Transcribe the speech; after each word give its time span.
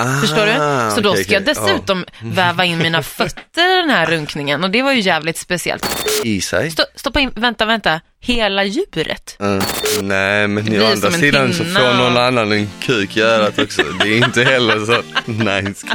Ah, 0.00 0.20
Förstår 0.20 0.46
du? 0.46 0.52
Så 0.94 1.00
då 1.00 1.10
okej, 1.10 1.24
ska 1.24 1.32
jag 1.32 1.44
dessutom 1.44 2.04
väva 2.22 2.64
in 2.64 2.78
mina 2.78 3.02
fötter 3.18 3.78
i 3.78 3.80
den 3.80 3.90
här 3.90 4.06
runkningen 4.06 4.64
och 4.64 4.70
det 4.70 4.82
var 4.82 4.92
ju 4.92 5.00
jävligt 5.00 5.36
speciellt. 5.38 6.06
I 6.24 6.40
sig? 6.40 6.70
Stå, 6.70 6.84
stoppa 6.94 7.20
in, 7.20 7.30
vänta, 7.34 7.64
vänta, 7.64 8.00
hela 8.20 8.64
djuret. 8.64 9.36
Mm. 9.40 9.62
Nej, 10.02 10.48
men 10.48 10.82
å 10.82 10.86
andra 10.86 11.10
sidan 11.10 11.54
så 11.54 11.64
får 11.64 11.94
någon 11.94 12.16
annan 12.16 12.52
en 12.52 12.68
kuk 12.80 13.16
i 13.16 13.20
örat 13.20 13.58
också. 13.58 13.82
Det 13.82 14.08
är 14.08 14.16
inte 14.16 14.44
heller 14.44 14.86
så 14.86 15.02
nice. 15.32 15.86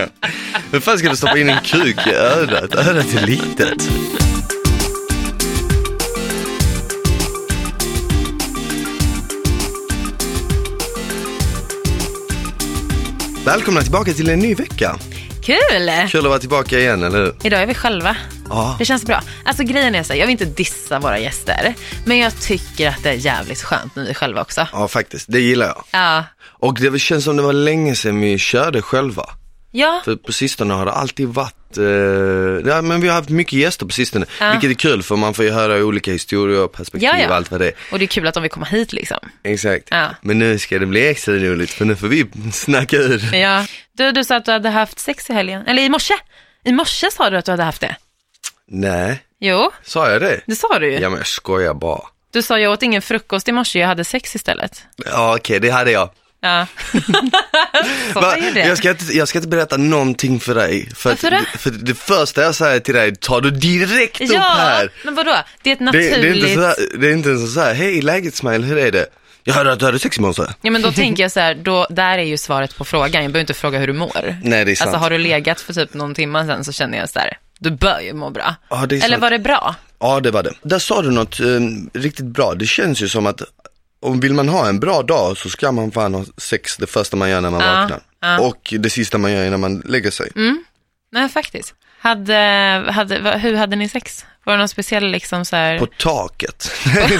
Hur 0.72 0.80
fan 0.80 0.98
ska 0.98 1.10
du 1.10 1.16
stoppa 1.16 1.38
in 1.38 1.50
en 1.50 1.62
kuk 1.64 2.08
i 2.08 2.14
örat? 2.14 2.76
Örat 2.76 3.14
är 3.16 3.26
litet. 3.28 3.90
Välkomna 13.46 13.82
tillbaka 13.82 14.14
till 14.14 14.30
en 14.30 14.40
ny 14.40 14.56
vecka. 14.56 14.96
Kul! 15.44 15.92
Kul 16.10 16.20
att 16.20 16.30
vara 16.30 16.40
tillbaka 16.40 16.80
igen, 16.80 17.04
eller 17.04 17.20
hur? 17.20 17.36
Idag 17.44 17.62
är 17.62 17.68
vi 17.68 17.74
själva. 17.74 18.18
Ja. 18.50 18.76
Det 18.80 18.86
känns 18.86 19.06
bra. 19.06 19.22
Alltså 19.46 19.64
grejen 19.64 19.96
är 19.96 20.04
så 20.04 20.14
här, 20.14 20.20
jag 20.20 20.28
vill 20.28 20.32
inte 20.32 20.46
dissa 20.46 21.00
våra 21.00 21.20
gäster, 21.20 21.74
men 22.06 22.18
jag 22.18 22.42
tycker 22.42 22.90
att 22.90 23.04
det 23.04 23.10
är 23.10 23.14
jävligt 23.14 23.62
skönt 23.62 23.96
när 23.96 24.04
vi 24.04 24.10
är 24.10 24.14
själva 24.14 24.42
också. 24.42 24.68
Ja, 24.72 24.88
faktiskt. 24.88 25.26
Det 25.30 25.40
gillar 25.40 25.66
jag. 25.66 25.84
Ja. 25.92 26.24
Och 26.44 26.80
det 26.80 27.00
känns 27.00 27.24
som 27.24 27.36
det 27.38 27.44
var 27.44 27.54
länge 27.54 27.96
sedan 27.96 28.22
vi 28.22 28.38
körde 28.38 28.82
själva. 28.82 29.26
Ja, 29.72 30.02
För 30.06 30.16
på 30.16 30.32
sistone 30.34 30.74
har 30.74 30.86
det 30.86 30.92
alltid 30.92 31.28
varit, 31.28 31.56
eh, 31.78 31.84
ja 32.72 32.82
men 32.82 33.02
vi 33.02 33.08
har 33.08 33.16
haft 33.16 33.30
mycket 33.30 33.54
gäster 33.54 33.86
på 33.86 33.92
sistone. 33.92 34.26
Ja. 34.40 34.52
Vilket 34.52 34.70
är 34.70 34.90
kul 34.90 35.04
för 35.04 35.16
man 35.16 35.34
får 35.34 35.46
ju 35.46 35.52
höra 35.52 35.84
olika 35.86 36.12
historier 36.12 36.60
och 36.64 36.72
perspektiv 36.72 37.10
Ja, 37.14 37.18
ja. 37.20 37.28
och 37.30 37.36
allt 37.36 37.52
vad 37.52 37.62
det 37.62 37.68
är. 37.68 37.74
och 37.92 38.00
det 38.00 38.06
är 38.06 38.08
kul 38.08 38.28
att 38.28 38.34
de 38.34 38.44
vill 38.44 38.52
komma 38.52 38.66
hit 38.66 38.94
liksom. 38.94 39.18
Exakt. 39.44 39.90
Men 40.22 40.40
nu 40.40 40.60
ska 40.60 40.80
det 40.80 40.86
bli 40.86 41.08
extra 41.08 41.34
roligt 41.36 41.72
för 41.72 41.86
nu 41.86 41.96
får 41.96 42.08
vi 42.08 42.26
snacka 42.54 42.96
ur. 42.98 43.36
Ja. 43.36 43.66
Du, 43.94 44.12
du 44.12 44.24
sa 44.24 44.36
att 44.36 44.46
du 44.46 44.52
hade 44.52 44.70
haft 44.70 45.00
sex 45.00 45.30
i 45.30 45.34
helgen, 45.34 45.64
eller 45.68 45.82
i 45.84 45.90
morse. 45.90 46.14
I 46.64 46.72
morse 46.72 47.12
sa 47.12 47.30
du 47.30 47.38
att 47.38 47.46
du 47.46 47.52
hade 47.52 47.64
haft 47.64 47.82
det. 47.82 47.96
Nej, 48.68 49.24
Jo, 49.40 49.72
sa 49.84 50.12
jag 50.12 50.22
det? 50.22 50.42
det 50.46 50.56
sa 50.56 50.80
du 50.80 50.92
ju. 50.94 51.00
Ja 51.00 51.10
men 51.10 51.18
jag 51.18 51.28
skojar 51.28 51.74
bara. 51.74 52.02
Du 52.32 52.42
sa 52.42 52.60
jag 52.60 52.72
åt 52.72 52.84
ingen 52.84 53.02
frukost 53.02 53.48
i 53.48 53.52
morse, 53.52 53.80
jag 53.80 53.88
hade 53.88 54.04
sex 54.04 54.36
istället. 54.36 54.84
Ja 55.06 55.36
okej, 55.38 55.60
det 55.60 55.70
hade 55.70 55.92
jag. 55.92 56.10
Ja. 56.44 56.68
Va? 58.22 58.36
det. 58.54 58.60
Jag, 58.60 58.78
ska 58.78 58.90
inte, 58.90 59.18
jag 59.18 59.28
ska 59.28 59.38
inte 59.40 59.48
berätta 59.48 59.78
någonting 59.78 60.40
för 60.40 60.56
dig. 60.56 60.90
För, 60.96 61.10
Varför 61.10 61.32
att, 61.32 61.46
då? 61.54 61.60
för 61.60 61.70
det 61.72 61.94
första 61.96 62.42
jag 62.42 62.56
säger 62.56 62.80
till 62.80 62.94
dig 62.94 63.16
tar 63.16 63.42
du 63.42 63.52
direkt 63.52 64.22
upp 64.22 64.30
Ja, 64.34 64.40
här. 64.58 64.90
men 65.06 65.16
vadå? 65.16 65.36
Det 65.62 65.70
är 65.70 65.74
ett 65.74 65.80
Det, 65.80 65.86
naturligt... 65.86 66.22
det, 66.22 66.28
är 66.28 66.34
inte 66.34 66.54
sådär, 66.54 66.76
det 67.00 67.08
är 67.08 67.14
inte 67.14 67.30
ens 67.30 67.54
såhär, 67.54 67.74
hej 67.74 68.02
läget 68.02 68.36
smile, 68.36 68.66
hur 68.66 68.78
är 68.78 68.92
det? 68.92 69.06
Jag 69.44 69.54
hörde 69.54 69.72
att 69.74 69.80
du 69.80 69.86
hade 69.86 70.00
sex 70.00 70.18
i 70.18 70.22
morse. 70.22 70.44
Ja 70.62 70.72
men 70.72 70.82
då 70.82 70.92
tänker 71.02 71.24
jag 71.24 71.32
så 71.32 71.40
här, 71.40 71.56
då, 71.56 71.88
där 71.90 72.18
är 72.18 72.24
ju 72.24 72.38
svaret 72.38 72.78
på 72.78 72.86
frågan. 72.86 73.24
Jag 73.24 73.32
behöver 73.32 73.40
inte 73.40 73.54
fråga 73.54 73.80
hur 73.80 73.88
du 73.88 73.94
mår. 73.94 74.38
Nej 74.44 74.66
det 74.66 74.72
är 74.72 74.76
sant. 74.76 74.88
Alltså 74.88 75.00
har 75.04 75.10
du 75.10 75.18
legat 75.18 75.62
för 75.62 75.74
typ 75.74 75.94
någon 75.94 76.16
timme 76.16 76.46
sen 76.46 76.64
så 76.64 76.72
känner 76.72 76.98
jag 76.98 77.10
så 77.10 77.20
här, 77.20 77.38
du 77.60 77.72
bör 77.72 78.00
ju 78.00 78.14
må 78.14 78.30
bra. 78.30 78.56
Ja, 78.70 78.86
det 78.90 78.96
är 78.96 78.98
Eller 78.98 79.10
sant. 79.10 79.22
var 79.22 79.30
det 79.30 79.40
bra? 79.40 79.76
Ja, 80.00 80.20
det 80.20 80.32
var 80.32 80.44
det. 80.44 80.54
Där 80.62 80.80
sa 80.80 81.02
du 81.02 81.12
något 81.12 81.40
eh, 81.40 81.46
riktigt 81.94 82.26
bra. 82.26 82.54
Det 82.56 82.66
känns 82.66 83.02
ju 83.02 83.10
som 83.10 83.26
att 83.26 83.42
om 84.04 84.20
vill 84.20 84.34
man 84.34 84.50
ha 84.50 84.68
en 84.68 84.80
bra 84.80 85.02
dag 85.02 85.38
så 85.38 85.50
ska 85.50 85.72
man 85.72 85.92
fan 85.92 86.14
ha 86.14 86.26
sex 86.38 86.78
det 86.78 86.88
första 86.88 87.18
man 87.18 87.30
gör 87.30 87.42
när 87.42 87.50
man 87.50 87.62
Ja, 87.62 87.74
vaknar. 87.82 88.02
ja. 88.22 88.40
Och 88.40 88.74
det 88.80 88.90
sista 88.90 89.18
man 89.18 89.32
gör 89.32 89.46
innan 89.46 89.60
man 89.60 89.80
lägger 89.86 90.12
sig. 90.12 90.32
Nej 91.12 91.30
faktiskt. 91.30 91.74
Hade, 92.00 92.34
hade, 92.94 93.40
hur 93.40 93.56
hade 93.56 93.76
ni 93.76 93.90
sex? 93.90 94.26
Var 94.44 94.54
det 94.54 94.58
någon 94.60 94.70
speciell 94.70 95.12
liksom 95.12 95.46
så 95.46 95.56
här... 95.56 95.80
På 95.80 95.86
taket. 95.86 96.72
Nej 96.96 97.20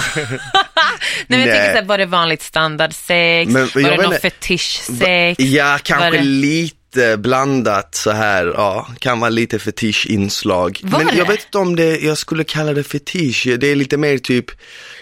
men 1.26 1.40
jag 1.40 1.48
tänker 1.48 1.70
så 1.70 1.76
här, 1.78 1.84
var 1.84 1.98
det 1.98 2.06
vanligt 2.06 2.42
standardsex? 2.42 3.52
Men 3.52 3.62
var 3.74 3.90
det 3.96 4.02
någon 4.02 4.18
fetischsex? 4.18 5.40
ja, 5.44 5.78
kanske 5.82 6.10
det- 6.10 6.24
lite 6.24 7.16
blandat 7.18 7.94
så 7.94 8.10
här. 8.10 8.46
Ja, 8.46 8.88
kan 8.98 9.20
vara 9.20 9.30
lite 9.30 9.58
fetischinslag. 9.58 10.80
Var 10.82 10.98
Men 10.98 11.06
det? 11.06 11.14
jag 11.16 11.26
vet 11.28 11.44
inte 11.44 11.58
om 11.58 11.76
det, 11.76 11.98
jag 11.98 12.18
skulle 12.18 12.44
kalla 12.44 12.72
det 12.72 12.84
fetisch. 12.84 13.46
Det 13.58 13.66
är 13.66 13.76
lite 13.76 13.96
mer 13.96 14.18
typ, 14.18 14.46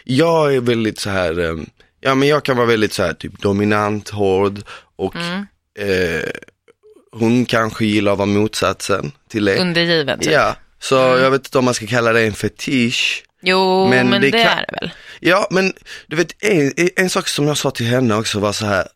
jag 0.05 0.55
är 0.55 0.61
väldigt 0.61 0.99
så 1.01 1.11
här, 1.11 1.39
eh, 1.41 1.57
ja 2.01 2.15
men 2.15 2.29
jag 2.29 2.45
kan 2.45 2.57
vara 2.57 2.67
väldigt 2.67 2.93
så 2.93 3.03
här 3.03 3.13
typ 3.13 3.39
dominant, 3.43 4.09
hård 4.09 4.63
och 4.97 5.17
Mm. 5.17 5.47
eh, 5.79 6.29
hon 7.13 7.45
kanske 7.47 7.85
gillar 7.85 8.13
att 8.13 8.19
vara 8.19 8.27
motsatsen 8.27 9.13
till 9.29 9.45
det. 9.45 9.59
Undergiven 9.61 10.19
typ? 10.19 10.33
Ja, 10.33 10.57
så 10.79 10.95
jag 10.95 11.31
vet 11.31 11.47
inte 11.47 11.59
om 11.59 11.65
man 11.65 11.75
ska 11.75 11.87
kalla 11.87 12.13
det 12.13 12.21
en 12.21 12.33
fetisch. 12.33 13.25
Jo, 13.43 13.89
men, 13.89 14.09
Men 14.11 14.21
det, 14.21 14.31
det 14.31 14.45
kan- 14.45 14.59
är 14.59 14.65
det 14.69 14.79
väl? 14.81 14.91
Ja, 15.21 15.47
men 15.51 15.73
du 16.07 16.17
vet 16.17 16.45
en, 16.45 16.73
en 16.97 17.11
sak 17.11 17.29
som 17.29 17.47
jag 17.47 17.57
sa 17.59 17.71
till 17.71 17.87
henne 17.87 18.15
också 18.15 18.39
var 18.41 18.53
så 18.53 18.67
här. 18.67 18.87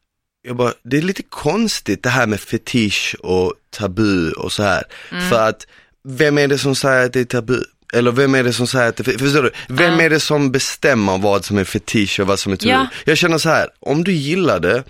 Jag 0.42 0.56
bara, 0.56 0.72
det 0.84 0.96
är 0.98 1.02
lite 1.02 1.22
konstigt 1.22 2.02
det 2.02 2.08
här 2.08 2.26
med 2.26 2.40
fetisch 2.40 3.16
och 3.20 3.54
tabu 3.70 4.30
och 4.30 4.52
så 4.52 4.62
här. 4.62 4.82
Mm. 5.12 5.28
För 5.30 5.48
att, 5.48 5.66
vem 6.04 6.38
är 6.38 6.48
det 6.48 6.58
som 6.58 6.74
säger 6.74 7.06
att 7.06 7.12
det 7.12 7.20
är 7.20 7.24
tabu? 7.24 7.60
Eller 7.92 8.12
vem 8.12 8.34
är 8.34 8.42
det 8.44 8.52
som 8.52 8.66
säger 8.66 8.88
att 8.88 8.96
det 8.96 9.04
förstår 9.04 9.42
du? 9.42 9.50
Vem 9.68 9.94
Ja. 9.98 10.02
är 10.02 10.10
det 10.10 10.20
som 10.20 10.52
bestämmer 10.52 11.18
vad 11.18 11.44
som 11.44 11.58
är 11.58 11.64
fetisch 11.64 12.20
och 12.20 12.26
vad 12.26 12.38
som 12.38 12.52
är 12.52 12.56
tabu? 12.56 12.70
Ja. 12.70 12.86
Jag 13.04 13.18
känner 13.18 13.38
så 13.38 13.48
här, 13.48 13.68
om 13.80 14.04
du 14.04 14.12
gillar 14.12 14.60
det, 14.60 14.84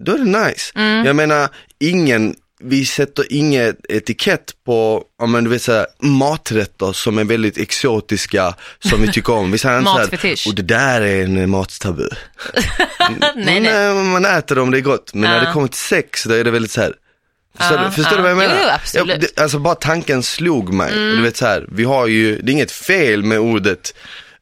då 0.00 0.12
är 0.14 0.18
det 0.18 0.24
nice. 0.46 0.72
Mm. 0.74 1.06
Jag 1.06 1.16
menar, 1.16 1.48
ingen, 1.80 2.34
vi 2.62 2.84
sätter 2.84 3.32
inget 3.32 3.76
etikett 3.88 4.52
på, 4.66 5.02
om 5.22 5.30
man 5.30 5.44
du 5.44 5.50
vet 5.50 5.62
såhär, 5.62 5.86
maträtter 6.02 6.92
som 6.92 7.18
är 7.18 7.24
väldigt 7.24 7.58
exotiska, 7.58 8.54
som 8.78 9.02
vi 9.02 9.12
tycker 9.12 9.32
om. 9.32 9.52
Vi 9.52 9.58
säger 9.58 9.78
inte 9.78 9.90
såhär, 10.18 10.48
och 10.48 10.54
det 10.54 10.62
där 10.62 11.00
är 11.00 11.22
en 11.24 11.50
mattabu. 11.50 12.08
nej, 13.36 13.60
nej. 13.60 13.94
man 13.94 14.24
äter 14.24 14.54
det 14.54 14.60
om 14.60 14.70
det 14.70 14.78
är 14.78 14.82
gott, 14.82 15.14
men 15.14 15.30
när 15.30 15.38
Ja. 15.38 15.44
det 15.46 15.52
kommer 15.52 15.68
till 15.68 15.78
sex, 15.80 16.24
då 16.24 16.34
är 16.34 16.44
det 16.44 16.50
väldigt 16.50 16.70
så 16.72 16.80
här. 16.80 16.92
Förstår, 17.58 17.78
Ja, 17.78 17.84
du, 17.84 17.90
förstår 17.90 18.12
ja. 18.12 18.16
du 18.16 18.22
vad 18.22 18.30
jag 18.30 18.36
Jo, 18.42 18.48
menar? 18.48 18.62
jo, 18.62 18.68
absolut. 18.74 19.04
Mm. 19.14 19.20
Ja, 19.22 19.28
det, 19.36 19.42
alltså 19.42 19.58
bara 19.58 19.74
tanken 19.74 20.22
slog 20.22 20.72
mig. 20.72 20.92
Du 20.92 21.22
vet 21.22 21.36
så 21.36 21.46
här, 21.46 21.66
vi 21.72 21.84
har 21.84 22.06
ju, 22.06 22.38
det 22.42 22.50
är 22.50 22.52
inget 22.52 22.72
fel 22.72 23.22
med 23.22 23.38
ordet 23.38 23.94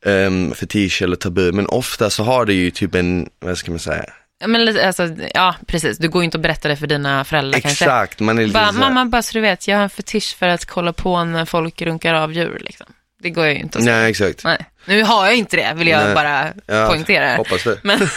um, 0.04 0.54
fetisch 0.54 1.02
eller 1.02 1.16
tabu, 1.16 1.52
men 1.52 1.66
ofta 1.66 2.10
så 2.10 2.24
har 2.24 2.46
det 2.46 2.52
ju 2.54 2.70
typ 2.70 2.94
en, 2.94 3.28
vad 3.40 3.58
ska 3.58 3.70
man 3.70 3.80
säga? 3.80 4.04
Men, 4.46 4.86
alltså, 4.86 5.08
ja, 5.34 5.54
precis. 5.66 5.98
Du 5.98 6.08
går 6.08 6.22
ju 6.22 6.24
inte 6.24 6.36
och 6.36 6.42
berättar 6.42 6.68
det 6.68 6.76
för 6.76 6.86
dina 6.86 7.24
föräldrar 7.24 7.60
kanske. 7.60 7.84
Exakt, 7.84 8.20
man 8.20 8.38
är 8.38 8.42
lite 8.42 8.54
Bara, 8.54 8.72
mamma, 8.72 9.04
bara 9.04 9.22
så 9.22 9.32
du 9.32 9.40
vet, 9.40 9.68
jag 9.68 9.76
har 9.76 9.82
en 9.82 9.90
fetisch 9.90 10.36
för 10.38 10.48
att 10.48 10.64
kolla 10.64 10.92
på 10.92 11.24
när 11.24 11.44
folk 11.44 11.82
runkar 11.82 12.14
av 12.14 12.32
djur. 12.32 12.58
Liksom. 12.60 12.86
Det 13.22 13.30
går 13.30 13.46
ju 13.46 13.54
inte 13.54 13.78
att 13.78 13.84
säga. 13.84 13.96
Nej 13.96 14.10
exakt. 14.10 14.44
Nej. 14.44 14.66
Nu 14.84 15.02
har 15.02 15.26
jag 15.26 15.34
inte 15.36 15.56
det, 15.56 15.72
vill 15.76 15.88
jag 15.88 16.04
Nej. 16.04 16.14
bara 16.14 16.46
Ja, 16.66 16.86
poängtera. 16.88 17.36
Hoppas 17.36 17.64
det. 17.64 17.78
Men 17.82 17.98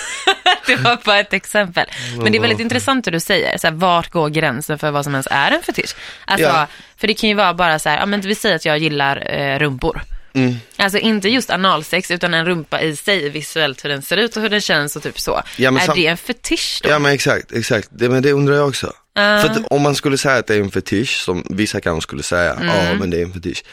det 0.68 0.76
var 0.76 1.00
bara 1.06 1.20
ett 1.20 1.34
exempel. 1.34 1.86
Men 2.18 2.32
det 2.32 2.38
är 2.38 2.42
väldigt 2.42 2.60
intressant 2.60 3.08
hur 3.08 3.12
du 3.12 3.20
säger, 3.20 3.58
så 3.58 3.68
här, 3.68 3.74
vart 3.74 4.10
går 4.10 4.30
gränsen 4.30 4.80
för 4.80 4.92
vad 4.92 5.04
som 5.04 5.14
ens 5.14 5.28
är 5.32 5.52
en 5.52 5.62
fetisch? 5.64 5.96
Alltså, 6.26 6.48
Ja. 6.48 6.68
För 6.98 7.08
det 7.08 7.14
kan 7.14 7.30
ju 7.30 7.36
vara 7.36 7.54
bara 7.54 7.80
så 7.80 7.90
här, 7.90 7.98
ja 8.00 8.06
men 8.06 8.22
vi 8.22 8.36
säger 8.36 8.56
att 8.56 8.66
jag 8.66 8.78
gillar 8.78 9.32
eh, 9.40 9.60
rumpor. 9.60 10.02
Mm. 10.34 10.56
Alltså 10.78 10.98
inte 10.98 11.30
just 11.30 11.50
analsex, 11.50 12.12
utan 12.12 12.34
en 12.34 12.46
rumpa 12.46 12.82
i 12.82 12.96
sig, 12.96 13.30
visuellt 13.30 13.86
hur 13.86 13.90
den 13.90 14.02
ser 14.02 14.18
ut 14.18 14.36
och 14.36 14.42
hur 14.42 14.50
den 14.50 14.62
känns 14.62 14.96
och 14.96 15.04
typ 15.04 15.20
så. 15.20 15.42
Ja, 15.58 15.72
är 15.76 15.80
sam- 15.86 15.96
det 15.96 16.08
en 16.08 16.18
fetisch 16.18 16.80
då? 16.84 16.90
Ja 16.90 17.00
men 17.00 17.12
exakt, 17.12 17.52
exakt. 17.52 17.88
Det, 17.92 18.10
men 18.10 18.24
det 18.24 18.32
undrar 18.32 18.56
jag 18.56 18.68
också. 18.68 18.94
Ah. 19.16 19.40
För 19.42 19.50
att 19.50 19.58
om 19.70 19.82
man 19.82 19.96
skulle 19.96 20.18
säga 20.18 20.36
att 20.36 20.48
det 20.48 20.56
är 20.56 20.60
en 20.60 20.72
fetisch, 20.72 21.22
som 21.26 21.44
vissa 21.50 21.82
kanske 21.82 22.02
skulle 22.08 22.24
säga, 22.24 22.58
ja 22.62 22.74
Mm. 22.74 22.98
men 22.98 23.10
det 23.10 23.18
är 23.18 23.24
en 23.26 23.34
fetisch. 23.34 23.64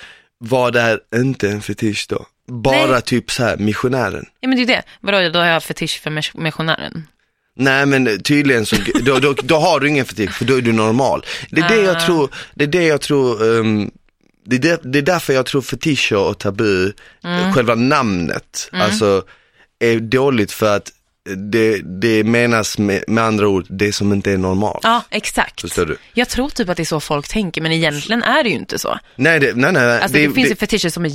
Vad 0.44 0.76
är 0.76 1.00
inte 1.14 1.48
en 1.50 1.62
fetisch 1.62 2.06
då? 2.08 2.26
Bara 2.48 2.86
Nej. 2.86 3.02
typ 3.02 3.30
så 3.30 3.42
här 3.44 3.56
missionären. 3.56 4.26
Ja 4.40 4.48
men 4.48 4.56
det 4.56 4.62
är 4.62 4.66
det. 4.66 4.82
Vadå, 5.00 5.28
då 5.28 5.38
har 5.38 5.46
jag 5.46 5.62
fetisch 5.62 6.00
för 6.02 6.10
mis- 6.10 6.40
missionären? 6.40 7.06
Nej 7.56 7.86
men 7.86 8.22
tydligen 8.22 8.66
så, 8.66 8.76
då, 9.02 9.18
då, 9.18 9.32
då 9.42 9.56
har 9.56 9.80
du 9.80 9.88
ingen 9.88 10.04
fetisch 10.04 10.30
för 10.32 10.44
då 10.44 10.54
är 10.56 10.60
du 10.62 10.72
normal. 10.72 11.24
Det 11.50 11.60
är 11.60 11.68
det 11.68 11.82
jag 11.82 11.96
Ah. 11.96 12.00
tror, 12.00 12.30
det 12.54 12.64
är 12.64 12.68
det 12.68 12.82
jag 12.84 13.00
tror, 13.00 13.42
um, 13.42 13.90
det, 14.46 14.56
är 14.56 14.60
det, 14.60 14.80
det 14.92 14.98
är 14.98 15.02
därför 15.02 15.32
jag 15.32 15.46
tror 15.46 15.62
fetischer 15.62 16.16
och 16.16 16.38
tabu, 16.38 16.92
Mm. 17.24 17.52
själva 17.52 17.74
namnet, 17.74 18.68
alltså 18.72 19.24
är 19.78 20.00
dåligt 20.00 20.52
för 20.52 20.76
att 20.76 20.90
det, 21.24 21.80
det 22.00 22.24
menas 22.24 22.78
med, 22.78 23.04
med 23.08 23.24
andra 23.24 23.48
ord, 23.48 23.66
det 23.68 23.92
som 23.92 24.12
inte 24.12 24.32
är 24.32 24.38
normalt. 24.38 24.80
Ja, 24.82 25.04
exakt. 25.10 25.60
Förstår 25.60 25.86
du? 25.86 25.96
Jag 26.14 26.28
tror 26.28 26.48
typ 26.48 26.68
att 26.68 26.76
det 26.76 26.82
är 26.82 26.84
så 26.84 27.00
folk 27.00 27.28
tänker, 27.28 27.60
men 27.60 27.72
egentligen 27.72 28.22
är 28.22 28.42
det 28.42 28.48
ju 28.48 28.54
inte 28.54 28.78
så. 28.78 28.98
Nej, 29.16 29.40
det, 29.40 29.56
nej, 29.56 29.72
nej. 29.72 30.00
Alltså 30.00 30.18
det, 30.18 30.30
finns 30.30 30.50
ju 30.50 30.56
fetischer 30.56 30.88
som 30.88 31.04
är 31.04 31.08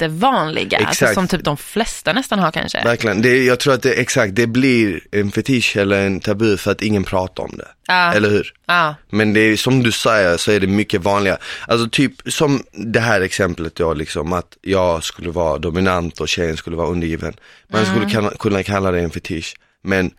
jättevanliga, 0.00 0.78
alltså, 0.78 1.06
som 1.14 1.28
typ 1.28 1.44
de 1.44 1.56
flesta 1.56 2.12
nästan 2.12 2.38
har 2.38 2.50
kanske. 2.50 2.84
Verkligen, 2.84 3.22
det, 3.22 3.44
jag 3.44 3.60
tror 3.60 3.74
att 3.74 3.82
det 3.82 3.92
exakt, 3.92 4.34
det 4.34 4.46
blir 4.46 5.00
en 5.12 5.30
fetisch 5.32 5.76
eller 5.76 6.06
en 6.06 6.20
tabu 6.20 6.56
för 6.56 6.70
att 6.72 6.82
ingen 6.82 7.04
pratar 7.04 7.42
om 7.42 7.54
det. 7.58 7.68
Ja. 7.86 8.12
Eller 8.14 8.30
hur? 8.30 8.52
Ja, 8.66 8.94
Men 9.10 9.32
det 9.32 9.40
är 9.40 9.56
som 9.56 9.82
du 9.82 9.92
säger 9.92 10.36
så 10.36 10.50
är 10.50 10.60
det 10.60 10.66
mycket 10.66 11.02
vanligare. 11.02 11.38
Alltså 11.68 11.88
typ 11.88 12.12
som 12.26 12.62
det 12.72 13.00
här 13.00 13.20
exemplet 13.20 13.74
då 13.74 13.94
liksom 13.94 14.32
att 14.32 14.56
jag 14.62 15.04
skulle 15.04 15.30
vara 15.30 15.58
dominant 15.58 16.20
och 16.20 16.28
tjejen 16.28 16.56
skulle 16.56 16.76
vara 16.76 16.88
undergiven. 16.88 17.34
Man 17.68 17.82
Mm. 17.82 17.94
skulle 17.94 18.10
kunna, 18.14 18.30
kunna 18.30 18.62
kalla 18.62 18.90
det 18.90 19.00
en 19.00 19.10
fetisch. 19.10 19.54
Men 19.82 20.10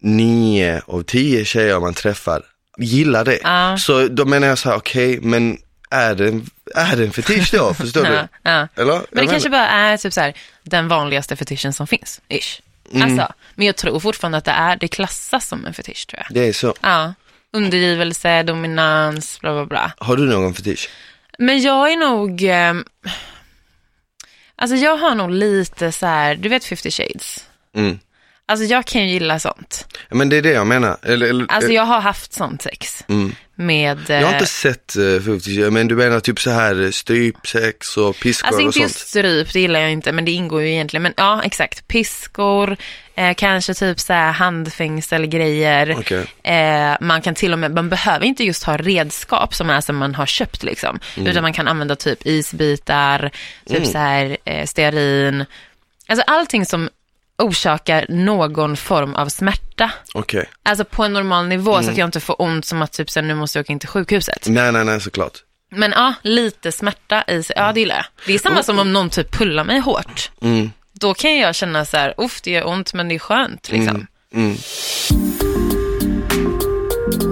nio 0.00 0.82
av 0.86 1.02
tio 1.02 1.44
tjejer 1.44 1.80
man 1.80 1.94
träffar 1.94 2.42
gillar 2.78 3.24
det. 3.24 3.38
Ja. 3.42 3.76
Så 3.78 4.08
då 4.08 4.24
menar 4.24 4.46
jag 4.48 4.58
så 4.58 4.68
här, 4.68 4.76
okej 4.76 5.18
men 5.22 5.58
är 5.90 6.14
det, 6.14 6.28
en, 6.28 6.46
är 6.74 6.96
det 6.96 7.04
en 7.04 7.12
fetisch 7.12 7.50
då? 7.52 7.74
Förstår 7.78 8.04
du? 8.04 8.28
ja. 8.42 8.68
Eller? 8.76 8.94
Men 8.94 9.04
det 9.10 9.20
Jag 9.20 9.30
kanske 9.30 9.48
menar- 9.48 9.66
bara 9.66 9.78
är 9.78 9.96
typ 9.96 10.12
så 10.12 10.20
här, 10.20 10.34
den 10.62 10.88
vanligaste 10.88 11.36
fetischen 11.36 11.72
som 11.72 11.86
finns, 11.86 12.20
ish. 12.28 12.60
Mm. 12.92 13.02
Alltså, 13.02 13.32
men 13.54 13.66
jag 13.66 13.76
tror 13.76 14.00
fortfarande 14.00 14.38
att 14.38 14.44
det 14.44 14.50
är, 14.50 14.76
det 14.76 14.88
klassas 14.88 15.46
som 15.48 15.66
en 15.66 15.74
fetisch 15.74 16.06
tror 16.06 16.22
jag. 16.22 16.34
Det 16.34 16.48
är 16.48 16.52
så. 16.52 16.74
Ja, 16.80 17.14
undergivelse, 17.52 18.42
dominans, 18.42 19.40
bla 19.40 19.52
bla 19.52 19.66
bla. 19.66 19.92
Har 19.98 20.16
du 20.16 20.24
någon 20.24 20.54
fetisch? 20.54 20.88
Men 21.38 21.62
jag 21.62 21.92
är 21.92 21.96
nog, 21.96 22.42
eh, 22.44 22.74
alltså 24.56 24.76
jag 24.76 24.96
har 24.96 25.14
nog 25.14 25.30
lite 25.30 25.92
så 25.92 26.06
här, 26.06 26.34
du 26.34 26.48
vet 26.48 26.64
50 26.64 26.90
shades. 26.90 27.44
Mm. 27.76 27.98
Alltså 28.50 28.66
jag 28.66 28.84
kan 28.84 29.02
ju 29.02 29.08
gilla 29.08 29.38
sånt. 29.38 29.96
Men 30.10 30.28
det 30.28 30.36
är 30.36 30.42
det 30.42 30.50
jag 30.50 30.66
menar. 30.66 30.96
Eller, 31.02 31.26
eller, 31.26 31.46
Alltså 31.48 31.72
jag 31.72 31.82
har 31.82 32.00
haft 32.00 32.32
sånt 32.32 32.62
sex 32.62 33.04
mm. 33.08 33.34
med, 33.54 33.98
Jag 34.08 34.16
har 34.16 34.28
eh, 34.28 34.32
inte 34.32 34.46
sett 34.46 34.96
uh, 34.98 35.20
50 35.20 35.70
men 35.70 35.88
du 35.88 35.96
menar 35.96 36.20
typ 36.20 36.40
så 36.40 36.50
här 36.50 36.82
eh, 36.82 36.90
strypsex 36.90 37.96
och 37.96 38.18
piskor 38.18 38.46
alltså 38.46 38.60
och 38.60 38.62
inte 38.62 38.72
sånt? 38.72 38.82
just 38.82 39.08
stryp, 39.08 39.52
det 39.52 39.60
gillar 39.60 39.80
jag 39.80 39.92
inte, 39.92 40.12
men 40.12 40.24
det 40.24 40.30
ingår 40.30 40.62
ju 40.62 40.70
egentligen. 40.70 41.02
Men 41.02 41.14
ja, 41.16 41.42
exakt, 41.44 41.88
piskor, 41.88 42.76
eh, 43.14 43.34
kanske 43.34 43.74
typ 43.74 44.00
så 44.00 44.12
här 44.12 44.32
handfängselgrejer. 44.32 45.96
Okej. 45.98 46.54
Eh, 46.54 46.96
man 47.00 47.22
kan 47.22 47.34
till 47.34 47.52
och 47.52 47.58
med, 47.58 47.74
man 47.74 47.88
behöver 47.88 48.26
inte 48.26 48.44
just 48.44 48.64
ha 48.64 48.76
redskap 48.76 49.54
som 49.54 49.70
är 49.70 49.80
som 49.80 49.96
man 49.96 50.14
har 50.14 50.26
köpt 50.26 50.62
liksom. 50.62 51.00
Mm. 51.16 51.26
Utan 51.26 51.42
man 51.42 51.52
kan 51.52 51.68
använda 51.68 51.96
typ 51.96 52.26
isbitar, 52.26 53.30
typ 53.68 53.86
så 53.86 53.98
här 53.98 54.36
eh, 54.44 54.66
stearin. 54.66 55.44
Alltså 56.08 56.24
allting 56.26 56.66
som 56.66 56.88
orsakar 57.38 58.06
någon 58.08 58.76
form 58.76 59.14
av 59.14 59.28
smärta. 59.28 59.90
Okej. 60.14 60.48
Alltså 60.62 60.84
på 60.84 61.04
en 61.04 61.12
normal 61.12 61.46
nivå 61.48 61.72
Mm. 61.72 61.84
så 61.84 61.90
att 61.90 61.98
jag 61.98 62.08
inte 62.08 62.20
får 62.20 62.42
ont 62.42 62.64
som 62.64 62.82
att 62.82 62.92
typ 62.92 63.10
så 63.10 63.20
här, 63.20 63.26
nu 63.26 63.34
måste 63.34 63.58
jag 63.58 63.64
åka 63.64 63.72
in 63.72 63.78
till 63.78 63.88
sjukhuset. 63.88 64.46
Nej, 64.48 64.72
nej, 64.72 64.84
nej, 64.84 65.00
såklart. 65.00 65.32
Men 65.70 65.90
ja, 65.92 66.14
lite 66.22 66.72
smärta 66.72 67.24
i 67.28 67.42
sig, 67.42 67.56
ja 67.58 67.72
det 67.72 67.80
gillar 67.80 67.96
jag. 67.96 68.04
Det 68.26 68.34
är 68.34 68.38
samma 68.38 68.62
som 68.62 68.78
om 68.78 68.92
någon 68.92 69.10
typ 69.10 69.32
pullar 69.38 69.64
mig 69.64 69.78
hårt. 69.78 70.30
Mm. 70.42 70.70
Då 70.92 71.14
kan 71.14 71.36
jag 71.36 71.54
känna 71.54 71.84
så 71.84 71.96
här, 71.96 72.14
uff 72.18 72.40
det 72.42 72.50
gör 72.50 72.66
ont 72.68 72.94
men 72.94 73.08
det 73.08 73.14
är 73.14 73.18
skönt 73.18 73.68
liksom. 73.72 74.06
Mm. 74.34 74.56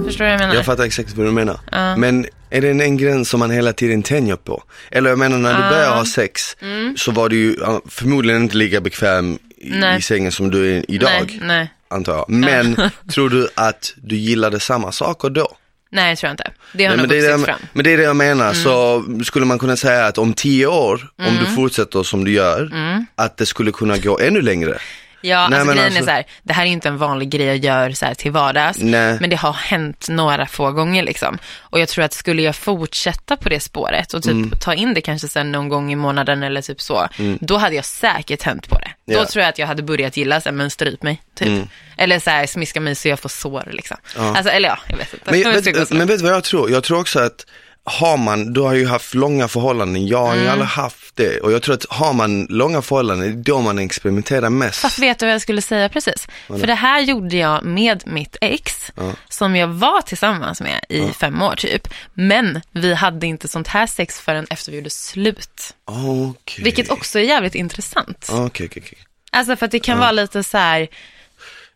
Förstår 0.04 0.24
du 0.24 0.30
vad 0.30 0.32
jag 0.32 0.38
menar? 0.40 0.54
Jag 0.54 0.64
fattar 0.64 0.84
exakt 0.84 1.12
vad 1.12 1.26
du 1.26 1.30
menar. 1.32 1.60
Ja. 1.72 1.96
Men 1.96 2.26
är 2.50 2.60
det 2.60 2.70
en, 2.70 2.80
en 2.80 2.96
gräns 2.96 3.28
som 3.28 3.40
man 3.40 3.50
hela 3.50 3.72
tiden 3.72 4.02
tänjer 4.02 4.36
på? 4.36 4.62
Eller 4.90 5.10
jag 5.10 5.18
menar 5.18 5.38
när 5.38 5.54
du 5.54 5.60
Ja. 5.62 5.70
börjar 5.70 5.90
ha 5.96 6.04
sex 6.04 6.56
så 6.96 7.12
var 7.12 7.28
du 7.28 7.36
ju 7.36 7.56
förmodligen 7.88 8.42
inte 8.42 8.56
lika 8.56 8.80
bekväm 8.80 9.38
Nej. 9.70 9.98
i 9.98 10.02
sängen 10.02 10.32
som 10.32 10.50
du 10.50 10.76
är 10.76 10.84
idag, 10.90 11.10
Nej, 11.28 11.38
nej, 11.42 11.70
antar 11.88 12.12
jag. 12.12 12.24
Men 12.30 12.76
tror 13.12 13.30
du 13.30 13.48
att 13.54 13.94
du 13.96 14.16
gillade 14.16 14.60
samma 14.60 14.92
saker 14.92 15.30
då? 15.30 15.48
nej 15.90 16.10
det 16.10 16.16
tror 16.16 16.28
jag 16.28 16.32
inte. 16.32 16.50
Det 16.72 16.84
har 16.84 16.90
Nej, 16.90 16.98
nog 16.98 17.08
men, 17.08 17.20
det 17.20 17.28
det, 17.38 17.44
fram. 17.44 17.54
Mm. 17.56 17.68
men 17.72 17.84
det 17.84 17.92
är 17.92 17.96
det 17.96 18.02
jag 18.02 18.16
menar, 18.16 18.52
så 18.52 19.04
skulle 19.24 19.46
man 19.46 19.58
kunna 19.58 19.76
säga 19.76 20.06
att 20.06 20.18
om 20.18 20.34
tio 20.34 20.66
år, 20.66 21.08
om 21.18 21.24
Mm. 21.24 21.44
du 21.44 21.50
fortsätter 21.50 22.02
som 22.02 22.24
du 22.24 22.32
gör, 22.32 22.70
att 23.14 23.36
det 23.36 23.46
skulle 23.46 23.72
kunna 23.72 23.96
gå 23.98 24.18
ännu 24.20 24.40
längre. 24.42 24.78
Ja, 25.20 25.48
Nej, 25.48 25.58
alltså 25.60 25.74
grejen 25.74 25.86
alltså- 25.86 26.00
är 26.02 26.04
så 26.04 26.10
här, 26.10 26.24
det 26.42 26.52
här 26.52 26.62
är 26.62 26.66
inte 26.68 26.88
en 26.88 26.98
vanlig 26.98 27.30
grej 27.30 27.46
jag 27.46 27.56
gör 27.56 27.90
så 27.90 28.06
här 28.06 28.14
till 28.14 28.32
vardags, 28.32 28.78
Nej. 28.80 29.16
men 29.20 29.30
det 29.30 29.36
har 29.36 29.52
hänt 29.52 30.06
några 30.08 30.46
få 30.46 30.72
gånger 30.72 31.02
liksom. 31.02 31.38
Och 31.58 31.80
jag 31.80 31.88
tror 31.88 32.04
att 32.04 32.12
skulle 32.12 32.42
jag 32.42 32.56
fortsätta 32.56 33.36
på 33.36 33.48
det 33.48 33.60
spåret 33.60 34.14
och 34.14 34.22
typ 34.22 34.32
Mm. 34.32 34.50
ta 34.60 34.74
in 34.74 34.94
det 34.94 35.00
kanske 35.00 35.28
sen 35.28 35.52
någon 35.52 35.68
gång 35.68 35.92
i 35.92 35.96
månaden 35.96 36.42
eller 36.42 36.62
typ 36.62 36.80
så, 36.80 37.08
då 37.40 37.56
hade 37.56 37.76
jag 37.76 37.84
säkert 37.84 38.42
hänt 38.42 38.68
på 38.68 38.78
det. 38.78 38.85
Då 39.06 39.12
Ja. 39.12 39.18
Mm. 39.18 39.26
tror 39.28 39.42
jag 39.42 39.48
att 39.48 39.58
jag 39.58 39.66
hade 39.66 39.82
börjat 39.82 40.16
gilla 40.16 40.40
så 40.40 40.48
här, 40.48 40.56
men 40.56 40.70
stryp 40.70 41.02
mig, 41.02 41.22
typ. 41.34 41.68
Eller 41.96 42.18
så 42.18 42.30
här, 42.30 42.46
smiska 42.46 42.80
mig 42.80 42.94
så 42.94 43.08
jag 43.08 43.20
får 43.20 43.28
sår 43.28 43.68
liksom. 43.72 43.96
Alltså, 44.16 44.52
eller 44.52 44.68
ja, 44.68 44.78
jag 44.88 44.96
vet 44.96 45.14
inte. 45.14 45.30
Men, 45.30 45.42
vet 45.52 45.90
men 45.90 46.06
vet 46.06 46.18
du 46.18 46.24
vad 46.24 46.32
jag 46.34 46.44
tror? 46.44 46.70
Jag 46.70 46.84
tror 46.84 47.00
också 47.00 47.18
att 47.20 47.46
har 47.88 48.16
man, 48.16 48.52
du 48.52 48.60
har 48.60 48.74
ju 48.74 48.86
haft 48.86 49.14
långa 49.14 49.48
förhållanden, 49.48 50.06
jag 50.06 50.18
har 50.18 50.32
Mm. 50.32 50.44
ju 50.44 50.48
aldrig 50.50 50.68
haft 50.68 51.16
det. 51.16 51.40
Och 51.40 51.52
jag 51.52 51.62
tror 51.62 51.74
att 51.74 51.86
har 51.88 52.12
man 52.12 52.46
långa 52.50 52.82
förhållanden, 52.82 53.28
det 53.32 53.50
är 53.50 53.54
då 53.54 53.60
man 53.60 53.78
experimenterar 53.78 54.50
mest. 54.50 54.78
Fast 54.80 54.98
vet 54.98 55.18
du 55.18 55.26
vad 55.26 55.34
jag 55.34 55.40
skulle 55.42 55.62
säga 55.62 55.88
precis? 55.88 56.28
För 56.46 56.66
det 56.66 56.74
här 56.74 57.00
gjorde 57.00 57.36
jag 57.36 57.64
med 57.64 58.02
mitt 58.06 58.36
ex, 58.40 58.92
som 59.28 59.56
jag 59.56 59.68
var 59.68 60.00
tillsammans 60.00 60.60
med 60.60 60.84
i 60.88 61.08
fem 61.08 61.42
år 61.42 61.54
typ. 61.56 61.88
Men 62.14 62.60
vi 62.70 62.94
hade 62.94 63.26
inte 63.26 63.48
sånt 63.48 63.68
här 63.68 63.86
sex 63.86 64.20
förrän 64.20 64.46
efter 64.50 64.70
vi 64.72 64.78
gjorde 64.78 64.90
slut. 64.90 65.74
Okej. 65.84 66.64
Vilket 66.64 66.90
också 66.90 67.18
är 67.18 67.22
jävligt 67.22 67.54
intressant. 67.54 68.28
Okej, 68.32 68.66
okej, 68.66 68.82
okej. 68.86 68.98
Alltså 69.32 69.56
för 69.56 69.66
att 69.66 69.72
det 69.72 69.78
kan 69.80 69.98
vara 69.98 70.12
lite 70.12 70.42
så 70.44 70.58
här, 70.58 70.88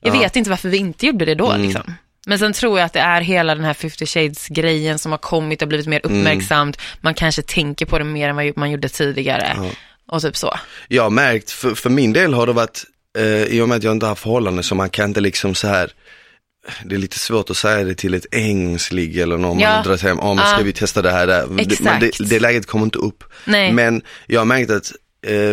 jag 0.01 0.13
vet 0.13 0.37
inte 0.37 0.51
varför 0.51 0.69
vi 0.69 0.77
inte 0.77 1.07
gjorde 1.07 1.25
det 1.25 1.35
då 1.35 1.57
liksom. 1.57 1.95
Men 2.27 2.39
sen 2.39 2.53
tror 2.53 2.79
jag 2.79 2.87
att 2.87 2.93
det 2.93 3.01
är 3.01 3.21
hela 3.21 3.55
den 3.55 3.65
här 3.65 3.75
50 3.75 4.07
shades-grejen 4.07 4.99
som 4.99 5.13
har 5.13 5.19
kommit 5.19 5.63
och 5.63 5.69
blivit 5.69 5.87
mer 5.87 6.01
uppmärksamt. 6.05 6.77
Man 7.01 7.15
kanske 7.15 7.43
tänker 7.43 7.87
på 7.87 7.99
det 7.99 8.05
mer 8.05 8.29
än 8.29 8.37
vad 8.37 8.57
man 8.57 8.71
gjorde 8.71 8.89
tidigare. 8.89 9.57
Och 10.13 10.23
typ 10.23 10.37
så. 10.37 10.55
Jag 10.89 11.03
har 11.03 11.11
märkt, 11.11 11.51
för, 11.51 11.75
för 11.75 11.91
min 11.91 12.13
del 12.13 12.35
har 12.35 12.47
det 12.47 12.53
varit, 12.53 12.85
eh, 13.19 13.43
i 13.45 13.61
och 13.61 13.69
med 13.69 13.77
att 13.77 13.83
jag 13.85 13.93
inte 13.93 14.07
har 14.07 14.15
förhållanden 14.15 14.65
så 14.65 14.75
man 14.75 14.91
kan 14.91 15.09
inte 15.11 15.21
liksom 15.21 15.55
så 15.55 15.69
här 15.69 15.93
det 16.85 16.95
är 16.95 16.99
lite 16.99 17.19
svårt 17.19 17.51
att 17.51 17.57
säga 17.57 17.85
det 17.85 17.95
till 17.95 18.15
ett 18.15 18.27
engelsligg 18.35 19.19
eller 19.19 19.39
någon 19.39 19.59
Ja. 19.59 19.71
man 19.75 19.85
drar 19.85 19.97
hem, 19.99 20.19
ja 20.21 20.35
men 20.35 20.47
ska 20.47 20.57
Ja. 20.59 20.63
vi 20.65 20.73
testa 20.73 21.03
det 21.03 21.11
här 21.11 21.27
där? 21.27 21.47
Det, 21.47 22.01
det, 22.01 22.25
det 22.29 22.41
läget 22.41 22.67
kommer 22.67 22.85
inte 22.85 22.99
upp. 22.99 23.25
Nej. 23.45 23.73
Men 23.73 24.03
jag 24.27 24.41
har 24.41 24.45
märkt 24.45 24.71
att 24.71 24.93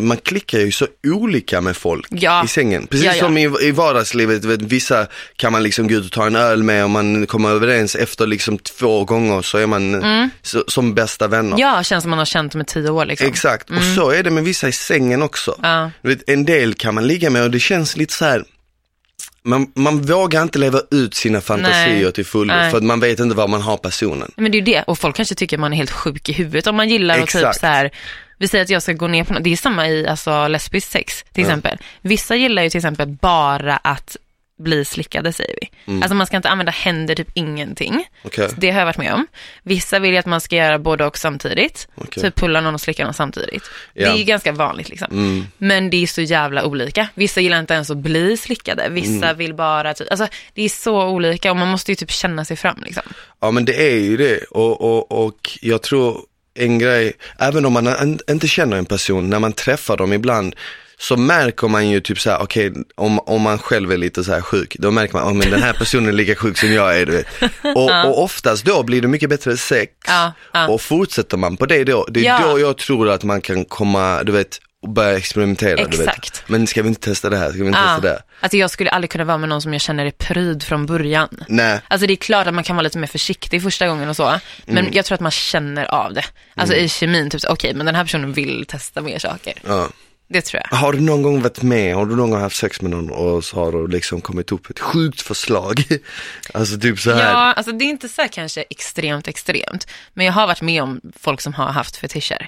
man 0.01 0.17
klickar 0.17 0.59
ju 0.59 0.71
så 0.71 0.87
olika 1.07 1.61
med 1.61 1.77
folk 1.77 2.07
Ja. 2.09 2.43
i 2.43 2.47
sängen. 2.47 2.87
Precis 2.87 3.05
Ja, 3.05 3.13
ja. 3.15 3.19
som 3.23 3.37
i, 3.37 3.49
i 3.61 3.71
vardagslivet, 3.71 4.45
vet, 4.45 4.61
vissa 4.61 5.07
kan 5.35 5.51
man 5.51 5.63
liksom 5.63 5.87
gå 5.87 5.95
ut 5.95 6.05
och 6.05 6.11
ta 6.11 6.25
en 6.27 6.35
öl 6.35 6.63
med 6.63 6.83
och 6.83 6.89
man 6.89 7.27
kommer 7.27 7.49
överens 7.49 7.95
efter 7.95 8.27
liksom 8.27 8.57
två 8.57 9.05
gånger 9.05 9.41
så 9.41 9.57
är 9.57 9.67
man 9.67 9.95
Mm. 9.95 10.29
så, 10.41 10.63
som 10.67 10.93
bästa 10.93 11.27
vänner. 11.27 11.57
Ja, 11.59 11.83
känns 11.83 12.01
som 12.03 12.09
man 12.09 12.19
har 12.19 12.25
känt 12.25 12.51
dem 12.51 12.61
i 12.61 12.65
tio 12.65 12.89
år 12.89 13.05
liksom. 13.05 13.27
Exakt, 13.27 13.69
och 13.69 13.83
så 13.95 14.09
är 14.09 14.23
det 14.23 14.29
med 14.29 14.43
vissa 14.43 14.67
i 14.67 14.71
sängen 14.71 15.21
också. 15.21 15.55
Vet, 16.01 16.29
en 16.29 16.45
del 16.45 16.73
kan 16.73 16.95
man 16.95 17.07
ligga 17.07 17.29
med 17.29 17.43
och 17.43 17.51
det 17.51 17.59
känns 17.59 17.97
lite 17.97 18.13
så 18.13 18.25
här. 18.25 18.43
Man, 19.43 19.71
man 19.75 20.01
vågar 20.01 20.43
inte 20.43 20.59
leva 20.59 20.81
ut 20.91 21.15
sina 21.15 21.41
fantasier 21.41 22.03
Nej. 22.03 22.11
till 22.11 22.25
fullo 22.25 22.53
för 22.71 22.77
att 22.77 22.83
man 22.83 22.99
vet 22.99 23.19
inte 23.19 23.35
var 23.35 23.47
man 23.47 23.61
har 23.61 23.77
personen. 23.77 24.31
Men 24.37 24.51
det 24.51 24.55
är 24.55 24.59
ju 24.59 24.65
det, 24.65 24.83
och 24.87 24.99
folk 24.99 25.15
kanske 25.15 25.35
tycker 25.35 25.57
att 25.57 25.61
man 25.61 25.73
är 25.73 25.77
helt 25.77 25.91
sjuk 25.91 26.29
i 26.29 26.33
huvudet 26.33 26.67
om 26.67 26.75
man 26.75 26.89
gillar 26.89 27.19
att 27.19 27.29
typ 27.29 27.55
så 27.55 27.65
här, 27.67 27.91
vi 28.37 28.47
säger 28.47 28.63
att 28.63 28.69
jag 28.69 28.81
ska 28.83 28.93
gå 28.93 29.07
ner 29.07 29.23
på 29.23 29.33
något, 29.33 29.43
det 29.43 29.53
är 29.53 29.57
samma 29.57 29.87
i 29.87 30.07
alltså 30.07 30.47
lesbiskt 30.47 30.91
sex 30.91 31.23
till 31.33 31.43
exempel. 31.43 31.77
Vissa 32.01 32.35
gillar 32.35 32.63
ju 32.63 32.69
till 32.69 32.77
exempel 32.77 33.07
bara 33.07 33.77
att 33.77 34.17
bli 34.59 34.85
slickade 34.85 35.33
säger 35.33 35.55
vi. 35.61 35.69
Mm. 35.85 36.03
Alltså 36.03 36.15
man 36.15 36.27
ska 36.27 36.37
inte 36.37 36.49
använda 36.49 36.71
händer, 36.71 37.15
typ 37.15 37.27
ingenting. 37.33 38.05
Okej. 38.23 38.49
Det 38.57 38.71
har 38.71 38.79
jag 38.79 38.85
varit 38.85 38.97
med 38.97 39.13
om. 39.13 39.27
Vissa 39.63 39.99
vill 39.99 40.11
ju 40.11 40.17
att 40.17 40.25
man 40.25 40.41
ska 40.41 40.55
göra 40.55 40.79
både 40.79 41.05
och 41.05 41.17
samtidigt. 41.17 41.87
Okej. 41.95 42.23
Typ 42.23 42.35
pulla 42.35 42.61
någon 42.61 42.73
och 42.73 42.81
slicka 42.81 43.03
någon 43.05 43.13
samtidigt. 43.13 43.63
Det 43.93 44.01
Ja. 44.01 44.13
är 44.13 44.17
ju 44.17 44.23
ganska 44.23 44.51
vanligt 44.51 44.89
liksom. 44.89 45.07
Mm. 45.11 45.45
Men 45.57 45.89
det 45.89 46.03
är 46.03 46.07
så 46.07 46.21
jävla 46.21 46.65
olika. 46.65 47.07
Vissa 47.13 47.41
gillar 47.41 47.59
inte 47.59 47.73
ens 47.73 47.89
att 47.89 47.97
bli 47.97 48.37
slickade. 48.37 48.89
Vissa 48.89 49.25
Mm. 49.25 49.37
vill 49.37 49.53
bara, 49.53 49.93
typ, 49.93 50.11
alltså 50.11 50.27
det 50.53 50.61
är 50.63 50.69
så 50.69 51.07
olika 51.07 51.51
och 51.51 51.57
man 51.57 51.67
måste 51.67 51.91
ju 51.91 51.95
typ 51.95 52.11
känna 52.11 52.45
sig 52.45 52.57
fram 52.57 52.77
liksom. 52.85 53.03
Ja 53.39 53.51
men 53.51 53.65
det 53.65 53.91
är 53.91 53.99
ju 53.99 54.17
det 54.17 54.37
och, 54.43 54.81
och, 54.81 55.25
och 55.25 55.57
jag 55.61 55.81
tror 55.81 56.21
en 56.57 56.79
grej, 56.79 57.13
även 57.39 57.65
om 57.65 57.73
man 57.73 58.19
inte 58.29 58.47
känner 58.47 58.77
en 58.77 58.85
person, 58.85 59.29
när 59.29 59.39
man 59.39 59.53
träffar 59.53 59.97
dem 59.97 60.13
ibland 60.13 60.55
så 60.99 61.17
märker 61.17 61.67
man 61.67 61.89
ju 61.89 62.01
typ 62.01 62.19
så 62.19 62.29
här, 62.29 62.41
okej 62.41 62.73
om, 62.95 63.19
om 63.19 63.41
man 63.41 63.57
själv 63.59 63.91
är 63.91 63.97
lite 63.97 64.23
så 64.23 64.31
här 64.31 64.41
sjuk, 64.41 64.75
då 64.79 64.91
märker 64.91 65.13
man, 65.13 65.23
oh, 65.23 65.33
men 65.33 65.49
den 65.51 65.61
här 65.63 65.73
personen 65.73 66.07
är 66.07 66.13
lika 66.13 66.35
sjuk 66.35 66.57
som 66.57 66.73
jag 66.73 66.99
är 66.99 67.05
du 67.05 67.11
vet. 67.11 67.27
Och, 67.75 68.05
och 68.05 68.23
oftast 68.23 68.65
då 68.65 68.83
blir 68.83 69.01
det 69.01 69.07
mycket 69.07 69.29
bättre 69.29 69.57
sex 69.57 69.91
Ja, 70.07 70.33
ja. 70.53 70.67
och 70.67 70.81
fortsätter 70.81 71.37
man 71.37 71.57
på 71.57 71.65
det 71.65 71.83
då, 71.83 72.05
det 72.09 72.19
är 72.19 72.23
Ja. 72.23 72.41
då 72.47 72.59
jag 72.59 72.77
tror 72.77 73.09
att 73.09 73.23
man 73.23 73.41
kan 73.41 73.65
komma, 73.65 74.23
du 74.23 74.31
vet, 74.31 74.59
och 74.87 74.93
börja 74.93 75.17
experimentera. 75.17 75.75
Du 75.75 75.97
vet. 75.97 75.99
Exakt. 76.07 76.43
Men 76.47 76.67
ska 76.67 76.81
vi 76.81 76.87
inte 76.87 77.01
testa 77.01 77.29
det 77.29 77.37
här, 77.37 77.49
ska 77.51 77.59
vi 77.61 77.67
inte 77.67 77.79
testa 77.79 78.01
det? 78.01 78.21
Alltså 78.39 78.57
jag 78.57 78.71
skulle 78.71 78.89
aldrig 78.89 79.09
kunna 79.09 79.23
vara 79.23 79.37
med 79.37 79.49
någon 79.49 79.61
som 79.61 79.73
jag 79.73 79.81
känner 79.81 80.05
är 80.05 80.11
pryd 80.11 80.63
från 80.63 80.85
början. 80.85 81.29
Nej. 81.47 81.81
Alltså 81.87 82.07
det 82.07 82.13
är 82.13 82.15
klart 82.15 82.47
att 82.47 82.53
man 82.53 82.63
kan 82.63 82.75
vara 82.75 82.83
lite 82.83 82.97
mer 82.97 83.07
försiktig 83.07 83.63
första 83.63 83.87
gången 83.87 84.09
och 84.09 84.15
så, 84.15 84.39
men 84.65 84.77
Mm. 84.77 84.91
jag 84.93 85.05
tror 85.05 85.15
att 85.15 85.21
man 85.21 85.31
känner 85.31 85.85
av 85.85 86.13
det. 86.13 86.23
Alltså 86.55 86.75
i 86.75 86.89
kemin, 86.89 87.29
typ 87.29 87.41
okej 87.49 87.73
men 87.73 87.85
den 87.85 87.95
här 87.95 88.03
personen 88.03 88.33
vill 88.33 88.65
testa 88.67 89.01
mer 89.01 89.19
saker. 89.19 89.53
Ja. 89.67 89.87
Det 90.29 90.41
tror 90.41 90.61
jag. 90.69 90.77
Har 90.77 90.93
du 90.93 90.99
någon 90.99 91.21
gång 91.23 91.41
varit 91.41 91.61
med, 91.61 91.95
har 91.95 92.05
du 92.05 92.15
någon 92.15 92.29
gång 92.31 92.41
haft 92.41 92.55
sex 92.55 92.81
med 92.81 92.91
någon 92.91 93.09
och 93.09 93.43
så 93.43 93.55
har 93.55 93.71
du 93.71 93.87
liksom 93.87 94.21
kommit 94.21 94.51
upp 94.51 94.69
ett 94.69 94.79
sjukt 94.79 95.21
förslag? 95.21 95.83
alltså 96.53 96.79
typ 96.79 96.99
så 96.99 97.11
här. 97.13 97.31
Ja, 97.31 97.53
alltså 97.53 97.71
det 97.71 97.85
är 97.85 97.89
inte 97.89 98.09
så 98.09 98.21
här 98.21 98.29
kanske 98.29 98.61
extremt 98.69 99.27
extremt, 99.27 99.87
men 100.13 100.25
jag 100.25 100.33
har 100.33 100.47
varit 100.47 100.61
med 100.61 100.83
om 100.83 101.01
folk 101.19 101.41
som 101.41 101.53
har 101.53 101.67
haft 101.67 101.95
fetischer. 101.97 102.47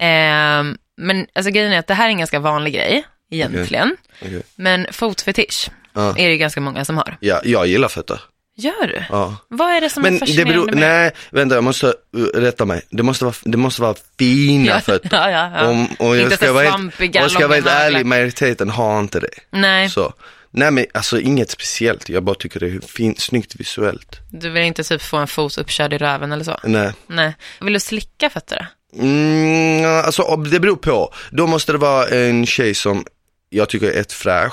Ehm, 0.00 0.76
men 0.96 1.26
alltså 1.34 1.50
grejen 1.52 1.72
är 1.72 1.78
att 1.78 1.86
det 1.86 1.94
här 1.94 2.04
är 2.06 2.10
en 2.10 2.18
ganska 2.18 2.38
vanlig 2.40 2.74
grej, 2.74 3.04
egentligen. 3.30 3.96
Okej. 4.22 4.42
Men 4.56 4.86
fotfetisch 4.92 5.68
Ja. 5.92 6.08
är 6.10 6.26
det 6.26 6.32
ju 6.32 6.36
ganska 6.38 6.60
många 6.60 6.84
som 6.84 6.96
har. 6.96 7.16
Ja, 7.20 7.40
jag 7.44 7.66
gillar 7.66 7.88
fötter. 7.88 8.20
Gör 8.58 8.86
du? 8.86 9.02
Ja. 9.10 9.36
Vad 9.48 9.70
är 9.70 9.80
det 9.80 9.90
som 9.90 10.04
är 10.04 10.10
Men 10.10 10.14
det 10.14 10.18
fascinerande 10.20 10.52
beror, 10.54 10.66
med 10.66 10.76
nej, 10.76 11.10
vänta 11.30 11.54
jag 11.54 11.64
måste 11.64 11.86
uh, 12.16 12.24
rätta 12.34 12.64
mig. 12.64 12.82
Det 12.90 13.02
måste 13.02 13.24
vara, 13.24 13.34
det 13.44 13.56
måste 13.58 13.82
vara 13.82 13.94
fina 14.18 14.66
Ja, 14.66 14.80
fötter. 14.84 15.08
ja, 15.12 15.30
ja, 15.30 15.50
ja. 15.54 15.66
Om, 15.68 15.86
och 15.98 16.16
jag 16.16 16.32
ska 16.32 16.52
vara 16.52 16.62
helt, 16.64 16.72
svampiga, 16.74 17.20
och 17.20 17.24
jag 17.24 17.30
ska 17.30 17.46
vara 17.46 17.54
helt 17.54 17.66
ärlig, 17.66 18.06
majoriteten 18.06 18.70
har 18.70 19.00
inte 19.00 19.20
det. 19.20 19.30
Nej, 19.50 19.88
Så. 19.90 20.12
Nej 20.50 20.70
men 20.70 20.86
alltså 20.94 21.20
inget 21.20 21.50
speciellt, 21.50 22.08
jag 22.08 22.22
bara 22.24 22.34
tycker 22.34 22.60
det 22.60 22.66
är 22.66 22.80
fint, 22.80 23.20
snyggt 23.20 23.54
visuellt. 23.60 24.20
du 24.30 24.50
vill 24.50 24.62
inte 24.62 24.84
typ 24.84 25.02
få 25.02 25.16
en 25.16 25.26
fot 25.26 25.58
uppkörd 25.58 25.92
i 25.92 25.98
röven 25.98 26.32
eller 26.32 26.44
så? 26.44 26.60
Nej. 26.64 26.92
Nej. 27.06 27.34
Vill 27.60 27.72
du 27.72 27.80
slicka 27.80 28.30
fötterna? 28.30 28.66
Mm, 28.94 29.84
alltså 30.04 30.36
det 30.36 30.60
beror 30.60 30.76
på. 30.76 31.12
Då 31.30 31.46
måste 31.46 31.72
det 31.72 31.78
vara 31.78 32.06
en 32.08 32.46
tjej 32.46 32.74
som 32.74 33.04
jag 33.50 33.68
tycker 33.68 33.86
är 33.90 34.00
ett 34.00 34.12
fräsch. 34.12 34.52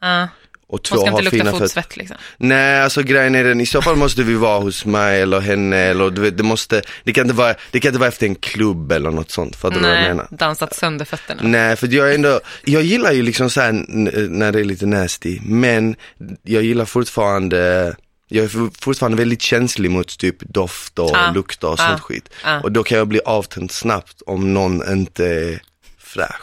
Ja. 0.00 0.28
och 0.68 0.82
två 0.82 0.96
Hon 0.96 1.04
ska 1.06 1.10
har 1.10 1.18
inte 1.18 1.30
fina 1.30 1.44
lukta 1.44 1.58
fotsvett 1.58 1.96
liksom. 1.96 2.16
Nej, 2.36 2.80
alltså 2.82 3.02
grejen 3.02 3.34
är 3.34 3.44
den, 3.44 3.60
i 3.60 3.66
så 3.66 3.82
fall 3.82 3.96
måste 3.96 4.22
vi 4.22 4.34
vara 4.34 4.60
hos 4.60 4.84
mig 4.84 5.20
eller 5.22 5.40
henne 5.40 5.76
eller 5.76 6.10
du 6.10 6.20
vet, 6.20 6.36
det 6.36 6.42
måste, 6.42 6.82
det 7.04 7.12
kan 7.12 7.24
inte 7.24 7.34
vara, 7.34 7.54
det 7.70 7.80
kan 7.80 7.88
inte 7.88 7.98
vara 7.98 8.08
efter 8.08 8.26
en 8.26 8.34
klubb 8.34 8.92
eller 8.92 9.10
något 9.10 9.30
sånt, 9.30 9.56
fattar 9.56 9.76
du 9.76 9.82
vad 9.82 9.96
jag 9.96 10.02
menar? 10.02 10.26
dansat 10.30 10.74
sönder 10.74 11.04
fötterna. 11.04 11.40
Nej, 11.44 11.76
för 11.76 11.94
jag 11.94 12.10
är 12.10 12.14
ändå, 12.14 12.40
jag 12.64 12.82
gillar 12.82 13.12
ju 13.12 13.22
liksom 13.22 13.50
så 13.50 13.60
här 13.60 13.68
n- 13.68 14.10
när 14.30 14.52
det 14.52 14.60
är 14.60 14.64
lite 14.64 14.86
nasty, 14.86 15.38
men 15.42 15.96
jag 16.42 16.62
gillar 16.62 16.84
fortfarande 16.84 17.94
jag 18.28 18.44
är 18.44 18.48
for- 18.48 18.70
fortfarande 18.80 19.16
väldigt 19.18 19.42
känslig 19.42 19.90
mot 19.90 20.18
typ 20.18 20.36
doft 20.40 20.98
och 20.98 21.10
Ja, 21.12 21.30
lukter 21.34 21.68
och 21.68 21.78
sånt 21.78 22.00
skit. 22.00 22.28
ja. 22.44 22.60
Och 22.60 22.72
då 22.72 22.84
kan 22.84 22.98
jag 22.98 23.08
bli 23.08 23.20
avtänd 23.26 23.70
snabbt 23.70 24.22
om 24.26 24.54
någon 24.54 24.92
inte 24.92 25.26
är 25.26 25.62
fräsch. 25.98 26.42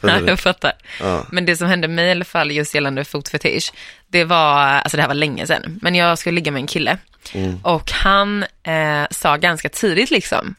Ja, 0.00 0.18
du? 0.20 0.26
jag 0.26 0.40
fattar. 0.40 0.72
Ja. 1.00 1.26
Men 1.32 1.46
det 1.46 1.56
som 1.56 1.68
hände 1.68 1.88
mig 1.88 2.08
i 2.08 2.10
alla 2.10 2.24
fall 2.24 2.50
just 2.52 2.74
gällande 2.74 3.04
fotfetisch, 3.04 3.72
det 4.08 4.24
var, 4.24 4.56
alltså 4.58 4.96
det 4.96 5.00
här 5.02 5.08
var 5.08 5.14
länge 5.14 5.46
sedan, 5.46 5.78
men 5.82 5.94
jag 5.94 6.18
skulle 6.18 6.34
ligga 6.34 6.52
med 6.52 6.60
en 6.60 6.66
kille 6.66 6.98
Mm. 7.34 7.58
och 7.64 7.90
han 7.92 8.42
eh, 8.62 9.04
sa 9.10 9.36
ganska 9.36 9.68
tidigt 9.68 10.10
liksom 10.10 10.54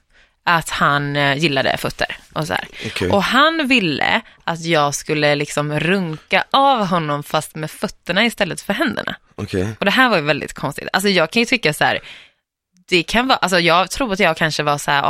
att 0.45 0.69
han 0.69 1.15
eh, 1.15 1.38
gillade 1.38 1.77
fötter 1.77 2.17
och 2.33 2.47
så. 2.47 2.55
Okej. 2.85 3.09
Och 3.09 3.23
han 3.23 3.67
ville 3.67 4.21
att 4.43 4.65
jag 4.65 4.95
skulle 4.95 5.35
liksom 5.35 5.79
runka 5.79 6.43
av 6.51 6.85
honom 6.85 7.23
fast 7.23 7.55
med 7.55 7.71
fötterna 7.71 8.25
istället 8.25 8.62
för 8.62 8.73
händerna. 8.73 9.15
Okej. 9.35 9.67
Och 9.79 9.85
det 9.85 9.91
här 9.91 10.09
var 10.09 10.17
ju 10.17 10.23
väldigt 10.23 10.53
konstigt. 10.53 10.88
Alltså 10.93 11.09
jag 11.09 11.31
kan 11.31 11.39
ju 11.41 11.45
tycka 11.45 11.73
så 11.73 11.83
här, 11.83 12.00
det 12.88 13.03
kan 13.03 13.27
vara, 13.27 13.38
alltså 13.38 13.59
jag 13.59 13.91
tror 13.91 14.13
att 14.13 14.19
jag 14.19 14.38
kanske 14.38 14.63
var 14.63 14.77
så 14.77 14.91
här 14.91 15.03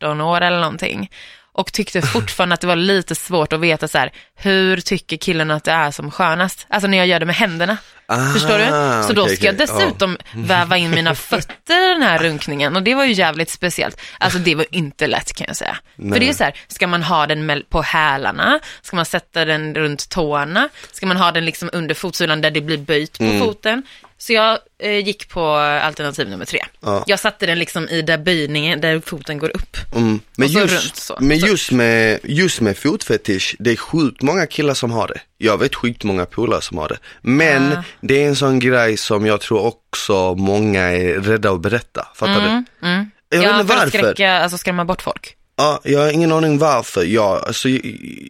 18 0.00 0.20
år 0.20 0.40
eller 0.40 0.60
någonting. 0.60 1.10
Och 1.56 1.72
tyckte 1.72 2.02
fortfarande 2.02 2.54
att 2.54 2.60
det 2.60 2.66
var 2.66 2.76
lite 2.76 3.14
svårt 3.14 3.52
att 3.52 3.60
veta 3.60 3.88
så 3.88 3.98
här, 3.98 4.12
hur 4.34 4.80
tycker 4.80 5.16
killen 5.16 5.50
att 5.50 5.64
det 5.64 5.70
är 5.72 5.90
som 5.90 6.10
skönast? 6.10 6.66
Alltså 6.68 6.88
när 6.88 6.98
jag 6.98 7.06
gör 7.06 7.20
det 7.20 7.26
med 7.26 7.34
händerna. 7.36 7.76
Ah, 8.08 8.32
Förstår 8.32 8.58
du? 8.58 8.64
Så 9.06 9.12
då 9.12 9.26
ska 9.28 9.44
jag 9.46 9.54
okej. 9.54 9.66
dessutom 9.66 10.16
väva 10.34 10.76
in 10.76 10.90
mina 10.90 11.14
fötter 11.30 11.90
i 11.90 11.94
den 11.94 12.02
här 12.02 12.18
runkningen 12.18 12.76
och 12.76 12.82
det 12.82 12.94
var 12.94 13.04
ju 13.04 13.12
jävligt 13.12 13.50
speciellt. 13.50 14.00
Alltså 14.18 14.38
det 14.38 14.54
var 14.54 14.66
inte 14.70 15.06
lätt 15.06 15.32
kan 15.32 15.46
jag 15.46 15.56
säga. 15.56 15.76
För 15.96 16.20
det 16.20 16.28
är 16.28 16.32
så 16.32 16.44
här, 16.44 16.54
ska 16.68 16.86
man 16.86 17.02
ha 17.02 17.26
den 17.26 17.62
på 17.70 17.82
hälarna? 17.82 18.60
Ska 18.82 18.96
man 18.96 19.04
sätta 19.04 19.44
den 19.44 19.74
runt 19.74 20.08
tårna? 20.08 20.68
Ska 20.92 21.06
man 21.06 21.16
ha 21.16 21.32
den 21.32 21.44
liksom 21.44 21.70
under 21.72 21.94
fotsulan 21.94 22.40
där 22.40 22.50
det 22.50 22.60
blir 22.60 22.78
böjt 22.78 23.18
på 23.18 23.24
Mm. 23.24 23.38
foten? 23.40 23.82
Så 24.18 24.32
jag 24.32 24.58
eh, 24.78 24.98
gick 25.06 25.28
på 25.28 25.44
alternativ 25.50 26.28
nummer 26.28 26.44
tre. 26.44 26.60
Ja. 26.80 27.04
Jag 27.06 27.20
satte 27.20 27.46
den 27.46 27.58
liksom 27.58 27.88
i 27.88 28.02
där 28.02 28.18
böjningen, 28.18 28.80
där 28.80 29.00
foten 29.00 29.38
går 29.38 29.56
upp. 29.56 29.76
Mm. 29.94 30.20
Men, 30.36 30.48
just, 30.48 30.74
runt 30.74 30.96
så. 30.96 31.16
men 31.20 31.38
just, 31.38 31.70
med, 31.70 32.20
just 32.22 32.60
med 32.60 32.78
fotfetisch, 32.78 33.56
det 33.58 33.70
är 33.70 33.76
sjukt 33.76 34.22
många 34.22 34.46
killar 34.46 34.74
som 34.74 34.90
har 34.90 35.08
det. 35.08 35.20
Jag 35.38 35.58
vet 35.58 35.74
sjukt 35.74 36.04
många 36.04 36.26
polare 36.26 36.60
som 36.60 36.78
har 36.78 36.88
det. 36.88 36.98
Men 37.20 37.72
Ah. 37.72 37.82
det 38.00 38.22
är 38.24 38.28
en 38.28 38.36
sån 38.36 38.58
grej 38.58 38.96
som 38.96 39.26
jag 39.26 39.40
tror 39.40 39.64
också 39.64 40.34
många 40.34 40.82
är 40.82 41.20
rädda 41.20 41.50
att 41.50 41.60
berätta. 41.60 42.08
Fattar 42.14 42.40
du? 42.40 42.86
Mm. 42.88 43.10
Jag 43.28 43.38
vet 43.38 43.48
ja, 43.48 43.60
inte 43.60 43.66
för 43.74 43.74
att 43.74 43.84
varför. 43.84 43.98
skräcka, 43.98 44.32
alltså 44.32 44.58
skrämma 44.58 44.84
bort 44.84 45.02
folk. 45.02 45.36
Ja, 45.56 45.80
jag 45.84 46.00
har 46.00 46.10
ingen 46.10 46.32
aning 46.32 46.58
varför. 46.58 47.04
Jag, 47.04 47.44
alltså, 47.46 47.68
jag, 47.68 47.82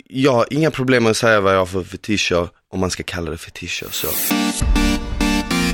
jag 0.08 0.32
har 0.32 0.46
inga 0.50 0.70
problem 0.70 1.02
med 1.02 1.10
att 1.10 1.16
säga 1.16 1.40
vad 1.40 1.54
jag 1.54 1.58
har 1.58 1.66
för 1.66 1.84
fetischer, 1.84 2.48
om 2.72 2.80
man 2.80 2.90
ska 2.90 3.02
kalla 3.02 3.30
det 3.30 3.38
fetischer 3.38 3.86
så. 3.90 4.08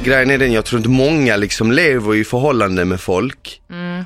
Grejen 0.05 0.31
är 0.31 0.39
den, 0.39 0.53
jag 0.53 0.65
tror 0.65 0.79
inte 0.79 0.89
många 0.89 1.37
liksom 1.37 1.73
lever 1.73 2.15
i 2.15 2.25
förhållande 2.25 2.85
med 2.85 3.01
folk 3.01 3.61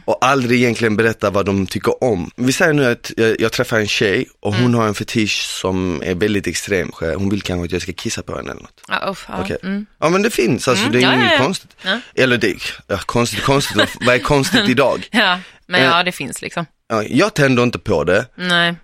och 0.04 0.18
aldrig 0.20 0.60
egentligen 0.60 0.96
berättar 0.96 1.30
vad 1.30 1.46
de 1.46 1.66
tycker 1.66 2.04
om. 2.04 2.30
Vi 2.36 2.52
säger 2.52 2.72
nu 2.72 2.84
att 2.84 3.12
jag, 3.16 3.40
jag 3.40 3.52
träffar 3.52 3.80
en 3.80 3.88
tjej 3.88 4.28
och 4.40 4.54
hon 4.54 4.74
har 4.74 4.86
en 4.88 4.94
fetisch 4.94 5.46
som 5.60 6.02
är 6.04 6.14
väldigt 6.14 6.46
extrem. 6.46 6.90
Hon 7.00 7.28
vill 7.28 7.42
kanske 7.42 7.64
att 7.64 7.72
jag 7.72 7.82
ska 7.82 7.92
kissa 7.92 8.22
på 8.22 8.36
henne 8.36 8.50
eller 8.50 8.62
något. 8.62 8.80
Ja, 8.88 9.10
uff, 9.10 9.26
ja. 9.28 9.40
Okej. 9.40 9.56
Mm. 9.62 9.86
Ja 10.00 10.08
men 10.08 10.22
det 10.22 10.30
finns, 10.30 10.68
alltså 10.68 10.88
det 10.88 10.98
är 10.98 11.02
ja, 11.02 11.14
inget 11.14 11.26
ja, 11.26 11.36
ja. 11.36 11.42
konstigt. 11.44 11.76
Eller 12.14 12.38
det, 12.38 12.56
ja, 12.86 12.98
konstigt, 13.06 13.42
konstigt, 13.42 13.96
vad 14.00 14.14
är 14.14 14.18
konstigt 14.18 14.68
idag? 14.68 15.08
ja, 15.12 15.40
men 15.66 15.80
Eh. 15.80 15.86
ja, 15.86 16.02
det 16.02 16.12
finns 16.12 16.42
liksom. 16.42 16.66
Ja, 16.88 17.02
jag 17.02 17.34
tänder 17.34 17.62
inte 17.62 17.78
på 17.78 18.04
det. 18.04 18.26
Nej. 18.34 18.74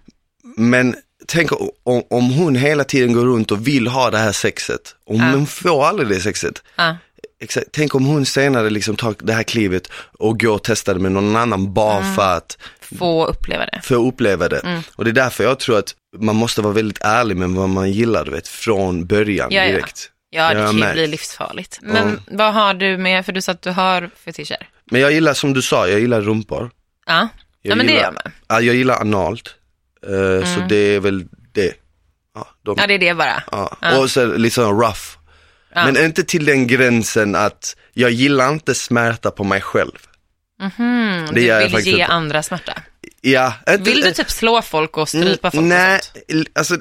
Men 0.57 0.95
tänk 1.27 1.53
om, 1.85 2.03
om 2.11 2.31
hon 2.31 2.57
hela 2.57 2.85
tiden 2.85 3.13
går 3.13 3.25
runt 3.25 3.51
och 3.51 3.67
vill 3.69 3.87
ha 3.89 4.11
det 4.11 4.19
här 4.19 4.33
sexet, 4.33 4.95
och 5.07 5.17
Ja. 5.17 5.25
hon 5.25 5.47
får 5.47 5.87
aldrig 5.87 6.09
det 6.09 6.21
sexet. 6.21 6.63
Ja. 6.77 6.97
Exakt. 7.41 7.67
Tänk 7.73 7.95
om 7.95 8.05
hon 8.07 8.27
senare 8.27 8.71
liksom 8.71 8.97
tar 8.97 9.15
det 9.19 9.33
här 9.33 9.43
klivet 9.43 9.89
och 10.19 10.41
går 10.41 10.55
och 10.55 10.63
testar 10.65 10.95
det 10.95 11.01
med 11.01 11.13
någon 11.13 11.37
annan 11.37 11.73
bara 11.75 11.99
Mm. 12.01 12.15
för 12.15 12.37
att 12.37 12.59
Få 12.99 13.27
uppleva 13.27 13.67
det. 13.67 13.81
få 13.85 14.09
uppleva 14.09 14.49
det. 14.49 14.59
Mm. 14.59 14.83
Och 14.97 15.05
det 15.05 15.11
är 15.11 15.13
därför 15.13 15.45
jag 15.45 15.59
tror 15.59 15.79
att 15.79 15.95
man 16.19 16.37
måste 16.37 16.63
vara 16.63 16.73
väldigt 16.73 16.99
ärlig 17.01 17.37
med 17.37 17.51
vad 17.51 17.69
man 17.69 17.93
gillar, 17.93 18.25
du 18.25 18.31
vet, 18.31 18.49
från 18.49 19.07
början 19.07 19.49
Ja, 19.51 19.63
ja. 19.65 19.69
direkt. 19.73 20.09
Ja, 20.31 20.55
det 20.55 20.61
Jag 20.61 20.71
kan 20.71 20.79
ju 20.79 20.93
bli 20.93 21.07
livsfarligt. 21.07 21.79
Men 21.83 22.21
vad 22.31 22.55
har 22.55 22.75
du 22.75 22.97
med, 22.97 23.25
för 23.27 23.33
du 23.33 23.43
sa 23.43 23.53
att 23.53 23.63
du 23.63 23.71
har 23.71 24.11
fetischer? 24.25 24.69
Men 24.91 25.01
jag 25.01 25.13
gillar, 25.13 25.35
som 25.35 25.53
du 25.53 25.63
sa, 25.63 25.89
jag 25.89 26.01
gillar 26.01 26.21
rumpor. 26.21 26.71
Ja, 27.07 27.29
Jag 27.63 27.71
ja 27.73 27.77
men 27.77 27.87
det 27.87 27.93
gillar- 27.93 28.05
gör 28.05 28.13
man. 28.13 28.33
Ja, 28.49 28.61
jag 28.61 28.75
gillar 28.75 29.01
analt. 29.01 29.55
Eh, 30.07 30.55
Så 30.55 30.61
det 30.69 30.77
är 30.77 31.01
väl 31.01 31.25
det. 31.53 31.73
Ja, 32.35 32.49
de, 32.65 32.71
Mm. 32.71 32.81
Ja, 32.83 32.87
det 32.87 32.95
är 32.95 32.99
det 33.09 33.15
bara. 33.15 33.43
Ja. 33.53 33.77
Ja. 33.81 33.99
Och 33.99 34.11
så 34.11 34.51
sån 34.51 34.81
rough. 34.81 35.01
Men 35.75 35.97
inte 35.97 36.25
till 36.25 36.45
den 36.45 36.67
gränsen 36.67 37.35
att 37.35 37.77
jag 37.93 38.11
gillar 38.11 38.53
inte 38.53 38.75
smärta 38.75 39.31
på 39.31 39.45
mig 39.45 39.61
själv. 39.61 39.93
Mm, 40.79 41.27
Det 41.35 41.59
du 41.61 41.77
vill 41.77 41.87
ge 41.87 41.93
inte. 41.93 42.07
andra 42.07 42.43
smärta. 42.43 42.73
Ja, 43.21 43.55
inte, 43.69 43.91
Vill 43.91 44.01
du 44.01 44.13
typ 44.13 44.31
slå 44.31 44.63
folk 44.63 44.97
och 44.99 45.09
strypa 45.09 45.51
folk 45.51 45.55
Mm, 45.63 45.69
Nej, 45.69 46.01
alltså 46.55 46.77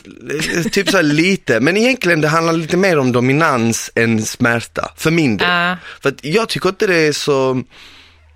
typ 0.71 0.89
så 0.89 1.01
lite, 1.01 1.59
men 1.59 1.77
egentligen 1.77 2.21
det 2.21 2.27
handlar 2.27 2.53
lite 2.53 2.77
mer 2.77 2.97
om 2.99 3.11
dominans 3.11 3.91
än 3.95 4.21
smärta, 4.25 4.91
för 4.97 5.11
min 5.11 5.37
del. 5.37 5.75
För 6.01 6.09
att 6.09 6.23
jag 6.25 6.49
tycker 6.49 6.69
inte 6.69 6.87
det 6.87 6.95
är 6.97 7.11
så, 7.13 7.63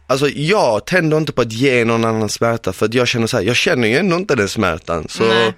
alltså 0.08 0.28
jag 0.30 0.86
tänder 0.86 1.18
inte 1.18 1.32
på 1.32 1.42
att 1.42 1.52
ge 1.52 1.86
någon 1.86 2.06
annan 2.06 2.30
smärta 2.30 2.74
för 2.74 2.86
att 2.86 2.94
jag 2.94 3.08
känner 3.08 3.28
så 3.28 3.38
här, 3.38 3.44
jag 3.44 3.56
känner 3.56 3.88
ju 3.88 3.98
ändå 3.98 4.16
inte 4.16 4.36
den 4.36 4.50
smärtan. 4.50 5.06
Så, 5.10 5.24
Nej. 5.28 5.54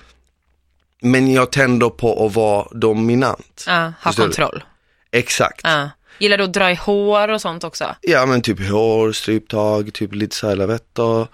men 1.02 1.34
jag 1.34 1.52
tänder 1.52 1.90
på 1.90 2.26
att 2.26 2.34
vara 2.36 2.68
dominant. 2.72 3.64
Ja, 3.68 3.74
ha 3.74 3.94
Förstår 4.12 4.24
du? 4.24 4.28
kontroll. 4.30 4.64
Exakt. 5.12 5.62
Ja. 5.64 5.90
Gillar 6.20 6.38
du 6.38 6.44
att 6.44 6.54
dra 6.54 6.72
i 6.72 6.76
hår 6.76 7.28
och 7.28 7.42
sånt 7.42 7.64
också? 7.64 7.96
Ja 8.02 8.26
men 8.26 8.42
typ 8.42 8.70
hår, 8.70 9.12
stryptag, 9.12 9.94
typ 9.94 10.16
lite 10.16 10.36
så 10.36 10.48
här 10.48 10.56
lavetter. 10.56 11.22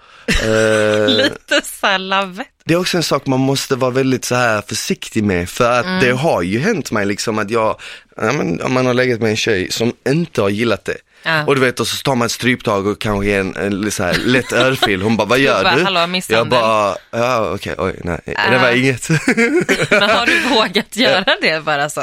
Eh, 0.44 1.08
Lite 1.08 1.60
såhär 1.64 1.98
lavett. 1.98 2.46
det 2.64 2.74
är 2.74 2.78
också 2.78 2.96
en 2.96 3.02
sak 3.02 3.26
man 3.26 3.40
måste 3.40 3.76
vara 3.76 3.90
väldigt 3.90 4.24
så 4.24 4.34
här 4.34 4.62
försiktig 4.62 5.24
med 5.24 5.48
för 5.48 5.70
att 5.80 5.84
Mm. 5.86 6.00
det 6.04 6.10
har 6.12 6.42
ju 6.42 6.58
hänt 6.58 6.90
mig 6.90 7.06
liksom 7.06 7.38
att 7.38 7.50
jag, 7.50 7.80
ja, 8.16 8.32
men, 8.32 8.62
om 8.62 8.72
man 8.72 8.86
har 8.86 8.94
legat 8.94 9.20
med 9.20 9.30
en 9.30 9.36
tjej 9.36 9.70
som 9.70 9.92
inte 10.08 10.42
har 10.42 10.48
gillat 10.48 10.84
det. 10.84 10.96
Ja. 11.24 11.44
Och 11.44 11.54
du 11.54 11.60
vet 11.60 11.80
och 11.80 11.86
så 11.86 11.96
tar 11.96 12.14
man 12.14 12.26
ett 12.26 12.32
stryptag 12.32 12.86
och 12.86 12.98
kanske 13.00 13.34
en, 13.34 13.56
en 13.56 13.90
så 13.90 14.02
här, 14.02 14.14
lätt 14.14 14.52
örfil. 14.52 15.02
Hon 15.02 15.16
bara, 15.16 15.28
vad 15.28 15.38
gör 15.38 15.62
bara, 15.64 15.76
du? 15.76 15.82
"Hallå, 15.84 16.06
misshandel." 16.06 16.38
Jag 16.38 16.48
bara, 16.62 16.96
ja 17.10 17.50
okej, 17.54 17.74
oj 17.78 18.00
nej, 18.04 18.20
det 18.26 18.34
Ah. 18.36 18.62
var 18.62 18.70
inget. 18.76 19.08
Men 19.90 20.10
har 20.10 20.26
du 20.26 20.40
vågat 20.54 20.96
göra 20.96 21.36
det 21.40 21.64
bara 21.64 21.90
så? 21.90 22.02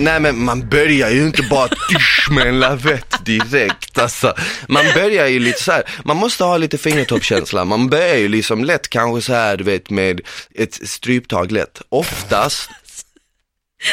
Nej 0.00 0.20
men 0.20 0.44
man 0.44 0.68
börjar 0.68 1.10
ju 1.10 1.22
inte 1.26 1.42
bara 1.42 1.68
tysch 1.68 2.28
med 2.30 2.46
en 2.46 2.60
lavett 2.60 3.14
direkt 3.24 3.98
alltså. 3.98 4.34
Man 4.68 4.84
börjar 4.94 5.26
ju 5.26 5.38
lite 5.38 5.62
så 5.62 5.72
här. 5.72 5.82
man 6.04 6.16
måste 6.16 6.44
ha 6.44 6.56
lite 6.56 6.78
fingertoppskänsla. 6.78 7.64
Man 7.64 7.88
börjar 7.88 8.16
ju 8.16 8.28
liksom 8.28 8.64
lätt 8.64 8.88
kanske 8.88 9.22
så 9.26 9.32
här 9.34 9.56
du 9.56 9.64
vet 9.64 9.90
med 9.90 10.20
ett 10.54 10.88
stryptag 10.88 11.52
lätt. 11.52 11.82
Oftast, 11.88 12.70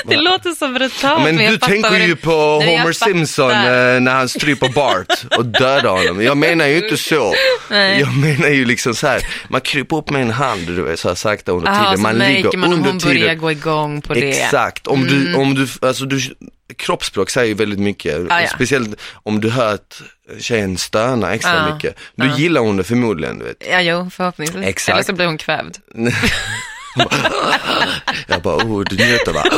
Det 0.05 0.17
låter 0.17 0.51
så 0.51 0.67
brutalt. 0.67 1.23
men 1.23 1.39
jag 1.39 1.53
du 1.53 1.57
tänker 1.57 1.99
ju 2.07 2.15
på 2.15 2.31
Homer. 2.31 2.91
Simpson 2.91 3.51
eh, 3.51 3.57
när 3.99 4.11
han 4.15 4.29
stryper 4.29 4.69
Bart 4.69 5.37
och 5.37 5.45
dödar 5.45 5.89
honom. 5.89 6.21
Jag 6.23 6.37
menar 6.37 6.65
ju 6.65 6.77
inte 6.83 6.97
så. 6.97 7.33
Nej. 7.69 7.99
Jag 7.99 8.17
menar 8.17 8.49
ju 8.49 8.65
liksom 8.65 8.95
så 8.95 9.07
här. 9.07 9.21
man 9.49 9.61
kryper 9.61 9.97
upp 9.97 10.09
med 10.09 10.21
en 10.21 10.31
hand 10.31 10.67
du 10.67 10.81
vet 10.83 10.99
så 10.99 11.07
här 11.07 11.15
sakta 11.15 11.51
under 11.51 11.69
Aha, 11.71 11.85
tiden. 11.85 12.01
Man 12.01 12.17
ligger 12.17 12.57
man 12.57 12.73
under 12.73 12.89
hon 12.89 12.97
börjar 12.97 13.15
tiden. 13.15 13.37
gå 13.37 13.51
igång 13.51 14.01
på 14.01 14.13
det. 14.13 14.19
Mm. 14.19 14.29
Exakt, 14.31 14.87
om 14.87 15.07
du, 15.07 15.33
om 15.35 15.55
du, 15.55 15.87
alltså 15.87 16.05
du, 16.05 16.19
kroppsspråk 16.77 17.29
säger 17.29 17.47
ju 17.47 17.53
väldigt 17.53 17.79
mycket. 17.79 18.21
Ja, 18.29 18.41
ja. 18.41 18.47
Speciellt 18.47 19.01
om 19.23 19.41
du 19.41 19.49
hör 19.49 19.73
att 19.73 20.01
tjejen 20.39 20.77
stönar 20.77 21.31
extra 21.31 21.55
Ja, 21.55 21.75
mycket. 21.75 21.95
Då 22.15 22.25
gillar 22.25 22.61
hon 22.61 22.77
det 22.77 22.83
förmodligen, 22.83 23.39
du 23.39 23.45
vet. 23.45 23.63
Ja, 23.71 23.81
jo, 23.81 24.09
förhoppningsvis. 24.13 24.65
Exakt. 24.65 24.93
Eller 24.93 25.03
så 25.03 25.13
blir 25.13 25.25
hon 25.25 25.37
kvävd. 25.37 25.77
Jag 28.27 28.41
bara, 28.41 28.55
oh 28.55 28.83
du 28.89 28.95
njuter 29.05 29.33
va? 29.33 29.43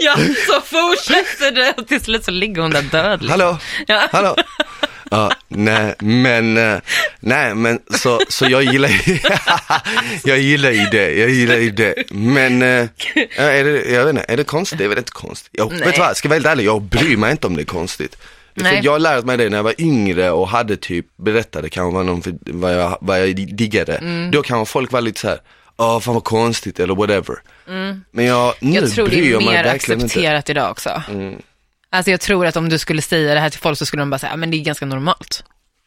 Ja, 0.00 0.16
så 0.46 0.60
fortsätter 0.60 1.50
det 1.52 1.74
och 1.76 1.88
till 1.88 2.00
slut 2.00 2.24
så 2.24 2.30
ligger 2.30 2.62
hon 2.62 2.70
där 2.70 2.82
död. 2.82 3.22
liksom. 3.22 3.40
Hallå, 3.40 3.58
Ja. 3.86 4.08
hallå. 4.12 4.36
Ja, 5.10 5.30
nej, 5.48 5.94
men, 5.98 6.56
eh, 6.56 6.78
nej, 7.20 7.54
men 7.54 7.78
så, 7.94 8.20
så 8.28 8.44
jag 8.48 8.62
gillar 8.62 8.88
ju, 8.88 9.18
jag 10.24 10.38
gillar 10.38 10.70
ju 10.70 10.84
det, 10.86 11.12
jag 11.14 11.30
gillar 11.30 11.56
ju 11.56 11.70
det. 11.70 11.94
Men, 12.10 12.62
eh, 12.62 12.86
är 13.36 13.64
det, 13.64 13.84
jag 13.92 14.04
vet 14.04 14.10
inte, 14.10 14.24
är 14.32 14.36
det 14.36 14.44
konstigt? 14.44 14.78
Det 14.78 14.84
är 14.84 14.88
väl 14.88 14.98
inte 14.98 15.12
konstigt. 15.12 15.50
Jag, 15.52 15.70
Nej. 15.72 15.80
vet 15.80 15.94
du 15.94 16.00
vad, 16.00 16.16
ska 16.16 16.26
jag 16.26 16.30
vara 16.30 16.36
helt 16.36 16.46
ärlig, 16.46 16.64
jag 16.64 16.82
bryr 16.82 17.16
mig 17.16 17.30
inte 17.30 17.46
om 17.46 17.56
det 17.56 17.62
är 17.62 17.66
konstigt. 17.66 18.16
För 18.56 18.62
Nej. 18.62 18.80
jag 18.84 18.92
har 18.92 18.98
lärt 18.98 19.24
mig 19.24 19.36
det 19.36 19.48
när 19.48 19.58
jag 19.58 19.62
var 19.64 19.74
yngre 19.80 20.30
och 20.30 20.48
hade 20.48 20.76
typ, 20.76 21.06
berättade 21.16 21.68
kanske 21.68 21.94
vad, 21.96 22.06
någon, 22.06 22.22
för- 22.22 22.34
vad, 22.40 22.74
jag, 22.74 22.98
vad 23.00 23.20
jag 23.20 23.36
diggade. 23.36 23.94
Mm. 23.94 24.30
Då 24.30 24.42
kanske 24.42 24.72
folk 24.72 24.92
var 24.92 25.00
lite 25.00 25.20
så 25.20 25.28
här. 25.28 25.38
Åh 25.78 26.00
fan 26.00 26.14
vad 26.14 26.24
konstigt 26.24 26.80
eller 26.80 26.94
whatever. 26.94 27.36
Men 28.10 28.24
jag, 28.24 28.54
nu 28.60 28.68
Mm. 28.70 28.84
Jag 28.84 28.92
tror 28.92 29.04
det 29.04 29.10
bryr 29.10 29.26
är 29.26 29.30
jag 29.30 29.42
mig 29.44 29.54
mer 29.54 29.64
accepterat 29.64 30.50
idag 30.50 30.70
också. 30.70 31.02
Mm. 31.08 31.42
Alltså 31.90 32.10
jag 32.10 32.20
tror 32.20 32.46
att 32.46 32.56
om 32.56 32.68
du 32.68 32.78
skulle 32.78 33.02
säga 33.02 33.34
det 33.34 33.40
här 33.40 33.50
till 33.50 33.60
folk 33.60 33.78
så 33.78 33.86
skulle 33.86 34.00
de 34.02 34.10
bara 34.10 34.18
säga, 34.18 34.32
"Ja, 34.32 34.36
men 34.36 34.50
det 34.50 34.56
är 34.56 34.64
ganska 34.64 34.86
normalt. 34.86 35.44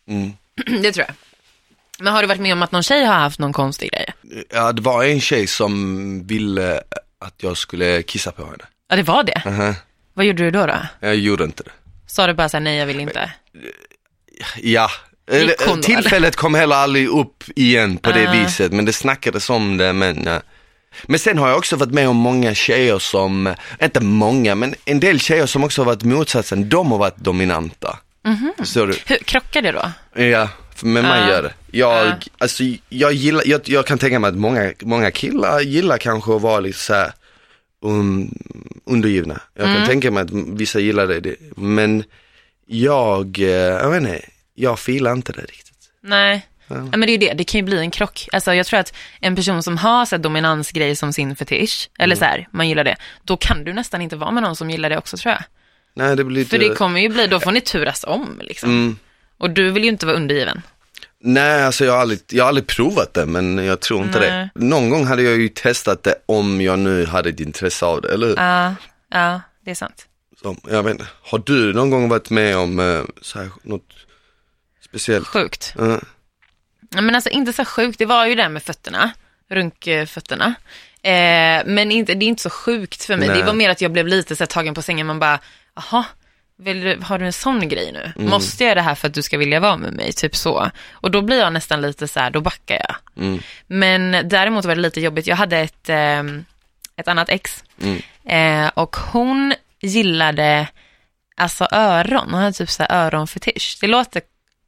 Mm. 0.08 0.32
det 0.82 0.92
tror 0.92 1.06
jag. 1.08 1.16
Men 2.00 2.14
har 2.14 2.22
du 2.22 2.28
varit 2.28 2.42
med 2.42 2.54
om 2.54 2.64
att 2.64 2.72
någon 2.72 2.84
tjej 2.84 3.06
har 3.06 3.14
haft 3.14 3.40
någon 3.40 3.54
konstig 3.54 3.92
grej? 3.92 4.14
Ja, 4.50 4.72
det 4.72 4.82
var 4.82 5.04
en 5.04 5.22
tjej 5.22 5.48
som 5.48 6.28
ville 6.28 6.82
att 7.20 7.34
jag 7.38 7.58
skulle 7.58 8.04
kissa 8.04 8.32
på 8.32 8.46
henne. 8.46 8.66
Ja, 8.88 8.96
det 8.96 9.04
var 9.04 9.24
det. 9.24 9.42
Aha. 9.46 9.74
Vad 10.14 10.26
gjorde 10.26 10.44
du 10.44 10.52
då? 10.52 10.66
då? 10.66 10.76
Jag 11.00 11.16
gjorde 11.16 11.44
inte 11.44 11.64
det. 11.64 11.72
Sa 12.08 12.28
du 12.28 12.34
bara 12.34 12.50
så 12.50 12.58
här, 12.58 12.62
nej 12.64 12.78
jag 12.78 12.86
vill 12.86 13.00
inte? 13.00 13.32
Ja, 14.62 14.90
Då, 15.68 15.76
tillfället 15.82 16.36
kom 16.36 16.54
heller 16.56 16.76
aldrig 16.76 17.08
upp 17.08 17.44
igen 17.56 17.98
på 17.98 18.12
det 18.12 18.28
Ah. 18.28 18.32
viset, 18.32 18.72
men 18.72 18.86
det 18.86 18.94
snackades 18.94 19.50
om 19.50 19.78
det, 19.78 19.94
men 19.94 20.24
ja. 20.26 20.42
Men 21.04 21.20
sen 21.20 21.38
har 21.38 21.50
jag 21.50 21.58
också 21.58 21.76
varit 21.76 21.92
med 21.94 22.08
om 22.08 22.16
många 22.18 22.54
tjejer 22.54 23.00
som, 23.00 23.56
inte 23.84 24.00
många, 24.00 24.56
men 24.56 24.76
en 24.86 25.00
del 25.00 25.20
tjejer 25.20 25.46
som 25.46 25.64
också 25.64 25.82
har 25.82 25.86
varit 25.86 26.04
motsatsen, 26.04 26.70
de 26.70 26.92
har 26.92 26.98
varit 26.98 27.18
dominanta. 27.18 28.00
Förstår 28.58 28.88
du? 28.88 28.94
Hur, 29.06 29.18
krockar 29.18 29.62
det 29.62 29.72
då? 29.72 29.92
Ja, 30.24 30.50
men 30.82 31.04
man 31.04 31.24
Ah. 31.24 31.30
gör 31.30 31.44
det. 31.44 31.54
Jag, 31.72 32.08
Ah. 32.08 32.14
alltså, 32.38 32.64
jag 32.90 33.14
gillar, 33.14 33.44
jag, 33.46 33.62
jag 33.66 33.86
kan 33.86 33.98
tänka 33.98 34.20
mig 34.20 34.28
att 34.28 34.36
många, 34.36 34.74
många 34.82 35.12
killar 35.12 35.60
gillar 35.62 35.98
kanske 35.98 36.36
att 36.36 36.42
vara 36.42 36.60
lite 36.60 36.80
så 36.80 36.94
här, 36.94 37.12
um, 37.84 38.34
undergivna. 38.86 39.42
Jag 39.54 39.66
Mm. 39.66 39.78
kan 39.78 39.88
tänka 39.88 40.12
mig 40.12 40.24
att 40.24 40.32
vissa 40.32 40.80
gillar 40.80 41.08
det, 41.08 41.20
det. 41.20 41.36
men 41.56 42.04
jag, 42.68 43.40
eh, 43.40 43.48
jag 43.50 43.90
vet 43.92 44.02
inte, 44.02 44.22
jag 44.62 44.80
filar 44.80 45.12
inte 45.14 45.32
det 45.32 45.42
riktigt. 45.42 45.78
Nej. 46.04 46.48
Ja. 46.68 46.76
men 46.76 47.02
det 47.02 47.08
är 47.08 47.12
ju 47.12 47.18
det, 47.18 47.34
det 47.34 47.44
kan 47.44 47.60
ju 47.60 47.66
bli 47.66 47.78
en 47.78 47.92
krock. 47.92 48.28
Alltså 48.32 48.54
jag 48.54 48.66
tror 48.66 48.80
att 48.80 48.94
en 49.20 49.36
person 49.36 49.64
som 49.64 49.78
har 49.78 50.06
så 50.06 50.16
här, 50.16 50.24
dominansgrej 50.24 50.96
som 50.96 51.14
sin 51.14 51.36
fetisch, 51.36 51.90
eller 52.00 52.16
så 52.16 52.26
här, 52.26 52.48
man 52.52 52.70
gillar 52.70 52.84
det, 52.84 52.96
då 53.24 53.38
kan 53.38 53.64
du 53.64 53.74
nästan 53.74 54.02
inte 54.02 54.16
vara 54.16 54.32
med 54.32 54.44
någon 54.44 54.56
som 54.56 54.70
gillar 54.70 54.90
det 54.90 54.98
också 54.98 55.18
tror 55.18 55.32
jag. 55.34 55.44
Nej, 55.94 56.16
det 56.16 56.24
blir 56.24 56.46
För 56.46 56.58
det 56.58 56.70
kommer 56.76 57.00
ju 57.02 57.10
bli, 57.10 57.28
då 57.28 57.40
får 57.40 57.52
ni 57.52 57.62
turas 57.62 58.04
om 58.08 58.40
liksom. 58.42 58.70
mm, 58.70 58.98
Och 59.38 59.50
du 59.50 59.72
vill 59.72 59.84
ju 59.84 59.90
inte 59.90 60.06
vara 60.06 60.16
undergiven. 60.16 60.62
nej 61.20 61.64
alltså 61.64 61.86
jag 61.86 61.94
har, 61.94 62.00
aldrig, 62.02 62.20
jag 62.30 62.44
har 62.44 62.48
aldrig 62.50 62.68
provat 62.68 63.14
det, 63.14 63.26
men 63.26 63.58
jag 63.58 63.80
tror 63.80 64.04
inte 64.04 64.20
Nej. 64.20 64.30
det. 64.30 64.66
Någon 64.66 64.90
gång 64.90 65.06
hade 65.06 65.24
jag 65.24 65.38
ju 65.38 65.50
testat 65.50 66.04
det 66.04 66.16
om 66.26 66.62
jag 66.62 66.80
nu 66.80 67.06
hade 67.06 67.30
ett 67.30 67.40
intresse 67.40 67.86
av 67.86 68.02
det, 68.02 68.14
eller 68.14 68.28
hur? 68.28 68.36
Ja, 68.38 68.76
ja, 69.12 69.42
det 69.66 69.72
är 69.72 69.76
sant. 69.76 70.06
Så, 70.42 70.56
jag 70.70 70.84
vet 70.84 70.92
inte. 70.92 71.08
Har 71.22 71.42
du 71.46 71.74
någon 71.74 71.90
gång 71.90 72.10
varit 72.10 72.30
med 72.30 72.58
om 72.58 72.80
eh, 72.80 73.02
så 73.22 73.40
här, 73.40 73.50
något 73.64 73.90
speciellt? 74.92 75.28
Sjukt. 75.28 75.74
Ja, 75.78 76.00
Men 77.02 77.16
alltså 77.16 77.30
inte 77.30 77.54
så 77.54 77.66
sjukt, 77.66 78.00
det 78.00 78.06
var 78.06 78.26
ju 78.26 78.36
det 78.36 78.50
med 78.50 78.64
fötterna, 78.64 79.12
runkfötterna. 79.50 80.54
Eh, 81.04 81.62
men 81.66 81.92
inte, 81.92 82.14
det 82.14 82.26
är 82.26 82.28
inte 82.28 82.42
så 82.44 82.50
sjukt 82.50 83.04
för 83.04 83.18
mig, 83.18 83.28
Nej. 83.28 83.38
det 83.38 83.44
var 83.44 83.54
mer 83.54 83.70
att 83.70 83.82
jag 83.82 83.92
blev 83.92 84.08
lite 84.08 84.36
så 84.36 84.44
här, 84.44 84.48
tagen 84.48 84.74
på 84.74 84.82
sängen, 84.82 85.08
man 85.08 85.20
bara, 85.20 85.40
jaha, 85.76 86.06
du, 86.58 87.00
har 87.04 87.20
du 87.20 87.26
en 87.26 87.34
sån 87.34 87.70
grej 87.70 87.92
nu? 87.92 88.12
Mm. 88.16 88.30
Måste 88.30 88.64
jag 88.64 88.68
göra 88.68 88.76
det 88.76 88.82
här 88.82 88.96
för 88.96 89.08
att 89.08 89.14
du 89.14 89.22
ska 89.22 89.38
vilja 89.38 89.60
vara 89.60 89.78
med 89.78 89.94
mig? 89.94 90.14
Typ 90.14 90.36
så. 90.36 90.72
Och 90.92 91.12
då 91.12 91.22
blir 91.22 91.40
jag 91.40 91.54
nästan 91.54 91.82
lite 91.82 92.08
så 92.08 92.20
här, 92.20 92.30
då 92.32 92.42
backar 92.42 92.76
jag. 92.88 93.24
Mm. 93.24 93.40
Men 93.68 94.30
däremot 94.30 94.66
var 94.66 94.76
det 94.76 94.82
lite 94.82 95.02
jobbigt, 95.02 95.28
jag 95.28 95.36
hade 95.36 95.58
ett, 95.58 95.90
ehm, 95.90 96.46
ett 96.96 97.08
annat 97.08 97.30
ex 97.30 97.64
Mm. 97.82 98.02
eh, 98.66 98.72
och 98.74 98.96
hon 98.96 99.54
gillade 99.82 100.68
alltså 101.38 101.68
öron, 101.72 102.28
hon 102.32 102.40
hade 102.40 102.54
typ 102.54 102.70
så 102.70 102.84
här 102.84 103.06
öronfetisch. 103.06 103.78
Det 103.82 103.88
låter 103.88 104.22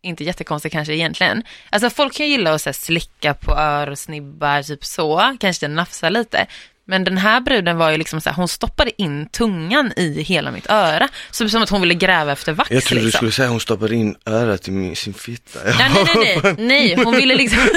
inte 0.04 0.24
jättekonstigt 0.24 0.74
kanske 0.74 0.94
egentligen. 0.94 1.44
Alltså 1.70 1.90
folk 1.90 2.14
kan 2.14 2.28
gilla 2.28 2.54
att 2.54 2.62
så 2.62 2.70
här, 2.70 2.74
slicka 2.74 3.34
på 3.34 3.56
örsnibbar, 3.58 4.64
typ 4.64 4.86
så, 4.86 5.38
kanske 5.40 5.68
nafsa 5.68 6.10
lite. 6.10 6.48
Men 6.86 7.04
den 7.04 7.18
här 7.18 7.42
bruden 7.42 7.78
var 7.78 7.92
ju 7.92 7.98
liksom 7.98 8.22
så 8.22 8.30
här, 8.30 8.36
hon 8.38 8.48
stoppade 8.48 9.02
in 9.02 9.30
tungan 9.30 9.94
i 9.96 10.22
hela 10.22 10.52
mitt 10.52 10.70
öra. 10.70 11.10
Så 11.32 11.50
som 11.50 11.64
att 11.64 11.70
hon 11.70 11.82
ville 11.82 11.94
gräva 11.94 12.32
efter 12.32 12.54
vax 12.54 12.72
Jag 12.72 12.84
trodde 12.84 13.02
du 13.02 13.06
liksom. 13.06 13.18
skulle 13.18 13.32
säga 13.32 13.50
hon 13.50 13.60
stoppade 13.60 13.96
in 13.96 14.16
örat 14.26 14.68
i 14.68 14.72
min, 14.72 14.96
sin 14.96 15.14
fitta. 15.14 15.60
Ja, 15.68 15.76
nej, 15.78 16.06
nej, 16.16 16.40
nej, 16.44 16.56
nej, 16.58 17.04
hon 17.04 17.16
ville 17.16 17.36
liksom, 17.36 17.60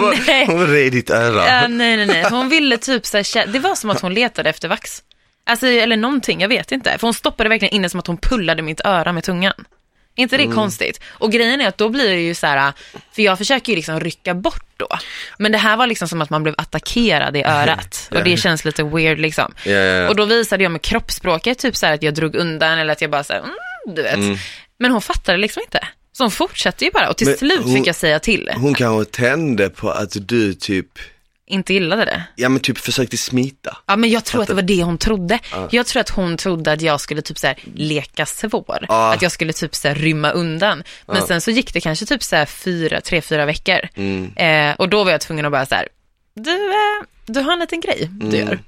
bara, 0.00 0.14
Nej. 0.26 0.46
hon 0.46 0.66
red 0.66 0.92
ditt 0.92 1.10
öra. 1.10 1.46
ja, 1.46 1.68
nej, 1.68 1.96
nej, 1.96 2.06
nej, 2.06 2.24
hon 2.30 2.48
ville 2.48 2.78
typ 2.78 3.06
så 3.06 3.16
här, 3.16 3.46
det 3.46 3.58
var 3.58 3.74
som 3.74 3.90
att 3.90 4.00
hon 4.00 4.14
letade 4.14 4.50
efter 4.50 4.68
vax. 4.68 5.02
Alltså, 5.46 5.66
eller 5.66 5.96
någonting, 5.96 6.40
jag 6.40 6.48
vet 6.48 6.72
inte. 6.72 6.98
För 6.98 7.06
hon 7.06 7.14
stoppade 7.14 7.48
verkligen 7.48 7.74
in 7.74 7.82
det 7.82 7.88
som 7.88 8.00
att 8.00 8.06
hon 8.06 8.16
pullade 8.16 8.62
mitt 8.62 8.80
öra 8.84 9.12
med 9.12 9.24
tungan. 9.24 9.64
Inte 10.18 10.36
det 10.36 10.46
konstigt? 10.46 11.00
Och 11.08 11.32
grejen 11.32 11.60
är 11.60 11.68
att 11.68 11.78
då 11.78 11.88
blir 11.88 12.08
det 12.10 12.20
ju 12.20 12.34
så 12.34 12.46
här, 12.46 12.72
för 13.12 13.22
jag 13.22 13.38
försöker 13.38 13.72
ju 13.72 13.76
liksom 13.76 14.00
rycka 14.00 14.34
bort 14.34 14.64
då. 14.76 14.88
Men 15.38 15.52
det 15.52 15.58
här 15.58 15.76
var 15.76 15.86
liksom 15.86 16.08
som 16.08 16.22
att 16.22 16.30
man 16.30 16.42
blev 16.42 16.54
attackerad 16.58 17.36
i 17.36 17.42
örat. 17.46 18.08
Och 18.14 18.24
det 18.24 18.36
känns 18.36 18.64
lite 18.64 18.82
weird 18.84 19.18
liksom. 19.18 19.54
Ja, 19.64 19.70
ja, 19.72 19.78
ja. 20.02 20.08
Och 20.08 20.16
då 20.16 20.24
visade 20.24 20.62
jag 20.62 20.72
med 20.72 20.82
kroppsspråket, 20.82 21.58
typ 21.58 21.76
så 21.76 21.86
här 21.86 21.94
att 21.94 22.02
jag 22.02 22.14
drog 22.14 22.34
undan 22.36 22.78
eller 22.78 22.92
att 22.92 23.00
jag 23.00 23.10
bara 23.10 23.24
så 23.24 23.32
här, 23.32 23.40
mm, 23.40 23.54
du 23.96 24.02
vet. 24.02 24.40
Men 24.78 24.90
hon 24.90 25.02
fattade 25.02 25.38
liksom 25.38 25.62
inte. 25.66 25.88
Så 26.12 26.24
hon 26.24 26.30
fortsatte 26.30 26.84
ju 26.84 26.90
bara 26.90 27.08
och 27.10 27.16
till 27.16 27.26
Men 27.26 27.36
slut 27.38 27.60
hon- 27.62 27.74
fick 27.74 27.86
jag 27.86 27.94
säga 27.96 28.18
till. 28.18 28.50
Hon 28.56 28.74
kanske 28.74 29.12
tände 29.20 29.68
på 29.70 29.90
att 29.90 30.16
du 30.28 30.54
typ, 30.54 30.86
Inte 31.48 31.74
gillade 31.74 32.04
det. 32.04 32.22
ja 32.36 32.48
men 32.48 32.60
typ 32.60 32.78
försökte 32.78 33.16
smita. 33.16 33.76
Ja 33.86 33.96
men 33.96 34.10
jag 34.10 34.24
tror 34.24 34.42
att 34.42 34.48
det 34.48 34.54
var 34.54 34.62
det 34.62 34.82
hon 34.82 34.98
trodde. 34.98 35.38
Jag 35.70 35.86
tror 35.86 36.00
att 36.00 36.08
hon 36.10 36.36
trodde 36.36 36.72
att 36.72 36.80
jag 36.82 37.00
skulle 37.00 37.22
typ 37.22 37.38
så 37.38 37.46
här 37.46 37.56
leka 37.74 38.26
svår. 38.26 38.84
Ja. 38.88 39.14
Att 39.14 39.22
jag 39.22 39.32
skulle 39.32 39.52
typ 39.52 39.74
så 39.74 39.88
här 39.88 39.94
rymma 39.94 40.30
undan. 40.30 40.82
Men 41.06 41.22
sen 41.26 41.40
så 41.40 41.50
gick 41.50 41.72
det 41.74 41.80
kanske 41.80 42.06
typ 42.06 42.22
så 42.22 42.36
här 42.36 42.46
fyra, 42.46 43.00
tre, 43.00 43.20
fyra 43.20 43.46
veckor. 43.46 43.78
Mm. 43.94 44.32
Eh, 44.36 44.76
och 44.76 44.88
då 44.88 45.04
var 45.04 45.10
jag 45.10 45.20
tvungen 45.20 45.44
att 45.44 45.52
bara 45.52 45.66
så 45.66 45.74
här, 45.74 45.88
du, 46.34 46.50
eh, 46.70 47.06
du 47.26 47.40
har 47.40 47.52
en 47.52 47.58
liten 47.58 47.80
grej 47.80 48.08
du 48.12 48.26
Mm. 48.26 48.48
gör. 48.48 48.58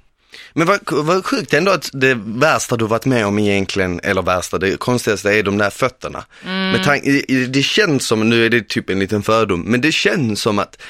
Men 0.52 0.66
vad, 0.66 0.80
vad 0.90 1.24
sjukt 1.26 1.54
ändå 1.54 1.72
att 1.72 1.90
det 1.92 2.14
värsta 2.24 2.76
du 2.76 2.86
varit 2.86 3.04
med 3.04 3.26
om 3.26 3.38
egentligen, 3.38 4.00
eller 4.02 4.22
värsta, 4.22 4.58
det 4.58 4.76
konstigaste 4.78 5.30
är 5.30 5.42
de 5.42 5.58
där 5.58 5.70
fötterna. 5.70 6.24
Mm. 6.44 6.70
Med 6.70 6.84
tank, 6.84 7.04
det 7.48 7.62
känns 7.62 8.06
som, 8.06 8.30
nu 8.30 8.46
är 8.46 8.50
det 8.50 8.68
typ 8.68 8.90
en 8.90 8.98
liten 8.98 9.22
fördom, 9.22 9.60
men 9.60 9.80
det 9.80 9.92
känns 9.92 10.40
som 10.42 10.58
att, 10.58 10.82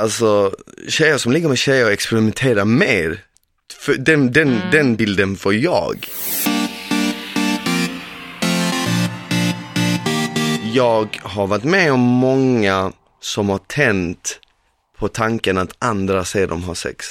alltså 0.00 0.54
tjejer 0.88 1.18
som 1.18 1.32
ligger 1.32 1.48
med 1.48 1.58
tjejer 1.58 1.90
experimenterar 1.90 2.64
mer. 2.64 3.20
För 3.80 3.94
den, 3.94 4.32
den, 4.32 4.48
Mm. 4.48 4.70
den 4.70 4.96
bilden 4.96 5.36
får 5.36 5.54
jag. 5.54 6.06
Jag 10.74 11.20
har 11.22 11.46
varit 11.46 11.64
med 11.64 11.92
om 11.92 12.00
många 12.00 12.92
som 13.20 13.48
har 13.48 13.58
tänt 13.58 14.40
på 14.98 15.08
tanken 15.08 15.58
att 15.58 15.74
andra 15.78 16.24
ser 16.24 16.46
dem 16.46 16.62
ha 16.62 16.74
sex. 16.74 17.06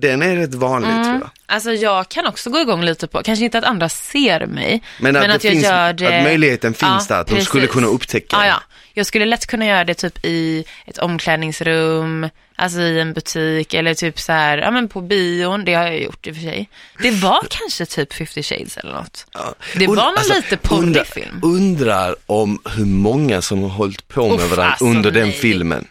Den 0.00 0.22
är 0.22 0.36
rätt 0.36 0.54
vanlig 0.54 0.88
Mm. 0.90 1.04
tror 1.04 1.14
jag. 1.20 1.30
Alltså 1.46 1.70
jag 1.72 2.08
kan 2.08 2.26
också 2.26 2.50
gå 2.50 2.58
igång 2.60 2.82
lite 2.84 3.06
på, 3.06 3.22
kanske 3.22 3.44
inte 3.44 3.58
att 3.58 3.64
andra 3.64 3.88
ser 3.88 4.46
mig, 4.46 4.82
Men 5.00 5.16
att, 5.16 5.22
det 5.22 5.28
jag 5.32 5.42
finns, 5.42 5.64
gör 5.64 5.92
det. 5.92 6.18
att 6.18 6.24
möjligheten 6.24 6.74
finns 6.74 7.06
Ja, 7.08 7.14
där, 7.14 7.20
att 7.20 7.26
de 7.26 7.32
precis. 7.34 7.48
skulle 7.48 7.66
kunna 7.66 7.86
upptäcka 7.86 8.36
Ja, 8.36 8.46
ja. 8.46 8.62
Jag 8.96 9.06
skulle 9.06 9.24
lätt 9.24 9.46
kunna 9.46 9.66
göra 9.66 9.84
det 9.84 9.94
typ 9.94 10.24
i 10.24 10.64
ett 10.86 10.98
omklädningsrum, 10.98 12.28
alltså 12.56 12.80
i 12.80 13.00
en 13.00 13.12
butik 13.12 13.74
eller 13.74 13.94
typ 13.94 14.20
så 14.20 14.32
här, 14.32 14.58
ja 14.58 14.70
men 14.70 14.88
på 14.88 15.00
bion, 15.00 15.64
det 15.64 15.74
har 15.74 15.84
jag 15.84 16.00
gjort 16.02 16.26
i 16.26 16.30
och 16.30 16.34
för 16.34 16.42
sig. 16.42 16.68
Det 17.02 17.10
var 17.10 17.46
kanske 17.50 17.86
typ 17.86 18.12
50 18.12 18.42
shades 18.42 18.76
eller 18.76 18.92
något. 18.92 19.26
Ja. 19.32 19.54
Det 19.76 19.86
var 19.86 19.96
någon 19.96 20.36
lite 20.36 20.56
porrig 20.56 20.82
undra- 20.82 21.04
film. 21.04 21.40
Undrar 21.42 22.16
om 22.26 22.58
hur 22.76 22.84
många 22.84 23.42
som 23.42 23.62
har 23.62 23.68
hållit 23.68 24.08
på 24.08 24.28
med 24.28 24.34
Uff, 24.34 24.50
varandra 24.50 24.70
alltså, 24.70 24.84
under 24.84 25.10
den 25.10 25.28
nej. 25.28 25.32
filmen. 25.32 25.86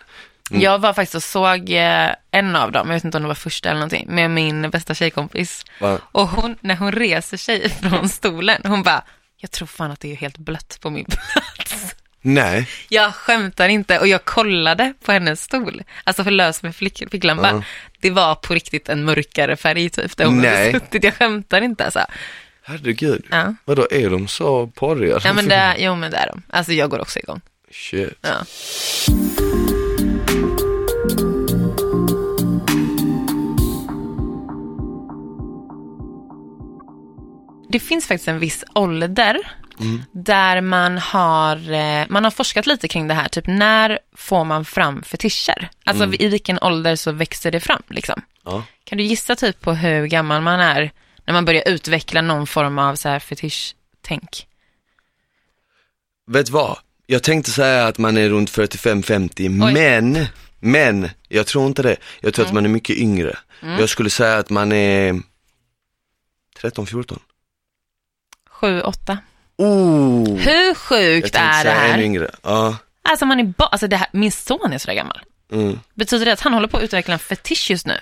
Jag 0.50 0.80
var 0.80 0.94
faktiskt 0.94 1.16
och 1.16 1.24
såg 1.24 1.70
eh, 1.70 2.10
en 2.32 2.56
av 2.56 2.72
dem, 2.72 2.88
jag 2.88 2.94
vet 2.96 3.04
inte 3.04 3.18
om 3.18 3.22
det 3.24 3.28
var 3.28 3.36
första 3.36 3.70
eller 3.70 3.80
någonting, 3.80 4.06
med 4.10 4.32
min 4.32 4.70
bästa 4.70 4.94
tjejkompis. 4.96 5.66
Va? 5.80 6.00
Och 6.12 6.28
hon, 6.28 6.56
när 6.62 6.76
hon 6.76 6.92
reser 6.92 7.38
sig 7.38 7.70
från 7.82 8.10
stolen, 8.10 8.62
hon 8.66 8.84
bara, 8.84 9.04
jag 9.38 9.52
tror 9.52 9.68
fan 9.68 9.92
att 9.92 10.00
det 10.00 10.12
är 10.12 10.16
helt 10.16 10.38
blött 10.38 10.78
på 10.82 10.90
min 10.90 11.06
plats. 11.10 11.93
Nej, 12.26 12.68
Jag 12.90 13.14
skämtar 13.14 13.70
inte 13.70 14.00
och 14.00 14.08
jag 14.08 14.26
kollade 14.26 14.94
på 15.06 15.12
hennes 15.12 15.42
stol, 15.44 15.84
alltså 16.04 16.24
för 16.24 16.32
lös 16.32 16.64
med 16.64 16.76
flick, 16.76 17.04
ficklampa. 17.12 17.50
Ja. 17.50 17.64
Det 18.00 18.10
var 18.10 18.36
på 18.36 18.54
riktigt 18.54 18.90
en 18.90 19.06
mörkare 19.06 19.56
färg 19.56 19.90
typ 19.90 20.18
där 20.18 20.26
hon 20.26 20.42
Nej. 20.42 20.72
hade 20.72 20.80
suttit. 20.80 21.04
Jag 21.04 21.14
skämtar 21.14 21.62
inte 21.62 21.86
alltså. 21.86 22.00
herregud. 22.64 23.26
Ja. 23.32 23.56
Vadå, 23.66 23.88
är 23.92 24.10
de 24.10 24.28
så 24.28 24.68
porriga? 24.68 25.20
Ja 25.24 25.34
men 25.34 25.48
det, 25.48 25.76
jo 25.78 25.96
men 25.96 26.12
det 26.12 26.18
är 26.18 26.28
de. 26.28 26.42
Alltså 26.50 26.74
jag 26.74 26.90
går 26.90 27.00
också 27.00 27.20
igång. 27.20 27.42
Shit. 27.72 28.18
Ja. 28.22 28.46
Det 37.70 37.80
finns 37.80 38.08
faktiskt 38.08 38.28
en 38.28 38.40
viss 38.40 38.64
ålder 38.76 39.38
där 40.12 40.62
man 40.62 40.98
har, 40.98 41.72
eh, 41.72 42.06
man 42.10 42.24
har 42.24 42.32
forskat 42.32 42.68
lite 42.68 42.88
kring 42.88 43.08
det 43.08 43.14
här, 43.14 43.28
typ 43.28 43.48
när 43.48 44.00
får 44.16 44.44
man 44.44 44.66
fram 44.66 45.04
fetischer? 45.04 45.70
Alltså 45.86 46.14
i 46.14 46.28
vilken 46.28 46.60
ålder 46.60 46.96
så 46.96 47.12
växer 47.12 47.52
det 47.52 47.60
fram 47.60 47.84
liksom? 47.90 48.22
Ja. 48.44 48.64
Kan 48.84 48.98
du 48.98 49.04
gissa 49.04 49.36
typ 49.36 49.62
på 49.62 49.74
hur 49.74 50.06
gammal 50.06 50.42
man 50.42 50.60
är 50.60 50.92
när 51.26 51.34
man 51.34 51.46
börjar 51.46 51.68
utveckla 51.68 52.22
någon 52.22 52.48
form 52.48 52.80
av 52.80 52.96
så 52.96 53.10
här 53.10 53.20
fetisch-tänk? 53.20 54.48
Vet 56.28 56.50
vad? 56.50 56.78
Jag 57.06 57.24
tänkte 57.24 57.52
säga 57.52 57.88
att 57.88 57.98
man 57.98 58.18
är 58.18 58.30
runt 58.30 58.50
45-50, 58.52 59.66
Oj. 59.66 59.74
men 59.74 60.28
Men 60.60 61.10
jag 61.28 61.48
tror 61.48 61.68
inte 61.68 61.82
det. 61.82 61.98
Jag 62.22 62.34
tror 62.34 62.46
att 62.46 62.54
man 62.54 62.66
är 62.66 62.70
mycket 62.70 62.98
yngre. 62.98 63.38
Jag 63.62 63.90
skulle 63.90 64.10
säga 64.10 64.38
att 64.38 64.50
man 64.50 64.72
är 64.72 65.22
13, 66.62 66.88
14. 66.88 67.20
7, 69.58 69.64
8. 69.64 69.68
Oh! 69.68 70.38
Hur 70.38 70.74
sjukt 70.76 71.36
är 71.36 71.64
det 71.64 71.70
här? 71.72 72.00
yngre. 72.02 72.30
Ja. 72.44 72.78
Alltså, 73.10 73.26
man 73.26 73.40
är 73.40 73.44
ba- 73.44 73.66
alltså 73.66 73.88
det 73.88 73.96
här, 73.98 74.08
min 74.14 74.32
son 74.32 74.74
är 74.74 74.78
sådär 74.78 74.94
gammal. 74.96 75.20
Mm. 75.52 75.80
Betyder 75.96 76.26
det 76.26 76.34
att 76.34 76.40
han 76.40 76.54
håller 76.54 76.68
på 76.68 76.78
att 76.78 76.84
utveckla 76.84 77.14
en 77.14 77.20
fetisch 77.20 77.72
just 77.72 77.86
nu? 77.88 77.94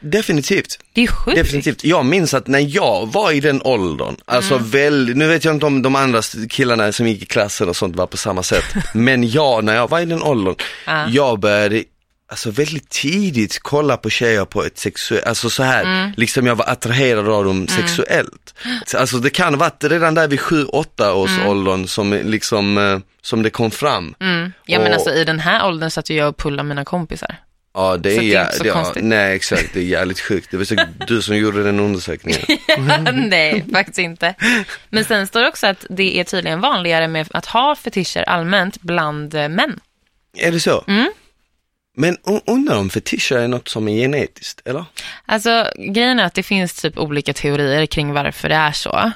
Definitivt. 0.00 0.78
Det 0.92 1.02
är 1.02 1.06
sjukt. 1.06 1.36
Definitivt. 1.36 1.84
Jag 1.84 2.04
minns 2.06 2.34
att 2.34 2.46
när 2.46 2.58
jag 2.76 3.12
var 3.12 3.32
i 3.32 3.40
den 3.40 3.62
åldern, 3.62 4.16
alltså 4.24 4.54
Mm. 4.54 4.68
väldigt, 4.70 5.16
nu 5.16 5.26
vet 5.28 5.44
jag 5.44 5.54
inte 5.54 5.66
om 5.66 5.82
de 5.82 5.94
andra 5.96 6.22
killarna 6.50 6.92
som 6.92 7.06
gick 7.08 7.22
i 7.22 7.26
klassen 7.26 7.68
och 7.68 7.76
sånt 7.76 7.96
var 7.96 8.06
på 8.06 8.16
samma 8.16 8.42
sätt, 8.42 8.64
men 8.94 9.30
jag, 9.30 9.64
när 9.64 9.74
jag 9.74 9.90
var 9.90 10.00
i 10.00 10.04
den 10.04 10.22
åldern, 10.22 10.54
Ja. 10.86 11.06
jag 11.08 11.38
började 11.40 11.84
Alltså 12.28 12.50
väldigt 12.50 12.88
tidigt 12.88 13.58
kolla 13.62 13.96
på 13.96 14.10
tjejer 14.10 14.44
på 14.44 14.64
ett 14.64 14.78
sexuellt, 14.78 15.26
alltså 15.26 15.50
så 15.50 15.62
här, 15.62 15.82
Mm. 15.84 16.12
liksom 16.16 16.46
jag 16.46 16.56
var 16.56 16.68
attraherad 16.68 17.28
av 17.28 17.44
dem 17.44 17.68
sexuellt. 17.68 18.54
Alltså 18.96 19.16
det 19.18 19.30
kan 19.30 19.54
ha 19.54 19.58
varit 19.60 19.84
redan 19.84 20.14
där 20.14 20.28
vid 20.28 20.40
7-8 20.40 21.12
års 21.12 21.38
åldern 21.46 21.86
som 21.86 22.12
liksom, 22.12 22.78
eh, 22.78 22.98
som 23.22 23.42
det 23.42 23.50
kom 23.50 23.70
fram. 23.70 24.14
Mm. 24.20 24.52
Ja 24.66 24.78
men 24.78 24.88
Och- 24.88 24.94
alltså 24.94 25.10
i 25.14 25.24
den 25.24 25.40
här 25.40 25.66
åldern 25.66 25.90
satt 25.90 26.10
jag 26.10 26.28
och 26.28 26.36
pullade 26.36 26.68
mina 26.68 26.84
kompisar. 26.84 27.36
Ja 27.74 27.96
det 27.96 28.10
är, 28.10 28.14
Så 28.14 28.20
det 28.20 28.34
är 28.34 28.42
inte 28.44 28.56
så 28.56 28.66
ja, 28.66 28.72
konstigt. 28.72 29.04
Nej 29.04 29.36
exakt, 29.36 29.70
det 29.74 29.80
är 29.80 29.84
jävligt 29.84 30.20
sjukt. 30.20 30.50
Det 30.50 30.56
var 30.56 30.64
så 30.64 30.74
du 31.06 31.22
som 31.22 31.36
gjorde 31.36 31.62
den 31.62 31.80
undersökningen. 31.80 32.40
Nej, 33.28 33.64
faktiskt 33.72 33.98
inte. 33.98 34.34
Men 34.88 35.04
sen 35.04 35.26
står 35.26 35.40
det 35.42 35.48
också 35.48 35.66
att 35.66 35.86
det 35.90 36.18
är 36.20 36.24
tydligen 36.24 36.60
vanligare 36.60 37.08
med 37.08 37.28
att 37.30 37.46
ha 37.46 37.76
fetischer 37.76 38.22
allmänt 38.22 38.82
bland 38.82 39.34
eh, 39.34 39.48
män. 39.48 39.80
Är 40.38 40.52
det 40.52 40.60
så? 40.60 40.84
Mm. 40.88 41.08
Men 41.98 42.16
undrar 42.46 42.78
om 42.78 42.90
fetischer 42.90 43.36
är 43.36 43.48
något 43.48 43.68
som 43.68 43.88
är 43.88 43.96
genetiskt, 43.96 44.60
eller? 44.64 44.84
Alltså 45.26 45.66
grejen 45.76 46.18
är 46.20 46.24
att 46.24 46.34
det 46.34 46.42
finns 46.42 46.82
typ 46.82 46.98
olika 46.98 47.32
teorier 47.32 47.86
kring 47.86 48.12
varför 48.12 48.48
det 48.48 48.54
är 48.54 48.72
så. 48.72 49.12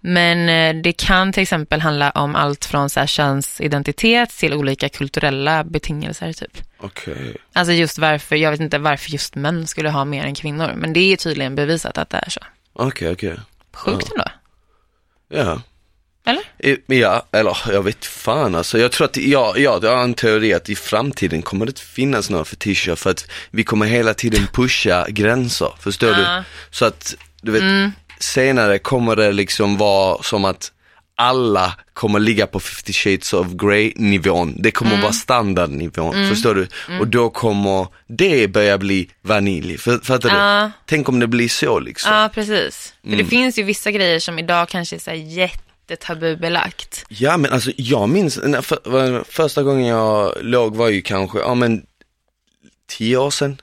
Men 0.00 0.48
eh, 0.48 0.82
det 0.82 0.92
kan 0.92 1.32
till 1.32 1.42
exempel 1.42 1.80
handla 1.80 2.10
om 2.10 2.36
allt 2.36 2.64
från 2.64 2.90
så 2.90 3.00
här 3.00 3.06
könsidentitet 3.06 4.30
till 4.30 4.54
olika 4.54 4.88
kulturella 4.88 5.64
betingelser 5.64 6.32
typ. 6.32 6.58
Okej. 6.78 7.36
Alltså 7.52 7.72
just 7.72 7.98
varför, 7.98 8.36
jag 8.36 8.50
vet 8.50 8.60
inte 8.60 8.78
varför 8.78 9.10
just 9.10 9.34
män 9.34 9.66
skulle 9.66 9.90
ha 9.90 10.04
mer 10.04 10.24
än 10.24 10.34
kvinnor, 10.34 10.72
men 10.76 10.92
det 10.92 11.00
är 11.00 11.16
tydligen 11.16 11.54
bevisat 11.54 11.98
att 11.98 12.10
det 12.10 12.20
är 12.26 12.30
så. 12.30 12.40
Okej, 12.72 13.12
okej. 13.12 13.36
Sjukt 13.72 14.10
ändå. 14.10 14.24
Ja. 15.28 15.60
Eller? 16.26 16.42
Ja, 16.86 17.26
eller 17.32 17.56
jag 17.72 17.82
vet 17.82 18.04
fan 18.06 18.54
alltså. 18.54 18.78
Jag 18.78 18.92
tror 18.92 19.04
att, 19.04 19.16
ja, 19.16 19.54
ja, 19.56 19.78
jag 19.82 19.96
har 19.96 20.02
en 20.04 20.14
teori 20.14 20.54
att 20.54 20.68
i 20.68 20.74
framtiden 20.76 21.42
kommer 21.42 21.66
det 21.66 21.70
inte 21.70 21.80
finnas 21.80 22.30
några 22.30 22.44
fetischer 22.44 22.94
för 22.94 23.10
att 23.10 23.26
vi 23.50 23.64
kommer 23.64 23.86
hela 23.86 24.14
tiden 24.14 24.46
pusha 24.52 25.06
gränser, 25.08 25.72
förstår 25.80 26.10
Ja. 26.10 26.16
du? 26.16 26.42
Så 26.70 26.84
att, 26.84 27.14
du 27.42 27.52
vet, 27.52 27.62
Mm. 27.62 27.92
senare 28.18 28.78
kommer 28.78 29.16
det 29.16 29.32
liksom 29.32 29.76
vara 29.76 30.22
som 30.22 30.44
att 30.44 30.70
alla 31.16 31.74
kommer 31.92 32.18
ligga 32.20 32.46
på 32.46 32.60
50 32.60 32.92
shades 32.92 33.32
of 33.32 33.46
grey 33.52 33.92
nivån. 33.96 34.54
Det 34.62 34.70
kommer 34.70 34.90
Mm. 34.90 35.02
vara 35.02 35.12
standardnivån, 35.12 36.28
förstår 36.28 36.54
du? 36.54 36.66
Och 37.00 37.08
då 37.08 37.30
kommer 37.30 37.86
det 38.08 38.48
börja 38.48 38.78
bli 38.78 39.10
vanilj, 39.22 39.78
fattar 39.78 40.64
du? 40.64 40.70
Tänk 40.86 41.08
om 41.08 41.18
det 41.20 41.26
blir 41.26 41.48
så 41.48 41.78
liksom. 41.78 42.12
Ja, 42.12 42.30
precis. 42.34 42.94
För 43.02 43.08
Mm. 43.08 43.18
det 43.18 43.24
finns 43.24 43.58
ju 43.58 43.62
vissa 43.62 43.90
grejer 43.90 44.18
som 44.18 44.38
idag 44.38 44.68
kanske 44.68 44.96
är 44.96 45.00
så 45.00 45.10
här 45.10 45.16
jättetabubelagt. 45.88 47.04
Ja 47.08 47.36
men 47.36 47.52
alltså 47.52 47.70
jag 47.76 48.08
minns, 48.08 48.34
för, 48.62 49.24
första 49.32 49.62
gången 49.62 49.86
jag 49.86 50.34
låg 50.40 50.76
var 50.76 50.88
ju 50.88 51.02
kanske, 51.02 51.38
ja 51.38 51.54
men 51.54 51.86
tio 52.88 53.16
år 53.16 53.30
sedan, 53.30 53.60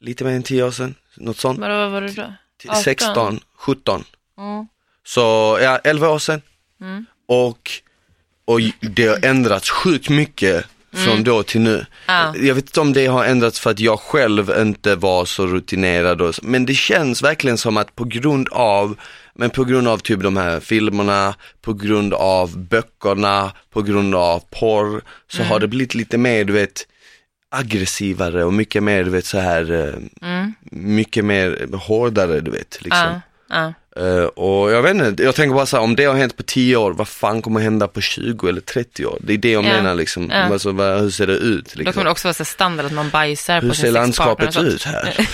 lite 0.00 0.24
mer 0.24 0.32
än 0.32 0.42
tio 0.42 0.62
år 0.64 0.70
sedan, 0.70 0.94
något 1.16 1.36
sånt. 1.38 1.58
Vadå, 1.60 1.74
vad 1.74 1.90
var 1.90 2.00
det 2.00 2.12
då? 2.12 2.32
T- 2.62 2.68
18? 2.68 2.82
16, 2.82 3.40
17. 3.56 4.04
Mm. 4.38 4.66
Så 5.06 5.58
ja, 5.62 5.78
11 5.84 6.08
år 6.08 6.18
sedan. 6.18 6.42
Och, 7.28 7.70
och 8.44 8.60
det 8.80 9.06
har 9.06 9.24
ändrats 9.24 9.70
sjukt 9.70 10.08
mycket 10.08 10.64
från 10.92 11.24
då 11.24 11.42
till 11.42 11.60
nu. 11.60 11.74
Mm. 11.74 11.86
Ja. 12.06 12.36
Jag 12.36 12.54
vet 12.54 12.64
inte 12.64 12.80
om 12.80 12.92
det 12.92 13.06
har 13.06 13.24
ändrats 13.24 13.60
för 13.60 13.70
att 13.70 13.80
jag 13.80 14.00
själv 14.00 14.52
inte 14.60 14.94
var 14.94 15.24
så 15.24 15.46
rutinerad 15.46 16.20
och, 16.22 16.34
så- 16.34 16.44
men 16.44 16.66
det 16.66 16.74
känns 16.74 17.22
verkligen 17.22 17.58
som 17.58 17.76
att 17.76 17.94
på 17.96 18.04
grund 18.04 18.48
av 18.48 18.96
men 19.40 19.50
på 19.50 19.64
grund 19.64 19.88
av 19.88 19.98
typ 19.98 20.20
de 20.22 20.36
här 20.36 20.60
filmerna, 20.60 21.34
på 21.60 21.72
grund 21.72 22.14
av 22.14 22.58
böckerna, 22.58 23.52
på 23.70 23.82
grund 23.82 24.14
av 24.14 24.42
porr, 24.50 25.00
så 25.28 25.38
Mm. 25.38 25.48
har 25.50 25.60
det 25.60 25.68
blivit 25.68 25.94
lite 25.94 26.18
mer, 26.18 26.44
du 26.44 26.52
vet, 26.52 26.86
aggressivare 27.50 28.44
och 28.44 28.52
mycket 28.54 28.82
mer, 28.82 29.04
du 29.04 29.10
vet, 29.10 29.26
så 29.26 29.38
här, 29.38 29.72
eh, 29.72 30.28
Mm. 30.30 30.54
mycket 30.72 31.24
mer 31.24 31.68
hårdare, 31.76 32.40
du 32.40 32.50
vet, 32.50 32.78
liksom. 32.84 33.08
Ja, 33.08 33.20
ja. 33.48 33.72
Eh, 33.96 34.24
och 34.24 34.70
jag 34.72 34.82
vet 34.82 34.94
inte, 34.94 35.22
jag 35.22 35.34
tänker 35.34 35.54
bara 35.54 35.66
så 35.66 35.76
här, 35.76 35.84
om 35.84 35.96
det 35.96 36.04
har 36.04 36.14
hänt 36.14 36.36
på 36.36 36.42
10 36.42 36.76
år, 36.76 36.92
vad 36.92 37.08
fan 37.08 37.42
kommer 37.42 37.60
hända 37.60 37.88
på 37.88 38.00
20 38.00 38.48
eller 38.48 38.60
30 38.60 39.06
år? 39.06 39.18
Det 39.20 39.32
är 39.32 39.38
det 39.38 39.50
jag 39.50 39.64
Ja. 39.64 39.68
menar 39.68 39.94
liksom, 39.94 40.30
Ja. 40.30 40.36
alltså, 40.36 40.72
vad, 40.72 41.00
hur 41.00 41.10
ser 41.10 41.26
det 41.26 41.32
ut? 41.32 41.64
Då 41.64 41.78
Liksom? 41.78 41.92
kommer 41.92 42.04
det 42.04 42.10
också 42.10 42.28
vara 42.28 42.34
så 42.34 42.44
standard 42.44 42.86
att 42.86 42.92
man 42.92 43.10
bajsar 43.10 43.60
Hur 43.62 43.68
på 43.68 43.74
ser 43.74 43.82
sin 43.92 43.94
sexpartner 44.06 44.32
och 44.32 44.40
landskapet 44.40 44.74
ut 44.74 44.84
här? 44.84 45.28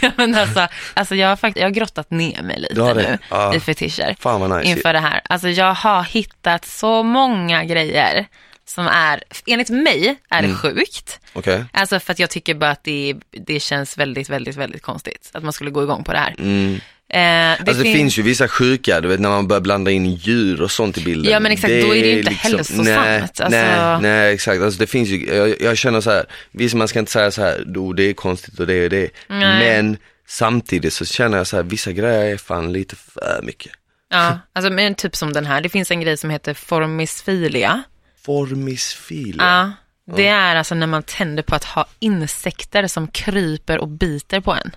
ja, 0.00 0.10
men 0.16 0.34
alltså, 0.34 0.68
alltså 0.94 1.14
jag, 1.14 1.28
har 1.28 1.36
fakt- 1.36 1.56
jag 1.58 1.64
har 1.64 1.70
grottat 1.70 2.10
ner 2.10 2.42
mig 2.42 2.58
lite 2.60 2.94
nu 2.94 3.18
Ja. 3.30 3.54
i 3.54 3.60
fetischer 3.60 4.16
Fan 4.20 4.40
vad 4.40 4.50
nice. 4.58 4.70
inför 4.70 4.92
det 4.92 4.98
här. 5.00 5.20
Alltså 5.24 5.48
jag 5.48 5.74
har 5.74 6.02
hittat 6.02 6.64
så 6.64 7.02
många 7.02 7.64
grejer 7.64 8.26
som 8.68 8.86
är, 8.86 9.22
enligt 9.46 9.68
mig 9.70 10.16
är 10.30 10.38
Mm. 10.38 10.50
det 10.50 10.56
sjukt. 10.56 11.20
Okej. 11.32 11.64
Alltså 11.72 12.00
för 12.00 12.12
att 12.12 12.18
jag 12.18 12.30
tycker 12.30 12.54
bara 12.54 12.70
att 12.70 12.84
det, 12.84 13.14
det 13.30 13.60
känns 13.60 13.98
väldigt, 13.98 14.28
väldigt, 14.30 14.56
väldigt 14.56 14.82
konstigt 14.82 15.30
att 15.34 15.42
man 15.42 15.52
skulle 15.52 15.70
gå 15.70 15.82
igång 15.82 16.04
på 16.04 16.12
det 16.12 16.18
här. 16.18 16.34
Mm. 16.38 16.80
Eh, 17.16 17.20
det, 17.20 17.58
Alltså 17.68 17.82
det 17.82 17.92
finns 17.92 18.18
ju 18.18 18.22
vissa 18.22 18.48
sjuka, 18.48 19.00
du 19.00 19.08
vet 19.08 19.20
när 19.20 19.28
man 19.28 19.48
börjar 19.48 19.60
blanda 19.60 19.90
in 19.90 20.14
djur 20.14 20.62
och 20.62 20.70
sånt 20.70 20.98
i 20.98 21.04
bilden. 21.04 21.32
Ja, 21.32 21.40
men 21.40 21.52
exakt, 21.52 21.72
då 21.72 21.94
är 21.94 22.02
det 22.02 22.08
ju 22.10 22.18
inte 22.18 22.30
hälsosamt. 22.32 22.88
Nej, 22.88 23.20
Alltså- 23.20 23.48
nej, 23.48 23.98
nej 24.00 24.34
exakt, 24.34 24.62
alltså 24.62 24.78
det 24.80 24.86
finns 24.86 25.08
ju, 25.08 25.26
jag, 25.34 25.60
jag 25.60 25.78
känner 25.78 26.00
så 26.00 26.10
här, 26.10 26.24
visst 26.50 26.74
man 26.74 26.88
ska 26.88 26.98
inte 26.98 27.12
säga 27.12 27.30
så 27.30 27.42
här, 27.42 27.64
då 27.66 27.92
det 27.92 28.02
är 28.02 28.14
konstigt 28.14 28.60
och 28.60 28.66
det 28.66 28.74
är 28.74 28.88
det, 28.88 29.10
Nej. 29.28 29.58
men 29.58 29.96
samtidigt 30.28 30.92
så 30.92 31.04
känner 31.04 31.38
jag 31.38 31.46
så 31.46 31.56
här, 31.56 31.62
vissa 31.62 31.92
grejer 31.92 32.32
är 32.32 32.36
fan 32.36 32.72
lite 32.72 32.96
för 32.96 33.40
mycket. 33.42 33.72
Ja, 34.10 34.38
alltså 34.52 34.72
men 34.72 34.94
typ 34.94 35.16
som 35.16 35.32
den 35.32 35.46
här. 35.46 35.60
Det 35.60 35.68
finns 35.68 35.90
en 35.90 36.00
grej 36.00 36.16
som 36.16 36.30
heter 36.30 36.54
formisfilia. 36.54 37.82
Formisfilia. 38.24 39.74
Ja, 40.06 40.14
det 40.16 40.26
är 40.26 40.56
alltså 40.56 40.74
när 40.74 40.86
man 40.86 41.02
tänder 41.02 41.42
på 41.42 41.54
att 41.54 41.64
ha 41.64 41.86
insekter 41.98 42.86
som 42.86 43.08
kryper 43.08 43.78
och 43.78 43.88
biter 43.88 44.40
på 44.40 44.52
en. 44.52 44.70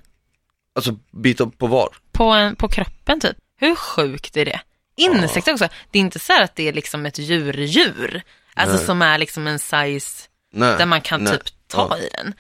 Alltså 0.76 0.96
byta 1.24 1.46
på 1.46 1.68
var? 1.68 1.90
På, 2.20 2.30
en, 2.30 2.56
på 2.56 2.68
kroppen 2.68 3.20
typ. 3.20 3.38
Hur 3.60 3.76
sjukt 3.76 4.38
är 4.38 4.46
det? 4.46 4.60
Insekter 4.98 5.54
också. 5.54 5.68
Det 5.92 5.98
är 6.00 6.02
inte 6.02 6.20
så 6.20 6.34
här 6.34 6.44
att 6.44 6.56
det 6.56 6.68
är 6.68 6.74
liksom 6.74 7.06
ett 7.06 7.20
djur-djur. 7.20 8.22
Alltså 8.56 8.76
Nej. 8.78 8.86
som 8.86 9.02
är 9.02 9.18
liksom 9.18 9.48
en 9.48 9.60
size 9.60 10.28
Nej. 10.54 10.76
där 10.78 10.86
man 10.86 11.02
kan 11.02 11.24
nej. 11.24 11.34
typ 11.34 11.42
ta 11.68 11.98
i 11.98 12.10
den. 12.18 12.34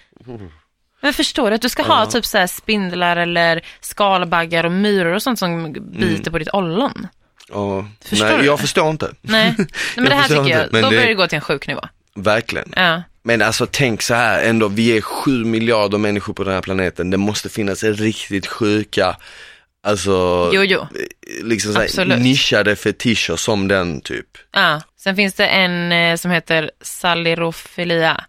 Men 1.01 1.13
förstår 1.13 1.49
du 1.49 1.55
att 1.55 1.61
du 1.61 1.69
ska 1.69 1.83
ha 1.83 2.05
typ 2.05 2.25
så 2.25 2.47
spindlar 2.47 3.17
eller 3.17 3.65
skalbaggar 3.79 4.63
och 4.63 4.71
myror 4.71 5.13
och 5.13 5.23
sånt 5.23 5.39
som 5.39 5.73
biter 5.91 6.31
på 6.31 6.39
ditt 6.39 6.53
ollon? 6.53 7.07
Ja, 7.49 7.85
Förstår 8.05 8.25
nej, 8.27 8.37
du? 8.37 8.45
jag 8.45 8.59
förstår 8.59 8.89
inte. 8.89 9.11
Nej, 9.21 9.55
Nej 9.57 9.67
men 9.95 10.03
Jag 10.05 10.11
det 10.11 10.15
här 10.15 10.27
tycker 10.27 10.35
jag, 10.41 10.47
inte, 10.63 10.69
men 10.71 10.81
då 10.81 10.89
det- 10.89 10.95
börjar 10.95 11.07
det 11.07 11.13
gå 11.13 11.27
till 11.27 11.35
en 11.35 11.41
sjuk 11.41 11.67
nivå. 11.67 11.81
Verkligen. 12.15 12.73
Ja. 12.75 13.03
Men 13.23 13.41
alltså 13.41 13.67
tänk 13.71 14.01
så 14.01 14.13
här 14.13 14.43
ändå, 14.43 14.67
vi 14.67 14.97
är 14.97 15.01
sju 15.01 15.45
miljarder 15.45 15.97
människor 15.97 16.33
på 16.33 16.43
den 16.43 16.53
här 16.53 16.61
planeten. 16.61 17.09
Det 17.09 17.17
måste 17.17 17.49
finnas 17.49 17.83
riktigt 17.83 18.47
sjuka, 18.47 19.15
alltså, 19.83 20.49
Jo, 20.53 20.63
jo. 20.63 20.87
liksom 21.43 21.73
så 21.73 21.79
här, 21.79 21.85
Absolut. 21.85 22.19
nischade 22.19 22.75
fetischer 22.75 23.35
som 23.35 23.67
den 23.67 24.01
typ. 24.01 24.27
Ja, 24.51 24.81
sen 24.97 25.15
finns 25.15 25.33
det 25.33 25.47
en 25.47 25.91
eh, 25.91 26.15
som 26.15 26.31
heter 26.31 26.71
salirofilia. 26.81 28.23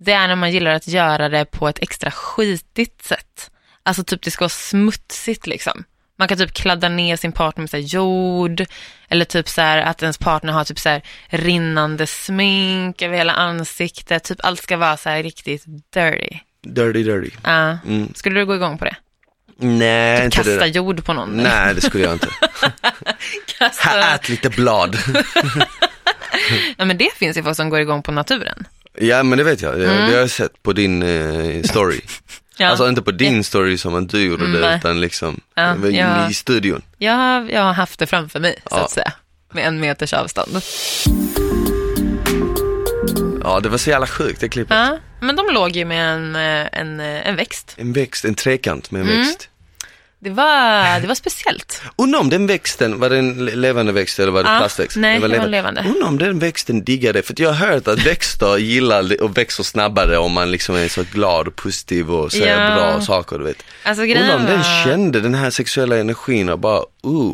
Det 0.00 0.12
är 0.12 0.28
när 0.28 0.36
man 0.36 0.52
gillar 0.52 0.70
att 0.74 0.88
göra 0.88 1.28
det 1.28 1.44
på 1.44 1.68
ett 1.68 1.78
extra 1.82 2.10
skitigt 2.10 3.04
sätt. 3.04 3.50
Alltså 3.82 4.04
typ 4.04 4.22
det 4.22 4.30
ska 4.30 4.42
vara 4.42 4.48
smutsigt 4.48 5.46
liksom. 5.46 5.84
Man 6.18 6.28
kan 6.28 6.38
typ 6.38 6.52
kladda 6.52 6.88
ner 6.88 7.16
sin 7.16 7.32
partner 7.32 7.62
med 7.62 7.70
så 7.70 7.76
här 7.76 7.84
jord 7.84 8.64
eller 9.08 9.24
typ 9.24 9.48
så 9.48 9.60
här 9.60 9.78
att 9.78 10.02
ens 10.02 10.18
partner 10.18 10.52
har 10.52 10.64
typ 10.64 10.78
så 10.78 10.88
här 10.88 11.02
rinnande 11.28 12.06
smink 12.06 13.02
över 13.02 13.16
hela 13.16 13.32
ansiktet. 13.32 14.24
Typ 14.24 14.38
allt 14.42 14.62
ska 14.62 14.76
vara 14.76 14.96
så 14.96 15.08
här 15.08 15.22
riktigt 15.22 15.64
dirty. 15.94 16.38
Dirty 16.66 17.02
dirty. 17.02 17.30
Ja. 17.44 17.78
Mm. 17.86 18.14
Skulle 18.14 18.40
du 18.40 18.46
gå 18.46 18.54
igång 18.54 18.78
på 18.78 18.84
det? 18.84 18.96
Nej, 19.62 20.24
inte 20.24 20.36
det 20.38 20.44
Kasta 20.44 20.50
där. 20.58 20.66
jord 20.66 21.04
på 21.04 21.12
någon? 21.12 21.36
Nej, 21.36 21.74
det 21.74 21.80
skulle 21.80 22.04
jag 22.04 22.12
inte. 22.12 22.28
Kasta... 23.58 23.88
Ha, 23.88 24.14
ät 24.14 24.28
lite 24.28 24.48
blad. 24.50 24.96
Ja 26.76 26.84
men 26.84 26.98
det 26.98 27.10
finns 27.16 27.36
ju 27.36 27.42
folk 27.42 27.56
som 27.56 27.68
går 27.70 27.80
igång 27.80 28.02
på 28.02 28.12
naturen. 28.12 28.66
ja, 28.98 29.22
men 29.22 29.38
det 29.38 29.44
vet 29.44 29.62
jag. 29.62 29.78
Det, 29.78 29.86
det 29.86 29.94
har 30.02 30.10
jag 30.10 30.30
sett 30.30 30.62
på 30.62 30.72
din 30.72 31.02
eh, 31.02 31.62
story. 31.62 32.00
Ja. 32.56 32.68
Alltså 32.68 32.88
inte 32.88 33.02
på 33.02 33.10
din 33.10 33.44
story 33.44 33.78
som 33.78 33.94
att 33.94 34.08
du 34.08 34.20
gjorde 34.22 34.52
det, 34.52 34.60
Nej. 34.60 34.76
utan 34.76 35.00
liksom 35.00 35.40
Ja, 35.54 35.76
i 35.86 35.96
ja. 35.98 36.30
i 36.30 36.34
studion. 36.34 36.82
Jag, 36.98 37.12
har- 37.12 37.48
jag 37.50 37.62
har 37.62 37.72
haft 37.72 37.98
det 37.98 38.06
framför 38.06 38.40
mig, 38.40 38.54
så 38.70 38.76
Ja. 38.76 38.84
att 38.84 38.90
säga. 38.90 39.12
Med 39.52 39.66
en 39.66 39.80
meters 39.80 40.12
avstånd. 40.12 40.62
Ja, 43.44 43.60
det 43.60 43.68
var 43.68 43.78
så 43.78 43.90
jävla 43.90 44.06
sjukt 44.06 44.40
det 44.40 44.48
klippet. 44.48 44.76
Ja, 44.76 44.98
men 45.20 45.36
de 45.36 45.46
låg 45.54 45.76
ju 45.76 45.84
med 45.84 46.14
en, 46.14 46.36
eh, 46.36 46.68
en, 46.80 47.00
eh, 47.00 47.28
en 47.28 47.36
växt. 47.36 47.74
En 47.76 47.92
växt, 47.92 48.24
en 48.24 48.34
trekant 48.34 48.90
med 48.90 49.00
en 49.02 49.08
Mm. 49.08 49.20
växt. 49.20 49.48
Det 50.24 50.30
var, 50.30 51.00
det 51.00 51.06
var 51.06 51.14
speciellt. 51.14 51.82
Undrar 51.96 52.20
om 52.20 52.30
den 52.30 52.46
växten, 52.46 53.00
var 53.00 53.10
det 53.10 53.18
en 53.18 53.44
le- 53.44 53.54
levande 53.54 53.92
växt 53.92 54.18
eller 54.18 54.32
var 54.32 54.42
det 54.42 54.50
Ja, 54.50 54.58
plastväxt? 54.58 54.96
nej, 54.96 55.20
det 55.20 55.38
var 55.38 55.46
levande. 55.46 55.84
Undrar 55.88 56.08
om 56.08 56.18
den 56.18 56.38
växten 56.38 56.84
diggade, 56.84 57.22
för 57.22 57.34
jag 57.38 57.52
har 57.52 57.66
hört 57.66 57.88
att 57.88 58.06
växter 58.06 58.56
gillar 58.58 59.22
och 59.22 59.38
växer 59.38 59.62
snabbare 59.62 60.18
om 60.18 60.32
man 60.32 60.50
liksom 60.50 60.76
är 60.76 60.88
så 60.88 61.04
glad 61.12 61.48
och 61.48 61.56
positiv 61.56 62.10
och 62.10 62.32
säger 62.32 62.64
Ja. 62.70 62.74
bra 62.74 63.00
saker, 63.00 63.38
du 63.38 63.44
vet. 63.44 63.62
Alltså 63.82 64.02
Undrar 64.04 64.36
om 64.36 64.44
den 64.44 64.56
var, 64.58 64.84
kände 64.84 65.20
den 65.20 65.34
här 65.34 65.50
sexuella 65.50 65.96
energin 65.96 66.48
och 66.48 66.58
bara, 66.58 66.82
ooh. 67.02 67.32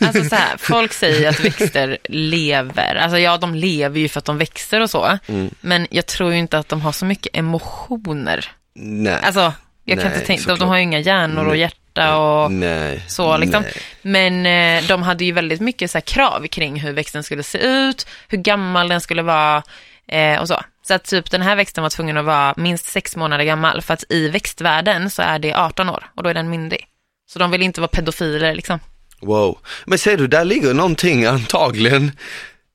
alltså 0.00 0.24
så 0.24 0.34
här, 0.34 0.56
folk 0.58 0.92
säger 0.92 1.28
att 1.28 1.40
växter 1.44 1.98
lever. 2.08 2.94
Alltså 2.94 3.18
ja, 3.18 3.36
de 3.36 3.54
lever 3.54 4.00
ju 4.00 4.08
för 4.08 4.18
att 4.18 4.24
de 4.24 4.38
växer 4.38 4.80
och 4.80 4.90
så. 4.90 5.18
Mm. 5.26 5.50
Men 5.60 5.86
jag 5.90 6.06
tror 6.06 6.32
ju 6.32 6.38
inte 6.38 6.58
att 6.58 6.68
de 6.68 6.80
har 6.80 6.92
så 6.92 7.04
mycket 7.04 7.36
emotioner. 7.36 8.50
Nej. 8.74 9.18
Alltså, 9.22 9.52
jag 9.84 9.98
kan 9.98 10.06
Nej, 10.08 10.14
inte 10.16 10.26
tänka, 10.26 10.44
de, 10.46 10.58
de 10.58 10.68
har 10.68 10.76
ju 10.76 10.82
inga 10.82 10.98
hjärnor 10.98 11.44
och 11.44 11.50
Nej. 11.50 11.60
Hjärta 12.00 12.18
och 12.18 12.52
nej. 12.52 13.04
så 13.08 13.36
liksom. 13.36 13.62
Nej. 13.62 13.72
Men 14.02 14.46
eh, 14.46 14.88
de 14.88 15.02
hade 15.02 15.24
ju 15.24 15.32
väldigt 15.32 15.60
mycket 15.60 15.90
så 15.90 16.00
krav 16.00 16.46
kring 16.46 16.80
hur 16.80 16.92
växten 16.92 17.22
skulle 17.22 17.42
se 17.42 17.58
ut, 17.58 18.06
hur 18.28 18.38
gammal 18.38 18.88
den 18.88 19.00
skulle 19.00 19.22
vara 19.22 19.62
eh, 20.08 20.40
och 20.40 20.48
så. 20.48 20.60
Så 20.82 20.94
att 20.94 21.04
typ 21.04 21.30
den 21.30 21.42
här 21.42 21.56
växten 21.56 21.82
var 21.82 21.90
tvungen 21.90 22.16
att 22.16 22.24
vara 22.24 22.54
minst 22.56 22.86
sex 22.86 23.16
månader 23.16 23.44
gammal 23.44 23.82
för 23.82 23.94
att 23.94 24.04
i 24.08 24.28
växtvärlden 24.28 25.10
så 25.10 25.22
är 25.22 25.38
det 25.38 25.54
18 25.54 25.88
år 25.88 26.10
och 26.14 26.22
då 26.22 26.30
är 26.30 26.34
den 26.34 26.50
myndig. 26.50 26.86
Så 27.32 27.38
de 27.38 27.50
vill 27.50 27.62
inte 27.62 27.80
vara 27.80 27.88
pedofiler 27.88 28.54
liksom. 28.54 28.80
Wow. 29.20 29.58
Men 29.86 29.98
ser 29.98 30.16
du, 30.16 30.26
där 30.26 30.44
ligger 30.44 30.74
någonting 30.74 31.24
antagligen. 31.24 32.12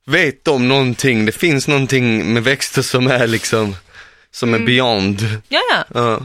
Vet 0.06 0.44
de 0.44 0.68
någonting, 0.68 1.26
det 1.26 1.32
finns 1.32 1.68
någonting 1.68 2.32
med 2.32 2.44
växter 2.44 2.82
som 2.82 3.06
är 3.06 3.26
liksom, 3.26 3.76
som 4.30 4.54
är 4.54 4.58
beyond. 4.58 5.22
Ja, 5.48 5.60
ja. 5.70 5.84
Ja. 5.94 6.20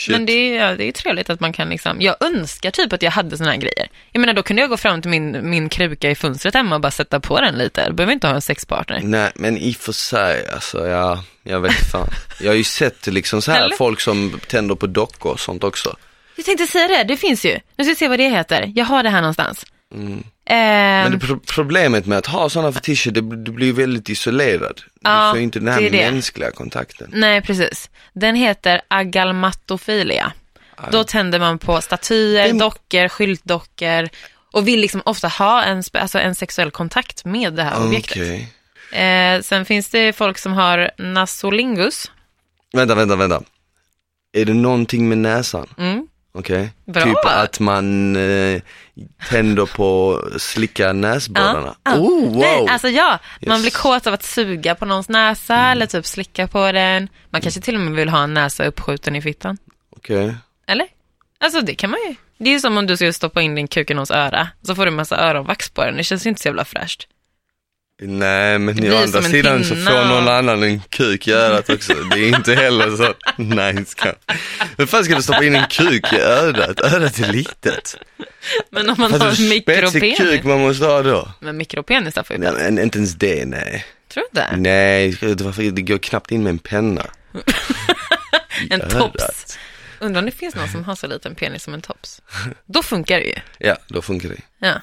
Shit. 0.00 0.12
Men 0.12 0.26
det 0.26 0.56
är, 0.56 0.76
det 0.76 0.84
är 0.84 0.92
trevligt 0.92 1.30
att 1.30 1.40
man 1.40 1.52
kan 1.52 1.68
liksom, 1.68 2.00
jag 2.00 2.16
önskar 2.20 2.70
typ 2.70 2.92
att 2.92 3.02
jag 3.02 3.10
hade 3.10 3.36
såna 3.36 3.50
här 3.50 3.56
grejer. 3.56 3.88
Jag 4.12 4.20
menar 4.20 4.32
då 4.32 4.42
kunde 4.42 4.62
jag 4.62 4.70
gå 4.70 4.76
fram 4.76 5.02
till 5.02 5.10
min, 5.10 5.50
min 5.50 5.68
kruka 5.68 6.10
i 6.10 6.14
fönstret 6.14 6.54
hemma 6.54 6.74
och 6.74 6.80
bara 6.80 6.90
sätta 6.90 7.20
på 7.20 7.40
den 7.40 7.54
lite. 7.54 7.80
Jag 7.80 7.94
behöver 7.94 8.12
inte 8.12 8.26
ha 8.26 8.34
en 8.34 8.42
sexpartner. 8.42 9.00
Nej, 9.02 9.32
men 9.34 9.58
i 9.58 9.72
och 9.72 9.76
för 9.76 9.92
sig, 9.92 10.48
alltså 10.48 10.88
ja, 10.88 11.24
jag 11.42 11.60
vet 11.60 11.90
fan. 11.90 12.08
Jag 12.40 12.50
har 12.50 12.56
ju 12.56 12.64
sett 12.64 13.06
liksom 13.06 13.42
så 13.42 13.52
här 13.52 13.64
Eller? 13.64 13.76
folk 13.76 14.00
som 14.00 14.40
tänder 14.48 14.74
på 14.74 14.86
dockor 14.86 15.32
och 15.32 15.40
sånt 15.40 15.64
också. 15.64 15.96
Jag 16.36 16.44
tänkte 16.44 16.66
säga 16.66 16.88
det, 16.88 17.04
det 17.04 17.16
finns 17.16 17.44
ju. 17.44 17.58
Nu 17.76 17.84
ska 17.84 17.90
vi 17.90 17.94
se 17.94 18.08
vad 18.08 18.18
det 18.18 18.28
heter. 18.28 18.72
Jag 18.74 18.84
har 18.84 19.02
det 19.02 19.10
här 19.10 19.20
någonstans. 19.20 19.66
Mm. 19.94 20.24
Ehm, 20.52 21.02
Men 21.10 21.12
det 21.12 21.26
pro- 21.26 21.40
problemet 21.54 22.06
med 22.06 22.18
att 22.18 22.26
ha 22.26 22.48
sådana 22.50 22.72
fetischer, 22.72 23.10
det, 23.10 23.20
du 23.44 23.52
blir 23.52 23.72
väldigt 23.72 24.08
isolerad. 24.08 24.80
Ja, 25.00 25.26
du 25.26 25.30
får 25.32 25.40
inte 25.42 25.58
den 25.58 25.68
här 25.68 25.80
det 25.80 25.88
det. 25.90 26.10
mänskliga 26.10 26.50
kontakten. 26.50 27.10
Nej, 27.14 27.42
precis. 27.42 27.90
Den 28.12 28.34
heter 28.36 28.80
agalmatofilia. 28.88 30.32
Då 30.92 31.04
tänder 31.04 31.38
man 31.38 31.58
på 31.58 31.80
statyer, 31.80 32.46
Vem- 32.46 32.58
dockor, 32.58 33.08
skyltdockor 33.08 34.08
och 34.52 34.68
vill 34.68 34.80
liksom 34.80 35.02
ofta 35.04 35.28
ha 35.28 35.62
en, 35.62 35.82
alltså 35.92 36.18
en 36.18 36.34
sexuell 36.34 36.70
kontakt 36.70 37.24
med 37.24 37.52
det 37.54 37.62
här 37.62 37.86
objektet. 37.86 38.16
Okej. 38.16 38.52
Eh, 39.02 39.40
sen 39.42 39.64
finns 39.64 39.88
det 39.88 40.12
folk 40.12 40.38
som 40.38 40.52
har 40.52 40.90
nasolingus. 40.98 42.10
Vänta, 42.72 42.94
vänta, 42.94 43.16
vänta. 43.16 43.42
Är 44.32 44.44
det 44.44 44.54
någonting 44.54 45.08
med 45.08 45.18
näsan? 45.18 45.66
Mm. 45.78 46.06
Okej. 46.32 46.72
Bra. 46.84 47.02
Typ 47.04 47.24
att 47.24 47.60
man 47.60 48.16
eh, 48.16 48.60
tänder 49.30 49.66
på 49.66 50.18
slicka 50.38 50.92
näsborrarna. 50.92 51.74
Ja, 51.84 51.90
ja. 51.92 51.98
Oh, 51.98 52.24
wow. 52.28 52.36
Nej, 52.38 52.66
alltså 52.68 52.88
ja, 52.88 53.18
man 53.46 53.56
Yes. 53.56 53.62
blir 53.62 53.70
kåt 53.82 54.06
av 54.06 54.14
att 54.14 54.22
suga 54.22 54.74
på 54.74 54.84
någons 54.84 55.08
näsa 55.08 55.56
eller 55.56 55.86
typ 55.86 56.06
slicka 56.06 56.46
på 56.48 56.72
den. 56.72 57.08
Man 57.30 57.40
kanske 57.40 57.60
till 57.60 57.74
och 57.74 57.80
med 57.80 57.92
vill 57.92 58.08
ha 58.08 58.22
en 58.22 58.34
näsa 58.34 58.64
uppskjuten 58.64 59.16
i 59.16 59.22
fittan. 59.22 59.58
Okej. 59.96 60.34
Eller? 60.66 60.86
Alltså 61.40 61.60
det 61.60 61.74
kan 61.74 61.90
man 61.90 62.00
ju. 62.08 62.14
Det 62.38 62.54
är 62.54 62.58
som 62.58 62.78
om 62.78 62.86
du 62.86 62.96
skulle 62.96 63.12
stoppa 63.12 63.42
in 63.42 63.54
din 63.54 63.68
kuk 63.68 63.90
i 63.90 63.94
någons 63.94 64.10
öra, 64.10 64.48
så 64.62 64.74
får 64.74 64.84
du 64.84 64.90
massa 64.90 65.16
öronvax 65.16 65.70
på 65.70 65.84
den. 65.84 65.96
Det 65.96 66.04
känns 66.04 66.26
ju 66.26 66.28
inte 66.30 66.42
så 66.42 66.48
jävla 66.48 66.64
fräscht. 66.64 67.06
Nej, 68.02 68.58
men 68.58 68.92
å 68.92 68.96
andra 68.96 69.22
sidan 69.22 69.64
så 69.64 69.76
får 69.76 70.04
någon 70.04 70.26
och- 70.28 70.34
annan 70.34 70.62
en 70.62 70.80
kuk 70.80 71.28
i 71.28 71.32
örat 71.32 71.70
också. 71.70 71.94
Det 71.94 72.18
är 72.20 72.28
inte 72.28 72.54
heller 72.54 72.96
så 72.96 73.14
nice. 73.42 73.94
kan- 73.96 74.14
Hur 74.78 74.86
fan 74.86 75.04
ska 75.04 75.14
du 75.16 75.22
stoppa 75.22 75.44
in 75.44 75.54
en 75.56 75.66
kuk 75.70 76.12
i 76.12 76.20
örat? 76.20 76.80
Örat 76.80 77.18
är 77.18 77.32
litet. 77.32 77.96
Men 78.70 78.90
om 78.90 78.96
man 78.98 79.10
Fast 79.10 79.22
har 79.22 79.28
en 79.30 79.36
spetsig 79.36 79.66
kuk 79.92 80.02
mikropenis. 80.02 80.44
man 80.44 80.60
måste 80.60 80.84
ha 80.86 81.02
då? 81.02 81.32
Men 81.40 81.56
mikropenisar 81.56 82.22
får 82.22 82.36
ju 82.36 82.40
Nej, 82.42 82.50
plats. 82.50 82.64
men 82.64 82.78
inte 82.78 82.98
ens 82.98 83.14
det, 83.14 83.44
nej. 83.46 83.84
Tror 84.08 84.24
du 84.32 84.40
inte? 84.40 84.56
Nej, 84.56 85.70
det, 85.72 85.82
går 85.82 85.98
knappt 85.98 86.30
in 86.32 86.42
med 86.42 86.50
en 86.50 86.58
penna. 86.58 87.06
En 88.70 88.80
tops. 88.80 89.58
Undrar 89.98 90.20
om 90.20 90.26
det 90.26 90.32
finns 90.32 90.54
någon 90.54 90.68
som 90.68 90.84
har 90.84 90.94
så 90.94 91.06
liten 91.06 91.34
penis 91.34 91.62
som 91.62 91.74
en 91.74 91.80
tops. 91.82 92.22
Då 92.66 92.82
funkar 92.82 93.18
det 93.18 93.24
ju. 93.26 93.34
Ja, 93.58 93.76
då 93.88 94.02
funkar 94.02 94.28
det. 94.28 94.40
Ja. 94.58 94.74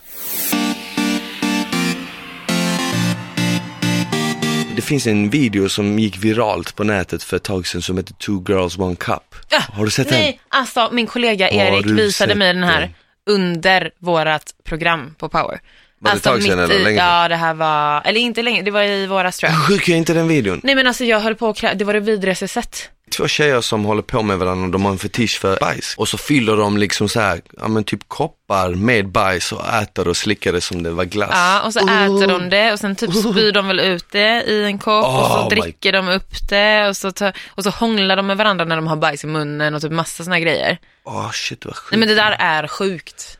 Det 4.77 4.81
finns 4.81 5.07
en 5.07 5.29
video 5.29 5.69
som 5.69 5.99
gick 5.99 6.17
viralt 6.17 6.75
på 6.75 6.83
nätet 6.83 7.23
för 7.23 7.37
ett 7.37 7.43
tag 7.43 7.67
sedan 7.67 7.81
som 7.81 7.97
heter 7.97 8.13
Two 8.13 8.51
Girls 8.51 8.77
One 8.77 8.95
Cup. 8.95 9.35
Ja, 9.49 9.59
Har 9.73 9.85
du 9.85 9.91
sett 9.91 10.09
den? 10.09 10.19
Nej, 10.19 10.39
alltså 10.49 10.89
min 10.91 11.07
kollega 11.07 11.49
Erik 11.49 11.85
visade 11.85 12.35
mig 12.35 12.53
den 12.53 12.63
här 12.63 12.93
under 13.25 13.91
vårat 13.99 14.43
program 14.63 15.15
på 15.17 15.29
Power. 15.29 15.43
Var 15.49 15.59
det 15.99 16.11
alltså, 16.11 16.29
ett 16.29 16.35
tag 16.35 16.43
sedan 16.43 16.59
eller 16.59 16.79
länge? 16.79 16.97
Ja, 16.97 17.27
det 17.27 17.35
här 17.35 17.53
var, 17.53 18.01
eller 18.05 18.19
inte 18.19 18.41
länge, 18.41 18.61
det 18.61 18.71
var 18.71 18.83
i 18.83 19.07
våras 19.07 19.37
tror 19.37 19.51
jag. 19.51 19.57
Hur 19.57 19.63
sjuk 19.65 19.89
är 19.89 19.95
inte 19.95 20.13
den 20.13 20.27
videon? 20.27 20.61
Nej 20.63 20.75
men 20.75 20.87
alltså 20.87 21.05
jag 21.05 21.19
höll 21.19 21.35
på 21.35 21.49
att 21.49 21.79
det 21.79 21.85
var 21.85 21.93
det 21.93 21.99
vidrigaste 21.99 22.43
jag 22.43 22.49
sett. 22.49 22.89
Två 23.17 23.27
tjejer 23.27 23.61
som 23.61 23.85
håller 23.85 24.01
på 24.01 24.21
med 24.21 24.37
varandra 24.37 24.65
och 24.65 24.71
de 24.71 24.85
har 24.85 24.91
en 24.91 24.97
fetisch 24.97 25.39
för 25.39 25.59
bajs. 25.59 25.95
Och 25.97 26.07
så 26.07 26.17
fyller 26.17 26.57
de 26.57 26.77
liksom 26.77 27.09
så 27.09 27.19
här, 27.19 27.41
ja 27.57 27.67
men 27.67 27.83
typ 27.83 27.99
koppar 28.07 28.69
med 28.69 29.07
bajs 29.07 29.51
och 29.51 29.67
äter 29.67 30.07
och 30.07 30.17
slickar 30.17 30.53
det 30.53 30.61
som 30.61 30.83
det 30.83 30.89
var 30.91 31.05
glass. 31.05 31.29
Ja, 31.33 31.61
och 31.61 31.73
så 31.73 31.79
äter 31.79 32.27
de 32.27 32.49
det 32.49 32.73
och 32.73 32.79
sen 32.79 32.95
typ 32.95 33.13
spyr 33.13 33.51
de 33.51 33.67
väl 33.67 33.79
ut 33.79 34.05
det 34.11 34.43
i 34.43 34.63
en 34.63 34.79
kopp 34.79 35.05
och 35.05 35.11
Oh 35.13 35.31
så 35.49 35.55
my- 35.55 35.61
dricker 35.61 35.91
de 35.91 36.07
upp 36.09 36.49
det 36.49 36.87
och 36.87 36.97
så, 36.97 37.11
tar, 37.11 37.37
och 37.49 37.63
så 37.63 37.69
hånglar 37.69 38.15
de 38.15 38.27
med 38.27 38.37
varandra 38.37 38.65
när 38.65 38.75
de 38.75 38.87
har 38.87 38.95
bajs 38.95 39.23
i 39.23 39.27
munnen 39.27 39.75
och 39.75 39.81
typ 39.81 39.91
massa 39.91 40.23
såna 40.23 40.39
grejer. 40.39 40.77
Åh 41.03 41.31
shit 41.31 41.65
vad 41.65 41.75
sjukt. 41.75 41.91
Nej 41.91 41.99
men 41.99 42.07
det 42.07 42.15
där 42.15 42.31
är 42.39 42.67
sjukt. 42.67 43.37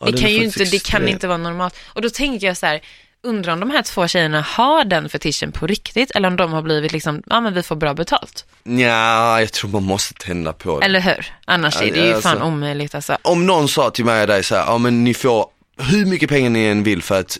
Ja, 0.00 0.06
det 0.10 0.18
kan 0.20 0.32
ju 0.32 0.44
inte, 0.44 0.58
det 0.58 0.64
kan 0.70 0.76
extrem. 0.76 1.08
inte 1.08 1.26
vara 1.28 1.38
normalt. 1.38 1.76
Och 1.86 2.02
då 2.02 2.10
tänker 2.10 2.46
jag 2.46 2.56
så 2.56 2.66
här, 2.66 2.80
undrar 3.24 3.52
om 3.52 3.60
de 3.60 3.70
här 3.70 3.82
två 3.82 4.08
tjejerna 4.08 4.40
har 4.40 4.84
den 4.84 5.08
fetischen 5.08 5.52
på 5.52 5.66
riktigt 5.66 6.10
eller 6.10 6.28
om 6.28 6.36
de 6.36 6.52
har 6.52 6.62
blivit 6.62 6.92
liksom, 6.92 7.22
ja 7.26 7.40
men 7.40 7.54
vi 7.54 7.62
får 7.62 7.76
bra 7.76 7.94
betalt. 7.94 8.44
Ja, 8.62 9.40
jag 9.40 9.52
tror 9.52 9.70
man 9.70 9.82
måste 9.82 10.14
tända 10.14 10.52
på 10.52 10.80
det. 10.80 10.86
Eller 10.86 11.00
hur? 11.00 11.34
Annars 11.44 11.82
är 11.82 11.92
det 11.92 11.98
ju 11.98 12.06
Ja, 12.06 12.20
fan 12.20 12.32
alltså. 12.32 12.46
omöjligt 12.46 12.94
alltså. 12.94 13.18
Om 13.22 13.46
någon 13.46 13.68
sa 13.68 13.90
till 13.90 14.04
mig 14.04 14.20
och 14.20 14.26
dig 14.26 14.42
så 14.42 14.54
här, 14.54 14.64
ja 14.66 14.78
men 14.78 15.04
ni 15.04 15.14
får 15.14 15.46
hur 15.78 16.06
mycket 16.06 16.28
pengar 16.28 16.50
ni 16.50 16.64
än 16.64 16.82
vill 16.82 17.02
för 17.02 17.20
att 17.20 17.38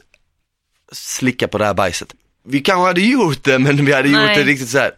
slicka 0.92 1.48
på 1.48 1.58
det 1.58 1.64
här 1.64 1.74
bajset. 1.74 2.14
Vi 2.44 2.60
kanske 2.60 2.86
hade 2.86 3.00
gjort 3.00 3.44
det 3.44 3.58
men 3.58 3.84
vi 3.84 3.92
hade 3.92 4.08
gjort 4.08 4.20
Nej. 4.26 4.36
det 4.36 4.42
riktigt 4.42 4.68
så 4.68 4.78
här. 4.78 4.90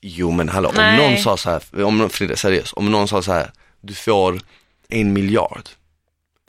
Jo 0.00 0.30
men 0.30 0.48
hallå, 0.48 0.68
om 0.68 0.74
Nej. 0.76 0.96
någon 0.96 1.18
sa 1.18 1.36
så 1.36 1.50
här, 1.50 1.84
om, 1.84 2.10
Frida 2.10 2.36
seriöst, 2.36 2.72
om 2.72 2.90
någon 2.90 3.08
sa 3.08 3.22
så 3.22 3.32
här, 3.32 3.50
du 3.80 3.94
får 3.94 4.40
en 4.88 5.12
miljard 5.12 5.68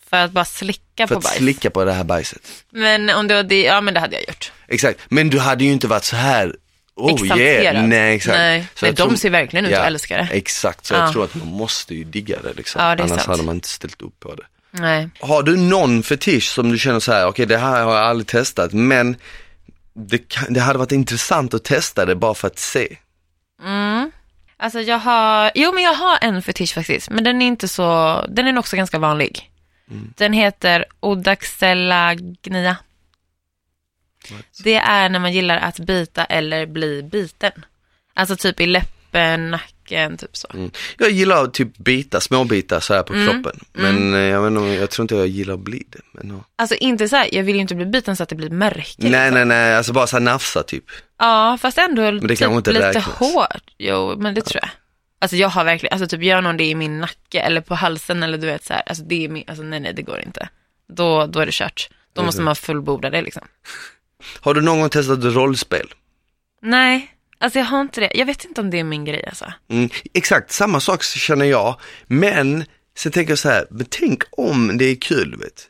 För 0.10 0.18
att 0.18 0.32
bara 0.32 0.46
slicka 0.46 1.08
för 1.08 1.16
på 1.16 1.20
att 1.20 1.24
bajs. 1.24 1.38
slicka 1.38 1.70
på 1.70 1.86
det 1.86 1.94
här 1.94 2.04
bajset. 2.04 2.42
Men 2.70 3.10
om 3.10 3.28
var 3.28 3.44
det, 3.44 3.64
ja 3.64 3.82
men 3.82 3.94
det 3.94 4.00
hade 4.00 4.16
jag 4.16 4.24
gjort. 4.28 4.52
Exakt, 4.68 5.00
men 5.10 5.30
du 5.30 5.40
hade 5.40 5.64
ju 5.64 5.72
inte 5.72 5.88
varit 5.88 6.04
så 6.04 6.16
här, 6.16 6.56
oh 6.96 7.38
yeah, 7.38 7.88
nej 7.88 8.16
exakt. 8.16 8.38
Nej, 8.38 8.68
Så 8.76 8.86
nej 8.86 8.94
de 8.94 9.08
tror- 9.08 9.16
ser 9.16 9.30
verkligen 9.30 9.66
ut 9.66 9.72
Ja, 9.72 9.80
att 9.80 9.88
älska 9.88 10.18
det. 10.18 10.28
Exakt, 10.32 10.86
så 10.86 10.94
Ja. 10.94 11.00
jag 11.00 11.12
tror 11.12 11.24
att 11.24 11.36
man 11.36 11.48
måste 11.48 11.96
ju 11.96 12.04
digga 12.04 12.38
det 12.42 12.54
liksom. 12.54 12.82
Ja, 12.84 12.96
det 12.96 13.04
Annars 13.04 13.16
sant. 13.18 13.28
hade 13.28 13.44
man 13.44 13.56
inte 13.56 13.68
ställt 13.68 14.02
upp 14.02 14.20
på 14.20 14.36
det. 14.36 14.44
Nej. 14.72 15.10
Har 15.20 15.44
du 15.44 15.58
någon 15.58 16.04
fetisch 16.04 16.44
som 16.52 16.72
du 16.72 16.78
känner 16.78 17.00
så 17.00 17.12
här, 17.12 17.28
okej 17.28 17.46
det 17.46 17.58
här 17.58 17.84
har 17.84 17.96
jag 17.96 18.06
aldrig 18.06 18.28
testat, 18.28 18.74
men 18.74 19.16
det, 19.94 20.18
kan, 20.18 20.54
det 20.54 20.60
hade 20.60 20.80
varit 20.80 20.92
intressant 20.92 21.54
att 21.54 21.64
testa 21.64 22.06
det 22.06 22.16
bara 22.16 22.34
för 22.34 22.48
att 22.48 22.60
se. 22.60 22.98
Alltså 24.62 24.82
jag 24.82 25.00
har, 25.00 25.52
jo 25.56 25.72
men 25.74 25.84
jag 25.84 25.94
har 25.94 26.18
en 26.22 26.42
fetisch 26.42 26.74
faktiskt, 26.74 27.10
men 27.10 27.24
den 27.24 27.42
är 27.42 27.48
inte 27.48 27.68
så, 27.68 28.26
den 28.30 28.48
är 28.48 28.58
också 28.60 28.76
ganska 28.76 29.00
vanlig. 29.00 29.50
Mm. 29.92 30.14
Den 30.18 30.34
heter 30.34 30.86
odaxellagnia. 31.00 32.78
Det 34.64 34.76
är 34.76 35.10
när 35.10 35.20
man 35.20 35.34
gillar 35.34 35.58
att 35.58 35.80
bita 35.80 36.26
eller 36.26 36.66
bli 36.66 37.04
biten. 37.04 37.52
Alltså 38.14 38.36
typ 38.36 38.60
i 38.62 38.66
läppen, 38.66 39.52
nacken, 39.52 40.18
typ 40.18 40.38
så. 40.38 40.48
Mm. 40.54 40.72
Jag 40.98 41.12
gillar 41.12 41.44
att 41.44 41.54
typ 41.54 41.78
bita, 41.78 42.22
små 42.22 42.44
bitar 42.44 42.80
så 42.80 42.94
här 42.94 43.04
på 43.04 43.14
Mm. 43.14 43.28
kroppen. 43.44 43.60
Men 43.74 44.14
eh, 44.14 44.20
jag, 44.20 44.42
vet 44.42 44.52
inte, 44.52 44.70
jag 44.82 44.90
tror 44.90 45.04
inte 45.04 45.16
jag 45.16 45.28
gillar 45.28 45.54
att 45.54 45.60
bli 45.60 45.84
det. 45.90 46.00
Men, 46.12 46.30
ja. 46.30 46.44
Alltså 46.56 46.76
inte 46.76 47.10
så 47.10 47.16
här, 47.16 47.30
jag 47.32 47.44
vill 47.44 47.56
ju 47.56 47.62
inte 47.62 47.76
bli 47.76 47.86
biten 47.86 48.16
så 48.16 48.24
att 48.24 48.30
det 48.30 48.36
blir 48.36 48.50
märke. 48.50 48.96
Nej 48.98 49.12
liksom. 49.12 49.34
nej 49.34 49.46
nej, 49.46 49.76
alltså 49.76 49.94
bara 49.94 50.08
så 50.08 50.16
här 50.16 50.22
nafsa 50.22 50.64
typ. 50.64 50.84
Ja, 51.20 51.58
fast 51.62 51.78
ändå 51.78 52.12
det 52.12 52.20
typ 52.36 52.42
inte 52.42 52.72
lite 52.72 52.88
räknas. 52.90 53.06
hårt. 53.06 53.64
Jo, 53.78 54.16
men 54.18 54.34
det 54.36 54.42
tror 54.42 54.62
jag. 54.64 54.70
Alltså 55.20 55.38
jag 55.38 55.50
har 55.50 55.64
verkligen, 55.64 55.94
alltså 55.94 56.08
typ 56.08 56.24
gör 56.24 56.42
någon 56.42 56.58
det 56.58 56.66
i 56.66 56.76
min 56.76 57.00
nacke 57.00 57.40
eller 57.40 57.62
på 57.62 57.76
halsen 57.76 58.24
eller 58.24 58.38
du 58.38 58.48
vet 58.48 58.66
så 58.66 58.74
här, 58.74 58.84
alltså 58.86 59.04
det 59.04 59.26
är 59.26 59.30
min, 59.30 59.44
alltså 59.48 59.64
nej 59.64 59.80
nej 59.80 59.94
det 59.94 60.02
går 60.02 60.22
inte. 60.26 60.50
Då, 60.88 61.26
då 61.26 61.40
är 61.40 61.46
det 61.46 61.52
kört. 61.52 61.90
Då 62.14 62.24
måste 62.24 62.42
man 62.42 62.56
fullborda 62.56 63.10
det 63.10 63.22
liksom. 63.22 63.48
Har 64.42 64.54
du 64.54 64.62
någon 64.62 64.80
gång 64.80 64.90
testat 64.90 65.24
rollspel? 65.24 65.88
Nej, 66.62 67.16
Alltså 67.42 67.60
jag 67.60 67.66
har 67.66 67.82
inte 67.82 68.02
det. 68.02 68.12
Jag 68.14 68.26
vet 68.26 68.46
inte 68.46 68.62
om 68.62 68.70
det 68.70 68.80
är 68.80 68.84
min 68.84 69.06
grej 69.06 69.26
alltså. 69.28 69.54
Mm, 69.68 69.90
exakt, 70.14 70.52
samma 70.52 70.80
sak 70.80 71.04
känner 71.04 71.46
jag. 71.46 71.80
Men 72.08 72.66
sen 72.98 73.12
tänker 73.12 73.32
jag 73.32 73.40
så 73.40 73.50
här, 73.50 73.68
men 73.70 73.86
tänk 73.90 74.24
om 74.32 74.78
det 74.78 74.86
är 74.86 74.96
kul, 74.96 75.36
vet. 75.40 75.70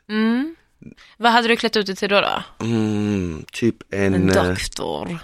Vad 1.18 1.32
hade 1.32 1.48
du 1.48 1.56
klätt 1.56 1.78
ut 1.78 1.86
dig 1.86 1.96
till 1.96 2.10
då? 2.10 2.22
då? 2.22 2.66
Mm, 2.66 3.46
typ 3.52 3.76
en, 3.94 4.14
En 4.14 4.30
eh, 4.30 4.44
doktor. 4.44 5.20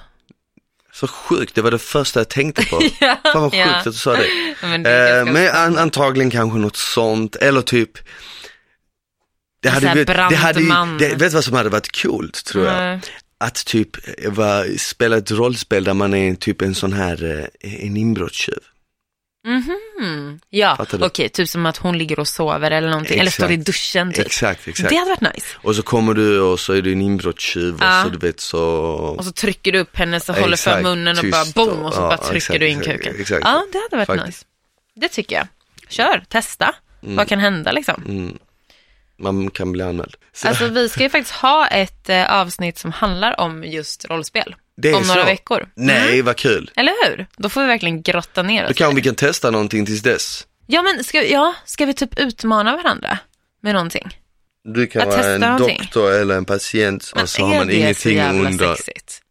Så 0.96 1.08
sjukt, 1.08 1.56
det 1.56 1.62
var 1.62 1.72
det 1.72 1.80
första 1.80 2.20
jag 2.20 2.30
tänkte 2.30 2.66
på. 2.66 2.82
Ja, 3.00 3.18
Fan 3.24 3.42
vad 3.42 3.52
sjukt 3.52 3.56
ja. 3.66 3.76
att 3.76 3.84
du 3.84 3.94
sa 3.94 4.14
det. 4.14 4.28
Men 4.62 4.84
det 4.84 5.20
Eh, 5.20 5.26
men 5.26 5.56
an, 5.56 5.78
antagligen 5.78 6.32
kanske 6.32 6.60
något 6.60 6.76
sånt, 6.76 7.36
eller 7.36 7.62
typ 7.62 7.92
det 9.62 9.70
här 9.70 9.80
blivit- 9.82 10.08
det 10.08 10.36
hade, 10.36 10.60
ju- 10.62 10.98
det, 11.00 11.10
vet 11.10 11.20
du 11.20 11.30
vad 11.30 11.44
som 11.44 11.54
hade 11.54 11.70
varit 11.70 12.02
coolt 12.02 12.46
tror 12.46 12.66
jag? 12.66 12.74
Nej. 12.76 13.00
Att 13.38 13.66
typ 13.66 13.90
eh, 14.24 14.32
va, 14.32 14.64
spela 14.78 15.18
ett 15.18 15.32
rollspel 15.32 15.84
där 15.84 15.94
man 15.94 16.14
är 16.14 16.36
typ 16.36 16.62
en 16.62 16.76
sån 16.76 16.94
här, 16.94 17.48
eh, 17.60 17.86
en 17.86 17.98
inbrottstjuv. 17.98 18.60
Mhm. 19.46 20.40
Ja, 20.50 20.78
okej, 21.02 21.30
typ 21.30 21.50
som 21.50 21.66
att 21.66 21.78
hon 21.78 21.98
ligger 21.98 22.20
och 22.20 22.28
sover 22.28 22.72
eller 22.72 22.90
någonting. 22.90 23.20
Eller 23.20 23.32
står 23.32 23.52
i 23.52 23.54
Exakt. 23.54 23.66
duschen 23.66 24.14
typ. 24.14 24.26
Exakt, 24.26 24.68
exakt. 24.68 24.90
Det 24.90 24.96
hade 24.96 25.10
varit 25.10 25.34
nice. 25.36 25.48
Och 25.62 25.76
så 25.76 25.82
kommer 25.82 26.14
du 26.14 26.42
och 26.42 26.60
så 26.60 26.74
är 26.74 26.82
du 26.82 26.92
en 26.92 27.02
inbrottstjuv 27.02 27.78
Ja. 27.80 28.00
och 28.00 28.04
så 28.06 28.10
du 28.10 28.28
vet 28.28 28.40
så 28.40 28.60
Och 29.18 29.26
så 29.26 29.32
trycker 29.32 29.72
du 29.72 29.80
upp 29.80 29.98
henne 29.98 30.20
så 30.20 30.34
håller 30.34 30.46
för 30.58 30.72
Exakt, 30.72 30.84
munnen 30.84 31.18
och 31.20 31.26
bara 31.32 31.46
boom 31.56 31.84
och 31.86 31.94
så 31.94 32.02
och- 32.02 32.08
bara 32.10 32.18
ja, 32.22 32.24
trycker 32.24 32.36
exakt, 32.38 32.60
du 32.60 32.68
in 32.68 32.80
exakt, 32.80 32.98
kuken. 33.04 33.22
exakt. 33.22 33.42
Ja, 33.46 33.66
det 33.72 33.78
hade 33.78 33.96
varit 34.06 34.20
Faktiskt. 34.22 34.28
nice. 34.28 34.46
Det 34.96 35.08
tycker 35.08 35.36
jag. 35.36 35.48
Kör, 35.90 36.24
testa. 36.30 36.76
Vad 37.00 37.28
kan 37.28 37.40
hända 37.40 37.72
liksom? 37.72 38.04
mm, 38.08 38.38
man 39.18 39.50
kan 39.52 39.72
bli 39.72 39.84
anmäld. 39.84 40.16
Så, 40.34 40.48
Alltså 40.48 40.68
vi 40.68 40.90
ska 40.90 41.04
ju 41.04 41.10
faktiskt 41.10 41.36
ha 41.36 41.68
ett 41.68 42.10
eh, 42.10 42.34
avsnitt 42.34 42.78
som 42.78 42.92
handlar 42.92 43.40
om 43.40 43.64
just 43.64 44.06
rollspel. 44.06 44.56
Om 44.78 44.92
några 44.92 45.04
så. 45.22 45.26
veckor. 45.26 45.58
Mm. 45.58 45.70
Nej, 45.76 46.22
vad 46.22 46.36
kul. 46.36 46.72
Eller 46.76 47.10
hur? 47.10 47.28
Då 47.38 47.50
får 47.50 47.62
vi 47.62 47.68
verkligen 47.68 48.02
grotta 48.02 48.44
ner 48.44 48.64
Då 48.64 48.70
oss. 48.70 48.76
kanske 48.78 48.96
vi 48.96 49.02
kan 49.02 49.16
testa 49.16 49.52
någonting 49.52 49.86
tills 49.86 50.02
dess. 50.02 50.48
Ja 50.68 50.82
men 50.82 51.04
ska, 51.04 51.24
ja, 51.24 51.56
ska 51.66 51.86
vi 51.86 51.94
typ 51.94 52.20
utmana 52.20 52.76
varandra 52.76 53.18
med 53.62 53.74
någonting? 53.74 54.18
Du 54.64 54.88
kan 54.88 55.02
Att 55.02 55.08
vara 55.08 55.26
en 55.26 55.42
någonting. 55.42 55.78
doktor 55.82 56.12
eller 56.12 56.36
en 56.38 56.46
patient 56.46 57.12
Men 57.16 57.24
och 57.24 57.30
så 57.30 57.42
har 57.46 57.56
man 57.56 57.72
ingenting 57.72 58.22
under. 58.22 58.76
sexigt? 58.76 59.22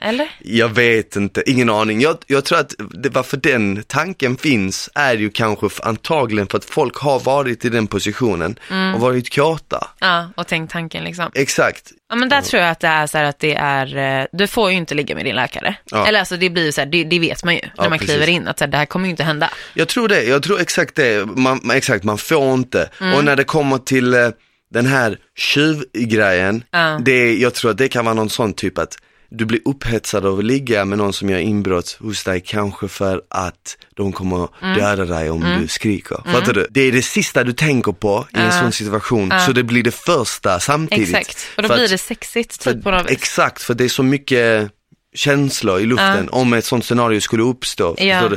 Eller? 0.00 0.28
Jag 0.38 0.68
vet 0.68 1.16
inte, 1.16 1.42
ingen 1.50 1.70
aning. 1.70 2.00
Jag, 2.00 2.16
jag 2.26 2.44
tror 2.44 2.58
att 2.58 2.74
det 2.94 3.08
varför 3.08 3.36
den 3.36 3.82
tanken 3.86 4.36
finns 4.36 4.90
är 4.94 5.14
ju 5.16 5.30
kanske 5.30 5.68
antagligen 5.82 6.46
för 6.46 6.58
att 6.58 6.64
folk 6.64 6.96
har 6.96 7.20
varit 7.20 7.64
i 7.64 7.68
den 7.68 7.86
positionen 7.86 8.58
Mm. 8.70 8.94
och 8.94 9.00
varit 9.00 9.34
kåta. 9.34 9.86
Ja, 9.98 10.30
och 10.36 10.46
tänk 10.46 10.70
tanken 10.70 11.04
liksom. 11.04 11.30
Exakt. 11.34 11.92
Ja 12.10 12.16
men 12.16 12.28
där 12.28 12.40
tror 12.42 12.62
jag 12.62 12.70
att 12.70 12.80
det 12.80 12.86
är 12.88 13.06
så 13.06 13.18
här 13.18 13.24
att 13.24 13.38
det 13.38 13.54
är, 13.54 14.20
eh, 14.20 14.26
du 14.32 14.46
får 14.46 14.70
ju 14.70 14.76
inte 14.76 14.94
ligga 14.94 15.14
med 15.14 15.24
din 15.24 15.34
läkare. 15.36 15.74
Ja. 15.84 16.06
Eller 16.06 16.18
alltså 16.18 16.36
det 16.36 16.50
blir 16.50 16.64
ju 16.64 16.72
så 16.72 16.80
här, 16.80 16.88
det, 16.88 17.04
det 17.04 17.18
vet 17.18 17.44
man 17.44 17.54
ju 17.54 17.60
när 17.60 17.70
Ja, 17.76 17.88
man 17.88 17.98
precis. 17.98 18.06
kliver 18.14 18.28
in 18.28 18.48
att 18.48 18.58
så 18.58 18.64
här, 18.64 18.70
det 18.72 18.78
här 18.78 18.86
kommer 18.86 19.06
ju 19.06 19.10
inte 19.10 19.24
hända. 19.24 19.50
Jag 19.74 19.88
tror 19.88 20.08
det, 20.08 20.22
jag 20.24 20.42
tror 20.42 20.60
exakt 20.60 20.94
det. 20.94 21.26
Man, 21.26 21.70
exakt, 21.70 22.04
man 22.04 22.18
får 22.18 22.54
inte. 22.54 22.90
Mm. 23.00 23.14
Och 23.14 23.24
när 23.24 23.36
det 23.36 23.44
kommer 23.44 23.78
till 23.78 24.14
eh, 24.14 24.28
den 24.70 24.86
här 24.86 25.18
tjuvgrejen, 25.38 26.64
Ja. 26.70 27.00
det, 27.04 27.36
jag 27.38 27.54
tror 27.54 27.70
att 27.70 27.78
det 27.78 27.88
kan 27.88 28.04
vara 28.04 28.14
någon 28.14 28.30
sån 28.30 28.52
typ 28.52 28.78
att 28.78 28.98
du 29.30 29.44
blir 29.44 29.60
upphetsad 29.64 30.26
av 30.26 30.38
att 30.38 30.44
ligga 30.44 30.84
med 30.84 30.98
någon 30.98 31.12
som 31.12 31.30
gör 31.30 31.38
inbrott 31.38 31.96
hos 32.00 32.24
dig 32.24 32.40
kanske 32.46 32.88
för 32.88 33.22
att 33.30 33.76
de 33.96 34.12
kommer 34.12 34.48
Mm. 34.62 34.78
döda 34.78 35.04
dig 35.04 35.30
om 35.30 35.56
du 35.60 35.68
skriker. 35.68 36.32
Fattar 36.32 36.52
du? 36.52 36.66
Det 36.70 36.80
är 36.80 36.92
det 36.92 37.02
sista 37.02 37.44
du 37.44 37.52
tänker 37.52 37.92
på 37.92 38.26
i 38.34 38.38
en 38.38 38.52
sån 38.52 38.72
situation, 38.72 39.32
så 39.46 39.52
det 39.52 39.62
blir 39.62 39.82
det 39.82 39.94
första 39.94 40.60
samtidigt. 40.60 41.08
Exakt, 41.16 41.46
och 41.56 41.62
då 41.62 41.68
blir 41.74 41.84
att- 41.84 41.90
det 41.90 41.98
sexigt 41.98 42.60
typ 42.64 42.82
på 42.82 42.90
något 42.90 43.04
vis. 43.06 43.10
Exakt, 43.12 43.62
för 43.62 43.74
det 43.74 43.84
är 43.84 43.88
så 43.88 44.02
mycket 44.02 44.70
känslor 45.14 45.80
i 45.80 45.86
luften 45.86 46.28
om 46.30 46.52
ett 46.52 46.64
sånt 46.64 46.84
scenario 46.84 47.20
skulle 47.20 47.42
uppstå. 47.42 47.94
Ja. 47.98 48.30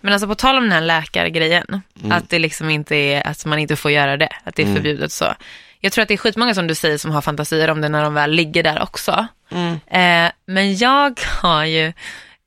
Men 0.00 0.12
alltså 0.12 0.26
på 0.28 0.34
tal 0.34 0.56
om 0.56 0.62
den 0.62 0.72
här 0.72 0.80
läkargrejen, 0.80 1.66
Mm. 2.00 2.12
att 2.12 2.30
det 2.30 2.38
liksom 2.38 2.70
inte 2.70 2.96
är, 2.96 3.26
att 3.26 3.44
man 3.44 3.58
inte 3.58 3.76
får 3.76 3.90
göra 3.90 4.16
det, 4.16 4.28
att 4.44 4.54
det 4.54 4.62
är 4.62 4.74
förbjudet 4.74 5.12
så. 5.12 5.34
Jag 5.80 5.92
tror 5.92 6.02
att 6.02 6.08
det 6.08 6.14
är 6.14 6.18
skitmånga 6.18 6.54
som 6.54 6.66
du 6.66 6.74
säger 6.74 6.98
som 6.98 7.10
har 7.10 7.20
fantasier 7.22 7.70
om 7.70 7.80
det 7.80 7.88
när 7.88 8.02
de 8.02 8.14
väl 8.14 8.30
ligger 8.30 8.62
där 8.62 8.82
också. 8.82 9.26
Mm. 9.50 9.72
Eh, 9.72 10.32
men 10.46 10.76
jag 10.76 11.20
har 11.42 11.64
ju 11.64 11.92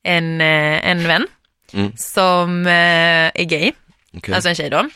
en, 0.04 0.42
eh, 0.42 0.88
en 0.88 1.08
vän 1.08 1.28
Mm. 1.74 1.98
som 1.98 2.68
eh, 2.68 2.72
är 3.34 3.44
gay, 3.44 3.72
Okej, 4.18 4.34
alltså 4.36 4.50
en 4.50 4.56
tjej 4.56 4.70
då. 4.70 4.90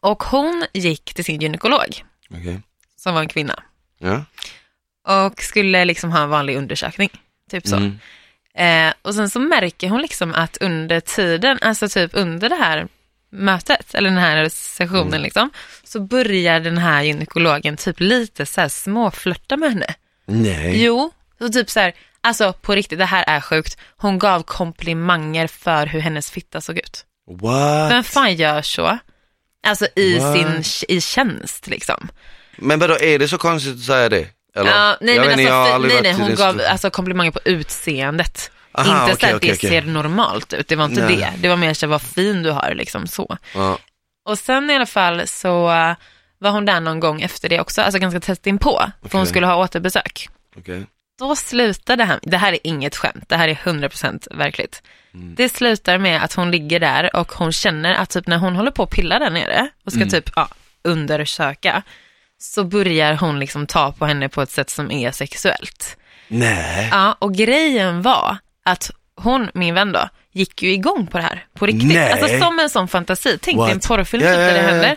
Och 0.00 0.22
hon 0.22 0.64
gick 0.72 1.14
till 1.14 1.24
sin 1.24 1.40
gynekolog, 1.40 2.04
okej. 2.30 2.60
som 2.96 3.14
var 3.14 3.20
en 3.20 3.28
kvinna, 3.28 3.62
Ja. 3.98 4.24
och 5.28 5.42
skulle 5.42 5.84
liksom 5.84 6.12
ha 6.12 6.22
en 6.22 6.28
vanlig 6.28 6.56
undersökning, 6.56 7.10
typ 7.50 7.66
så. 7.66 7.76
Mm. 7.76 7.98
Eh, 8.54 8.94
och 9.02 9.14
sen 9.14 9.30
så 9.30 9.40
märker 9.40 9.88
hon 9.88 10.02
liksom 10.02 10.34
att 10.34 10.56
under 10.56 11.00
tiden, 11.00 11.58
alltså 11.62 11.88
typ 11.88 12.10
under 12.14 12.48
det 12.48 12.54
här 12.56 12.88
mötet, 13.30 13.94
eller 13.94 14.10
den 14.10 14.18
här 14.18 14.48
sessionen 14.48 15.08
Mm. 15.08 15.22
liksom, 15.22 15.50
så 15.84 16.00
börjar 16.00 16.60
den 16.60 16.78
här 16.78 17.02
gynekologen 17.02 17.76
typ 17.76 18.00
lite 18.00 18.46
så 18.46 18.60
här 18.60 18.68
småflörta 18.68 19.56
med 19.56 19.70
henne. 19.72 19.94
Nej. 20.26 20.84
Jo, 20.84 21.10
så 21.38 21.48
typ 21.48 21.70
så 21.70 21.80
här, 21.80 21.94
alltså 22.20 22.52
på 22.52 22.74
riktigt, 22.74 22.98
det 22.98 23.04
här 23.04 23.24
är 23.26 23.40
sjukt. 23.40 23.78
Hon 23.96 24.18
gav 24.18 24.42
komplimanger 24.42 25.46
för 25.46 25.86
hur 25.86 26.00
hennes 26.00 26.30
fitta 26.30 26.60
såg 26.60 26.78
ut. 26.78 27.04
What? 27.40 27.90
Vem 27.90 28.04
fan 28.04 28.34
gör 28.34 28.62
så? 28.62 28.98
Alltså 29.66 29.86
i 29.96 30.18
What? 30.18 30.36
sin, 30.66 30.86
i 30.96 31.00
tjänst 31.00 31.66
liksom. 31.66 32.08
Men 32.56 32.78
vadå, 32.78 32.98
är 32.98 33.18
det 33.18 33.28
så 33.28 33.38
konstigt 33.38 33.74
att 33.74 33.80
säga 33.84 34.08
det? 34.08 34.26
Eller? 34.56 34.70
Ja, 34.70 34.96
nej, 35.00 35.16
Jag 35.16 35.26
men 35.26 35.36
vet 35.36 35.50
alltså, 35.50 35.72
för, 35.72 35.88
nej, 35.88 36.02
nej, 36.02 36.12
hon 36.12 36.34
gav 36.34 36.60
alltså, 36.70 36.90
komplimanger 36.90 37.30
på 37.30 37.40
utseendet. 37.44 38.50
Aha, 38.72 39.02
inte 39.02 39.12
så 39.12 39.18
okej, 39.18 39.30
att 39.30 39.36
okej, 39.36 39.48
det 39.50 39.56
okej. 39.56 39.70
ser 39.70 39.82
normalt 39.82 40.52
ut, 40.52 40.68
det 40.68 40.76
var 40.76 40.84
inte 40.84 41.06
Nej. 41.06 41.16
det. 41.16 41.32
Det 41.38 41.48
var 41.48 41.56
mer 41.56 41.74
så 41.74 41.86
vad 41.86 42.02
fin 42.02 42.42
du 42.42 42.50
har, 42.50 42.74
liksom 42.74 43.06
så. 43.06 43.36
Ja. 43.54 43.78
Och 44.28 44.38
sen 44.38 44.70
i 44.70 44.74
alla 44.74 44.86
fall 44.86 45.26
så 45.26 45.68
var 46.44 46.50
hon 46.50 46.64
där 46.64 46.80
någon 46.80 47.00
gång 47.00 47.22
efter 47.22 47.48
det 47.48 47.60
också, 47.60 47.82
alltså 47.82 47.98
ganska 47.98 48.20
tätt 48.20 48.46
inpå, 48.46 48.90
för 49.02 49.18
hon 49.18 49.26
skulle 49.26 49.46
ha 49.46 49.56
återbesök. 49.56 50.28
Okej. 50.56 50.86
Då 51.18 51.36
slutade 51.36 52.04
han, 52.04 52.18
det 52.22 52.36
här 52.36 52.52
är 52.52 52.58
inget 52.64 52.96
skämt, 52.96 53.24
det 53.28 53.36
här 53.36 53.48
är 53.48 53.54
100% 53.54 54.36
verkligt. 54.36 54.82
Mm. 55.14 55.34
Det 55.34 55.48
slutar 55.48 55.98
med 55.98 56.22
att 56.22 56.32
hon 56.32 56.50
ligger 56.50 56.80
där 56.80 57.16
och 57.16 57.32
hon 57.32 57.52
känner 57.52 57.94
att 57.94 58.10
typ 58.10 58.26
när 58.26 58.38
hon 58.38 58.56
håller 58.56 58.70
på 58.70 58.82
att 58.82 58.90
pilla 58.90 59.18
där 59.18 59.30
nere 59.30 59.68
och 59.84 59.92
ska 59.92 60.00
Mm. 60.00 60.10
typ 60.10 60.30
ja, 60.36 60.48
undersöka, 60.84 61.82
så 62.38 62.64
börjar 62.64 63.14
hon 63.14 63.38
liksom 63.38 63.66
ta 63.66 63.92
på 63.92 64.06
henne 64.06 64.28
på 64.28 64.42
ett 64.42 64.50
sätt 64.50 64.70
som 64.70 64.90
är 64.90 65.10
sexuellt. 65.10 65.96
Nej. 66.28 66.88
Ja, 66.92 67.16
och 67.18 67.34
grejen 67.34 68.02
var 68.02 68.36
att 68.64 68.90
hon, 69.16 69.50
min 69.54 69.74
vän 69.74 69.92
då, 69.92 70.08
gick 70.32 70.62
ju 70.62 70.72
igång 70.72 71.06
på 71.06 71.18
det 71.18 71.24
här, 71.24 71.46
på 71.54 71.66
riktigt. 71.66 71.94
Nej. 71.94 72.12
Alltså 72.12 72.38
som 72.38 72.58
en 72.58 72.70
sån 72.70 72.88
fantasi. 72.88 73.38
Tänk 73.42 73.58
dig 73.58 73.72
en 73.72 73.80
porrfilm 73.80 74.24
ja, 74.24 74.30
där 74.30 74.54
det 74.54 74.60
händer. 74.60 74.96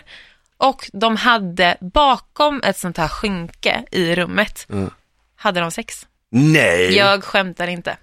Och 0.58 0.90
de 0.92 1.16
hade, 1.16 1.76
bakom 1.80 2.60
ett 2.64 2.78
sånt 2.78 2.96
här 2.96 3.08
skynke 3.08 3.84
i 3.90 4.14
rummet, 4.14 4.66
Mm. 4.70 4.90
hade 5.36 5.60
de 5.60 5.70
sex. 5.70 6.06
Nej. 6.30 6.94
Jag 6.96 7.24
skämtar 7.24 7.66
inte. 7.68 7.96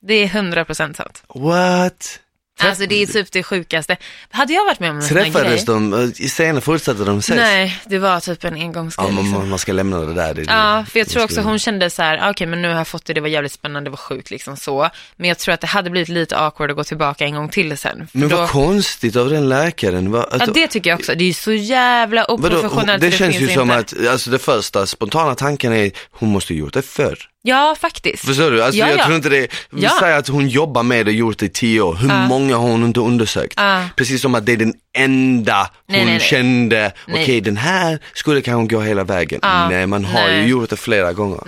Det 0.00 0.14
är 0.14 0.26
100% 0.28 0.94
sant. 0.96 1.22
What? 1.28 2.20
Alltså 2.66 2.86
det 2.86 3.02
är 3.02 3.06
typ 3.06 3.32
det 3.32 3.42
sjukaste. 3.42 3.96
Hade 4.30 4.52
jag 4.52 4.64
varit 4.64 4.80
med 4.80 4.90
om 4.90 4.96
en 4.96 5.02
sån 5.02 5.16
här 5.16 5.24
grej? 5.24 5.32
Träffades 5.32 5.64
de, 5.64 6.12
scenen 6.12 6.62
fortsatte 6.62 7.04
de 7.04 7.18
ses? 7.18 7.36
Nej, 7.36 7.80
det 7.86 7.98
var 7.98 8.20
typ 8.20 8.44
en 8.44 8.56
Ja, 8.56 8.62
engångsgrej. 8.64 9.12
man, 9.12 9.24
liksom. 9.24 9.38
man- 9.40 9.48
man 9.48 9.58
ska 9.58 9.72
lämna 9.72 9.98
det 9.98 10.14
där. 10.14 10.34
Det, 10.34 10.42
Ja, 10.42 10.84
för 10.90 10.98
jag 10.98 11.06
det 11.06 11.12
tror 11.12 11.24
också 11.24 11.40
hon 11.40 11.58
kände 11.58 11.90
så 11.90 12.02
här, 12.02 12.18
"Ah, 12.22 12.30
okej 12.30 12.46
men 12.46 12.62
nu 12.62 12.68
har 12.68 12.76
jag 12.76 12.88
fått 12.88 13.04
det, 13.04 13.12
det 13.12 13.20
var 13.20 13.28
jävligt 13.28 13.52
spännande, 13.52 13.86
det 13.86 13.90
var 13.90 13.96
sjukt 13.96 14.30
liksom 14.30 14.56
så. 14.56 14.90
Men 15.16 15.28
jag 15.28 15.38
tror 15.38 15.54
att 15.54 15.60
det 15.60 15.66
hade 15.66 15.90
blivit 15.90 16.08
lite 16.08 16.36
awkward 16.38 16.70
att 16.70 16.76
gå 16.76 16.84
tillbaka 16.84 17.24
en 17.24 17.34
gång 17.34 17.48
till 17.48 17.78
sen. 17.78 18.08
Men 18.12 18.28
då, 18.28 18.36
vad 18.36 18.48
konstigt 18.48 19.16
av 19.16 19.30
den 19.30 19.48
läkaren. 19.48 20.10
Va, 20.10 20.26
ja 20.30 20.36
att, 20.44 20.54
det 20.54 20.66
tycker 20.66 20.90
jag 20.90 20.98
också, 20.98 21.14
det 21.14 21.24
är 21.24 21.26
ju 21.28 21.32
så 21.32 21.52
jävla 21.52 22.24
oprofessionellt. 22.24 23.00
det 23.02 23.10
så 23.10 23.16
känns 23.16 23.36
finns 23.36 23.50
ju 23.50 23.54
som 23.54 23.62
inte. 23.70 23.76
att, 23.76 24.06
alltså 24.10 24.30
det 24.30 24.38
första 24.38 24.86
spontana 24.86 25.34
tanken 25.34 25.72
är, 25.72 25.90
hon 26.10 26.28
måste 26.28 26.52
ju 26.54 26.58
gjort 26.60 26.72
det 26.74 26.82
förr. 26.82 27.18
Ja, 27.48 27.76
faktiskt. 27.80 28.24
Förstår 28.24 28.50
du? 28.50 28.62
Alltså 28.62 28.78
Ja, 28.80 28.88
jag 28.88 28.98
ja. 28.98 29.04
tror 29.04 29.16
inte 29.16 29.28
det, 29.28 29.48
vi 29.70 29.82
Ja. 29.82 29.90
säger 30.00 30.18
att 30.18 30.28
hon 30.28 30.48
jobbar 30.48 30.82
med 30.82 31.06
det 31.06 31.10
och 31.10 31.14
gjort 31.14 31.38
det 31.38 31.46
i 31.46 31.48
tio 31.48 31.80
år. 31.80 31.94
Hur 31.94 32.08
Ja. 32.08 32.26
många 32.26 32.56
har 32.56 32.68
hon 32.68 32.84
inte 32.84 33.00
undersökt? 33.00 33.54
Ja. 33.56 33.88
Precis 33.96 34.22
som 34.22 34.34
att 34.34 34.46
det 34.46 34.52
är 34.52 34.56
den 34.56 34.74
enda 34.98 35.58
hon 35.58 35.68
Nej, 35.88 36.04
nej, 36.04 36.14
nej. 36.14 36.20
kände, 36.20 36.92
okej 37.08 37.40
den 37.40 37.56
här 37.56 37.98
skulle 38.14 38.40
kanske 38.40 38.74
gå 38.76 38.82
hela 38.82 39.04
vägen. 39.04 39.40
Ja. 39.42 39.68
Nej, 39.68 39.86
man 39.86 40.04
har 40.04 40.28
ju 40.28 40.46
gjort 40.46 40.70
det 40.70 40.76
flera 40.76 41.12
gånger. 41.12 41.40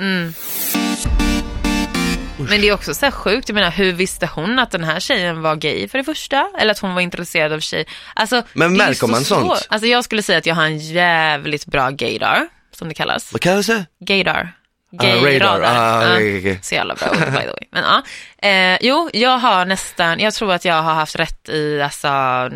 Men 2.38 2.60
det 2.60 2.68
är 2.68 2.74
också 2.74 2.94
så 2.94 3.06
här 3.06 3.10
sjukt, 3.12 3.48
jag 3.48 3.54
menar 3.54 3.70
hur 3.70 3.92
visste 3.92 4.26
hon 4.34 4.58
att 4.58 4.70
den 4.70 4.84
här 4.84 5.00
tjejen 5.00 5.42
var 5.42 5.56
gay 5.56 5.88
för 5.88 5.98
det 5.98 6.04
första? 6.04 6.46
Eller 6.60 6.70
att 6.70 6.78
hon 6.78 6.94
var 6.94 7.00
intresserad 7.00 7.52
av 7.52 7.60
tjej? 7.60 7.84
Alltså, 8.14 8.42
Men 8.52 8.76
märker 8.76 9.06
man 9.06 9.24
sånt? 9.24 9.46
svårt. 9.46 9.66
Alltså 9.68 9.86
jag 9.88 10.04
skulle 10.04 10.22
säga 10.22 10.38
att 10.38 10.46
jag 10.46 10.54
har 10.54 10.64
en 10.64 10.78
jävligt 10.78 11.66
bra 11.66 11.90
gaydar, 11.90 12.46
som 12.76 12.88
det 12.88 12.94
kallas. 12.94 13.32
Vad 13.32 13.40
kallas 13.40 13.66
det? 13.66 13.84
Gaydar. 14.06 14.52
Radar. 14.92 15.22
Gayradar. 15.22 16.14
Okej, 16.14 16.38
okej. 16.38 16.58
Så 16.62 16.74
jävla 16.74 16.94
bra 16.94 17.10
ord, 17.10 17.18
by 17.18 17.40
the 17.40 17.46
way. 17.46 17.68
Men 17.70 17.84
ja, 17.84 18.02
eh, 18.48 18.78
jo, 18.80 19.10
jag 19.12 19.38
har 19.38 19.64
nästan, 19.64 20.20
jag 20.20 20.34
tror 20.34 20.52
att 20.52 20.64
jag 20.64 20.82
har 20.82 20.94
haft 20.94 21.16
rätt 21.16 21.48
i 21.48 21.82
alltså 21.82 22.50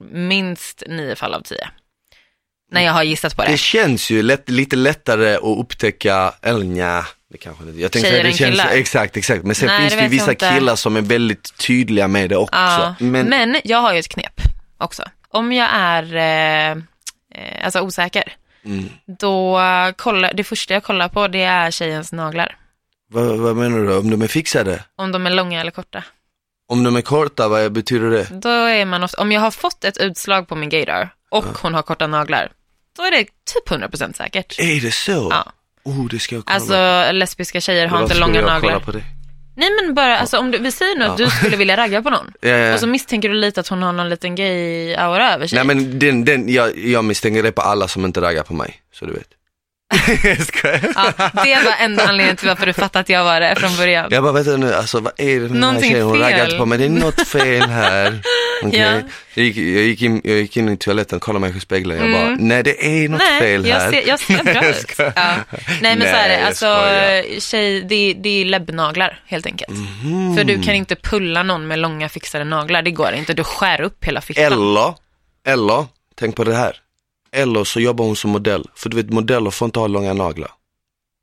minst 0.00 0.82
nio 0.86 1.16
fall 1.16 1.34
av 1.34 1.40
tio. 1.40 1.68
När 2.72 2.80
jag 2.80 2.92
har 2.92 3.02
gissat 3.02 3.36
på 3.36 3.42
det. 3.42 3.50
Det 3.50 3.56
känns 3.56 4.10
ju 4.10 4.22
lätt, 4.22 4.48
lite 4.48 4.76
lättare 4.76 5.34
att 5.34 5.58
upptäcka, 5.58 6.34
eller 6.42 6.64
nja, 6.64 7.06
det 7.32 7.38
kanske 7.38 7.64
inte. 7.64 7.80
Jag 7.80 7.92
tänkte 7.92 8.10
Tjejer 8.10 8.22
det 8.22 8.28
än 8.28 8.36
känns, 8.36 8.50
killar? 8.50 8.70
exakt, 8.70 9.16
exakt. 9.16 9.44
Men 9.44 9.54
sen 9.54 9.66
Nej, 9.66 9.80
finns 9.80 9.92
det 9.92 9.98
det 9.98 10.02
ju 10.02 10.08
vissa 10.08 10.34
killar 10.34 10.76
som 10.76 10.96
är 10.96 11.00
väldigt 11.00 11.58
tydliga 11.58 12.08
med 12.08 12.30
det 12.30 12.36
också. 12.36 12.94
Men, 12.98 13.28
men, 13.28 13.60
jag 13.64 13.78
har 13.78 13.92
ju 13.92 13.98
ett 13.98 14.08
knep 14.08 14.40
också. 14.78 15.02
Om 15.28 15.52
jag 15.52 15.68
är 15.72 16.16
eh, 16.16 16.70
eh, 16.70 17.64
alltså 17.64 17.80
osäker, 17.80 18.32
Mm. 18.66 18.88
då 19.20 19.60
kollar, 19.96 20.32
det 20.34 20.44
första 20.44 20.74
jag 20.74 20.82
kollar 20.84 21.08
på 21.08 21.28
det 21.28 21.42
är 21.42 21.70
tjejens 21.70 22.12
naglar. 22.12 22.56
vad, 23.10 23.38
vad 23.38 23.56
menar 23.56 23.78
du? 23.78 23.96
Om 23.96 24.10
de 24.10 24.22
är 24.22 24.26
fixade? 24.28 24.84
Om 24.96 25.12
de 25.12 25.26
är 25.26 25.30
långa 25.30 25.60
eller 25.60 25.70
korta. 25.70 26.04
Om 26.68 26.84
de 26.84 26.96
är 26.96 27.02
korta, 27.02 27.48
vad 27.48 27.72
betyder 27.72 28.10
det? 28.10 28.26
Då 28.30 28.48
är 28.48 28.84
man 28.84 29.02
ofta, 29.02 29.22
om 29.22 29.32
jag 29.32 29.40
har 29.40 29.50
fått 29.50 29.84
ett 29.84 29.96
utslag 29.98 30.48
på 30.48 30.54
min 30.54 30.68
gaydar 30.68 31.08
och 31.28 31.44
hon 31.62 31.74
har 31.74 31.82
korta 31.82 32.06
naglar, 32.06 32.52
då 32.96 33.02
är 33.02 33.10
det 33.10 33.24
typ 33.24 33.68
100% 33.68 34.12
säkert. 34.16 34.58
Är 34.58 34.80
det 34.80 34.92
så? 34.92 35.28
Ja. 35.30 35.52
Oh, 35.84 36.08
det 36.08 36.18
ska 36.18 36.34
jag 36.34 36.44
kolla. 36.44 36.54
Alltså 36.54 37.12
lesbiska 37.12 37.60
tjejer 37.60 37.86
har 37.86 38.02
inte 38.02 38.18
långa 38.18 38.34
jag 38.34 38.44
kolla 38.44 38.54
naglar. 38.54 38.80
på 38.80 38.92
det? 38.92 39.02
Nej 39.56 39.68
men 39.82 39.94
bara, 39.94 40.18
alltså 40.18 40.38
om 40.38 40.50
du, 40.50 40.58
vi 40.58 40.72
säger 40.72 40.96
nu 40.96 41.04
att 41.04 41.16
du 41.16 41.30
skulle 41.30 41.56
vilja 41.56 41.76
ragga 41.76 42.02
på 42.02 42.10
någon. 42.10 42.32
Och 42.74 42.80
så 42.80 42.86
misstänker 42.86 43.28
du 43.28 43.34
lite 43.34 43.60
att 43.60 43.68
hon 43.68 43.82
har 43.82 43.92
någon 43.92 44.08
liten 44.08 44.36
gay-aura 44.36 45.34
över 45.34 45.46
sig. 45.46 45.56
Nej 45.56 45.66
men 45.66 45.98
den, 45.98 46.24
den, 46.24 46.48
jag, 46.48 46.78
jag 46.78 47.04
misstänker 47.04 47.42
det 47.42 47.52
på 47.52 47.62
alla 47.62 47.88
som 47.88 48.04
inte 48.04 48.20
raggar 48.20 48.42
på 48.42 48.54
mig, 48.54 48.80
så 48.92 49.06
du 49.06 49.12
vet. 49.12 49.28
Ja, 50.94 51.12
det 51.44 51.54
var 51.64 51.74
enda 51.84 52.02
anledningen 52.06 52.36
till 52.36 52.48
varför 52.48 52.66
du 52.66 52.72
fattade 52.72 53.00
att 53.00 53.08
jag 53.08 53.24
var 53.24 53.40
det 53.40 53.54
från 53.56 53.76
början. 53.76 54.08
Jag 54.10 54.22
bara, 54.22 54.32
vet 54.32 54.44
du 54.44 54.56
nu, 54.56 54.74
alltså 54.74 55.00
vad 55.00 55.12
är 55.16 55.26
det 55.26 55.40
med 55.40 55.40
den 55.40 55.52
här 55.52 55.60
Någonting 55.60 55.90
tjejen? 55.90 56.06
Hon 56.06 56.18
raggar 56.18 56.58
på 56.58 56.66
mig, 56.66 56.78
det 56.78 56.84
är 56.84 56.88
något 56.88 57.28
fel 57.28 57.68
här. 57.70 58.20
Okej. 58.62 58.80
Ja. 58.80 58.92
Jag, 59.34 59.44
gick, 59.44 59.56
jag, 59.56 59.64
gick 59.64 60.02
in, 60.02 60.20
jag 60.24 60.36
gick 60.36 60.56
in 60.56 60.68
i 60.68 60.76
toaletten, 60.76 61.20
kollade 61.20 61.40
mig 61.46 61.56
i 61.56 61.60
spegeln, 61.60 62.00
jag 62.00 62.12
bara, 62.12 62.36
nej 62.38 62.62
det 62.62 62.86
är 62.86 63.08
något 63.08 63.20
Mm. 63.20 63.32
Nej, 63.32 63.40
fel 63.40 63.66
jag 63.66 63.76
här. 63.76 63.90
ser, 63.90 64.08
jag 64.08 64.20
ser 64.20 64.44
bra 64.44 64.64
ut. 64.68 64.94
Ja. 64.98 65.34
Nej 65.80 65.96
men 65.96 66.00
så 66.00 66.06
är 66.06 66.28
Nej, 66.28 66.38
det, 66.40 66.46
alltså 66.46 66.76
tjej, 67.40 67.80
det, 67.82 68.14
det 68.22 68.28
är 68.28 68.44
läbbnaglar 68.44 69.20
helt 69.26 69.46
enkelt. 69.46 69.70
Mhm. 70.02 70.36
För 70.36 70.44
du 70.44 70.62
kan 70.62 70.74
inte 70.74 70.96
pulla 70.96 71.42
någon 71.42 71.66
med 71.66 71.78
långa 71.78 72.08
fixade 72.08 72.44
naglar, 72.44 72.82
det 72.82 72.90
går 72.90 73.12
inte. 73.12 73.34
Du 73.34 73.44
skär 73.44 73.80
upp 73.80 74.04
hela 74.04 74.20
fittan. 74.20 74.44
Eller, 74.44 74.94
eller, 75.46 75.86
tänk 76.18 76.36
på 76.36 76.44
det 76.44 76.54
här. 76.54 76.76
Eller 77.36 77.64
så 77.64 77.80
jobbar 77.80 78.04
hon 78.04 78.16
som 78.16 78.30
modell, 78.30 78.64
för 78.74 78.88
du 78.90 78.96
vet 78.96 79.10
modeller 79.10 79.50
får 79.50 79.66
inte 79.66 79.78
ha 79.80 79.86
långa 79.86 80.12
naglar. 80.12 80.50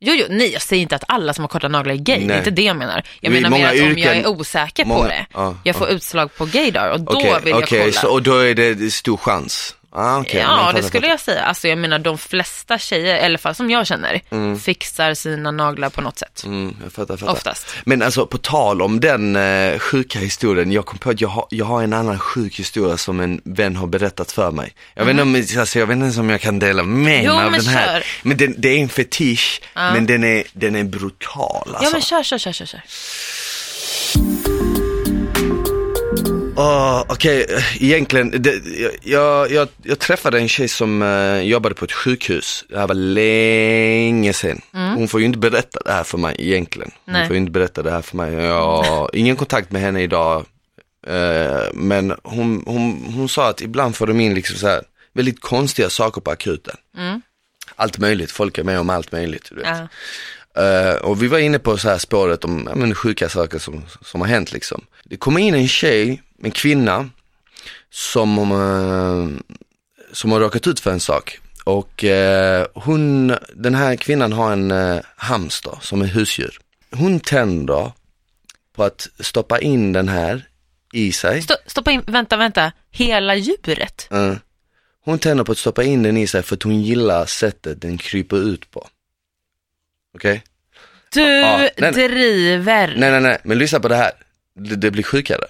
Jo, 0.05 0.13
jo, 0.17 0.25
nej 0.29 0.51
jag 0.53 0.61
säger 0.61 0.81
inte 0.81 0.95
att 0.95 1.03
alla 1.07 1.33
som 1.33 1.43
har 1.43 1.49
korta 1.49 1.67
naglar 1.67 1.93
är 1.93 1.97
gay, 1.97 2.19
det 2.19 2.25
Nej. 2.25 2.35
är 2.35 2.39
inte 2.39 2.51
det 2.51 2.61
jag 2.61 2.75
menar. 2.77 3.03
Jag 3.21 3.31
menar 3.33 3.49
många 3.49 3.61
mer 3.63 3.67
att 3.67 3.73
om 3.81 3.87
jag 3.87 3.97
yrken- 3.97 4.17
är 4.23 4.27
osäker 4.27 4.83
på 4.83 4.89
många- 4.89 5.07
det, 5.07 5.25
ja, 5.33 5.57
jag 5.63 5.75
får 5.75 5.87
utslag 5.89 6.35
på 6.37 6.45
gaydar 6.45 6.89
och 6.91 6.99
då 7.01 7.11
Okej, 7.13 7.35
vill 7.43 7.49
jag 7.51 7.63
okej, 7.63 7.79
kolla. 7.79 7.91
så, 7.91 8.07
och 8.13 8.21
då 8.23 8.37
är 8.37 8.55
det 8.55 8.91
stor 8.93 9.17
chans. 9.17 9.75
Ah, 9.95 10.19
okay, 10.19 10.39
Ja, 10.39 10.71
det 10.75 10.83
skulle 10.83 11.07
jag 11.07 11.19
säga. 11.19 11.41
Alltså 11.43 11.67
jag 11.67 11.77
menar 11.77 11.99
de 11.99 12.17
flesta 12.17 12.77
tjejer, 12.77 13.15
i 13.15 13.25
alla 13.25 13.37
fall 13.37 13.55
som 13.55 13.69
jag 13.69 13.87
känner, 13.87 14.21
fixar 14.59 15.13
sina 15.13 15.51
naglar 15.51 15.89
på 15.89 16.01
något 16.01 16.17
sätt. 16.19 16.43
Mm, 16.45 16.75
jag 16.83 16.93
fattar, 16.93 17.13
jag 17.13 17.19
fattar. 17.19 17.33
Oftast. 17.33 17.65
Men 17.85 18.01
alltså 18.01 18.25
på 18.25 18.37
tal 18.37 18.81
om 18.81 18.99
den 18.99 19.35
eh, 19.35 19.79
sjuka 19.79 20.19
historien, 20.19 20.71
jag 20.71 20.85
kom 20.85 20.97
på 20.99 21.09
att 21.09 21.21
jag 21.21 21.29
har, 21.29 21.47
jag 21.49 21.65
har 21.65 21.83
en 21.83 21.93
annan 21.93 22.19
sjuk 22.19 22.59
historia 22.59 22.97
som 22.97 23.19
en 23.19 23.41
vän 23.43 23.75
har 23.75 23.87
berättat 23.87 24.31
för 24.31 24.51
mig. 24.51 24.73
Jag, 24.93 25.05
vet, 25.05 25.11
inte 25.11 25.23
om, 25.23 25.35
alltså, 25.59 25.79
jag 25.79 25.87
vet 25.87 25.97
inte 25.97 26.19
om 26.19 26.29
jag 26.29 26.41
kan 26.41 26.59
dela 26.59 26.83
med 26.83 27.03
mig 27.03 27.27
av 27.27 27.51
den 27.51 27.65
här. 27.65 28.01
kör. 28.01 28.05
Men 28.23 28.37
den, 28.37 28.55
det 28.57 28.69
är 28.69 28.77
en 28.79 28.89
fetisch, 28.89 29.61
men 29.75 30.05
den 30.05 30.23
är, 30.23 30.43
den 30.53 30.75
är 30.75 30.83
brutal 30.83 31.67
alltså. 31.67 31.83
Ja 31.83 31.89
men 31.91 32.01
kör, 32.01 32.23
kör, 32.23 32.37
kör, 32.37 32.51
kör. 32.51 32.65
kör. 32.65 32.81
Åh, 36.55 37.05
Okej, 37.09 37.45
egentligen, 37.79 38.31
det, 38.41 38.61
jag, 39.03 39.51
jag, 39.51 39.67
jag 39.83 39.99
träffade 39.99 40.39
en 40.39 40.47
tjej 40.47 40.67
som 40.67 41.01
eh, 41.01 41.41
jobbade 41.41 41.75
på 41.75 41.85
ett 41.85 41.91
sjukhus, 41.91 42.65
det 42.69 42.79
här 42.79 42.87
var 42.87 42.95
länge 42.95 44.33
sedan. 44.33 44.61
Hon 44.71 45.07
får 45.07 45.19
ju 45.19 45.25
inte 45.25 45.39
berätta 45.39 45.79
det 45.85 45.91
här 45.91 46.03
för 46.03 46.17
mig 46.17 46.35
egentligen. 46.39 46.91
Hon 47.05 47.13
Nej. 47.13 47.27
får 47.27 47.33
ju 47.35 47.39
inte 47.39 47.51
berätta 47.51 47.83
det 47.83 47.91
här 47.91 48.01
för 48.01 48.17
mig. 48.17 48.33
Jag 48.33 48.83
har 48.83 49.09
ingen 49.13 49.35
kontakt 49.35 49.71
med 49.71 49.81
henne 49.81 50.01
idag. 50.01 50.45
Eh, 51.07 51.61
men 51.73 52.13
hon, 52.23 52.63
hon, 52.65 53.13
hon 53.15 53.29
sa 53.29 53.49
att 53.49 53.61
ibland 53.61 53.95
får 53.95 54.07
de 54.07 54.19
in 54.19 54.33
liksom 54.33 54.57
så 54.57 54.67
här 54.67 54.81
väldigt 55.13 55.41
konstiga 55.41 55.89
saker 55.89 56.21
på 56.21 56.31
akuten. 56.31 56.75
Allt 57.75 57.97
möjligt, 57.97 58.31
folk 58.31 58.57
är 58.57 58.63
med 58.63 58.79
om 58.79 58.89
allt 58.89 59.11
möjligt. 59.11 59.49
Du 59.49 59.55
vet. 59.55 59.67
Eh, 60.57 60.95
och 60.95 61.23
vi 61.23 61.27
var 61.27 61.39
inne 61.39 61.59
på 61.59 61.77
så 61.77 61.89
här 61.89 61.97
spåret 61.97 62.45
om 62.45 62.67
ja, 62.69 62.75
men, 62.75 62.95
sjuka 62.95 63.29
saker 63.29 63.59
som, 63.59 63.83
som 64.01 64.21
har 64.21 64.27
hänt 64.27 64.51
liksom. 64.51 64.85
Det 65.03 65.17
kommer 65.17 65.41
in 65.41 65.53
en 65.53 65.67
tjej, 65.67 66.21
en 66.43 66.51
kvinna, 66.51 67.09
som, 67.89 68.51
uh, 68.51 69.39
som 70.11 70.31
har 70.31 70.39
råkat 70.39 70.67
ut 70.67 70.79
för 70.79 70.91
en 70.91 70.99
sak. 70.99 71.39
Och 71.63 72.03
eh, 72.03 72.67
hon, 72.73 73.35
den 73.53 73.75
här 73.75 73.95
kvinnan 73.95 74.33
har 74.33 74.51
en 74.53 74.71
uh, 74.71 75.01
hamster 75.15 75.77
som 75.81 76.01
är 76.01 76.05
husdjur. 76.05 76.59
Hon 76.91 77.19
tänder 77.19 77.91
på 78.75 78.83
att 78.83 79.07
stoppa 79.19 79.59
in 79.59 79.93
den 79.93 80.07
här 80.09 80.47
i 80.93 81.11
sig. 81.11 81.39
Sto- 81.41 81.55
stoppa 81.67 81.91
in, 81.91 82.01
vänta, 82.07 82.37
vänta, 82.37 82.71
hela 82.91 83.35
djuret? 83.35 84.07
Eh, 84.11 84.33
hon 85.05 85.19
tänder 85.19 85.43
på 85.43 85.51
att 85.51 85.57
stoppa 85.57 85.83
in 85.83 86.03
den 86.03 86.17
i 86.17 86.27
sig 86.27 86.43
för 86.43 86.55
att 86.55 86.63
hon 86.63 86.81
gillar 86.81 87.25
sättet 87.25 87.81
den 87.81 87.97
kryper 87.97 88.37
ut 88.37 88.71
på. 88.71 88.87
Okej? 90.15 90.43
Du 91.13 91.21
Ja, 91.21 91.57
nej, 91.57 91.71
nej. 91.77 91.91
driver. 91.91 92.87
Nej, 92.97 93.11
nej, 93.11 93.21
nej, 93.21 93.37
men 93.43 93.57
lyssna 93.57 93.79
på 93.79 93.87
det 93.87 93.95
här. 93.95 94.11
Det, 94.55 94.75
det 94.75 94.91
blir 94.91 95.03
sjukare. 95.03 95.45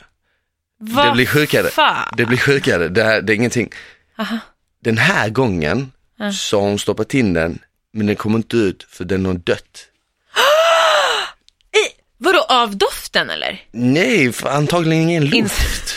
Vad 0.86 1.06
det 1.08 1.12
blir 1.12 1.26
sjukare. 1.26 1.68
fan? 1.70 2.14
Det 2.18 2.26
blir 2.26 2.38
sjukare. 2.38 2.88
Det, 2.90 3.04
här, 3.04 3.22
det 3.22 3.34
är 3.34 3.36
ingenting. 3.36 3.70
Aha. 4.18 4.38
Den 4.84 4.98
här 4.98 5.30
gången 5.30 5.92
så 6.34 6.62
har 6.62 6.68
hon 6.68 6.80
stoppat 6.80 7.14
in 7.14 7.34
den, 7.34 7.60
men 7.94 8.08
den 8.08 8.16
kommer 8.16 8.38
inte 8.38 8.58
ut 8.58 8.88
för 8.90 9.06
den 9.06 9.26
har 9.26 9.34
dött. 9.34 9.88
I, 11.72 11.86
vadå, 12.18 12.46
av 12.50 12.78
doften 12.78 13.30
eller? 13.30 13.62
Nej, 13.72 14.32
för 14.34 14.50
antagligen 14.50 15.04
ingen 15.10 15.26
luft. 15.26 15.96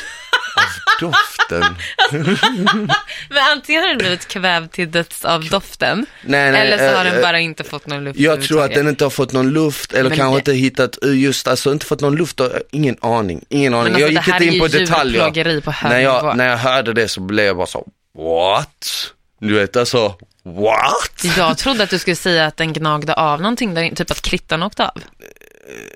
Av 0.56 0.62
doften. 1.00 1.76
Men 3.28 3.44
antingen 3.52 3.82
har 3.82 3.88
den 3.88 3.98
blivit 3.98 4.28
kvävd 4.28 4.72
till 4.72 4.90
döds 4.90 5.24
av 5.24 5.44
doften, 5.44 6.06
Nej, 6.22 6.52
nej, 6.52 6.60
eller 6.60 6.78
så 6.78 6.96
har 6.96 7.04
eh, 7.04 7.10
den 7.10 7.16
eh, 7.16 7.22
bara 7.22 7.40
inte 7.40 7.64
fått 7.64 7.86
någon 7.86 8.04
luft 8.04 8.20
Jag 8.20 8.42
tror 8.42 8.64
att 8.64 8.74
den 8.74 8.88
inte 8.88 9.04
har 9.04 9.10
fått 9.10 9.32
någon 9.32 9.50
luft 9.50 9.92
eller 9.92 10.08
Men 10.10 10.18
kanske 10.18 10.34
det- 10.34 10.38
inte 10.38 10.52
hittat 10.52 11.04
uh, 11.04 11.18
just, 11.18 11.48
alltså 11.48 11.72
inte 11.72 11.86
fått 11.86 12.00
någon 12.00 12.16
luft, 12.16 12.40
och, 12.40 12.50
ingen 12.70 12.96
aning, 13.00 13.44
ingen 13.48 13.74
aning. 13.74 13.86
alltså, 13.86 14.00
jag 14.00 14.10
gick 14.10 14.28
inte 14.28 14.44
in 14.44 14.60
på 14.60 14.68
detaljer. 14.68 15.60
på 15.60 15.72
när, 15.82 16.00
jag, 16.00 16.36
när 16.36 16.48
jag 16.48 16.56
hörde 16.56 16.92
det 16.92 17.08
så 17.08 17.20
blev 17.20 17.46
jag 17.46 17.56
bara 17.56 17.66
så, 17.66 17.86
what? 18.18 19.12
Du 19.40 19.54
vet 19.54 19.76
alltså, 19.76 20.14
what? 20.44 21.36
Jag 21.36 21.58
trodde 21.58 21.82
att 21.82 21.90
du 21.90 21.98
skulle 21.98 22.16
säga 22.16 22.46
att 22.46 22.56
den 22.56 22.72
gnagde 22.72 23.14
av 23.14 23.40
någonting, 23.40 23.74
där, 23.74 23.90
typ 23.90 24.10
att 24.10 24.22
klittan 24.22 24.62
åkte 24.62 24.84
av. 24.84 25.02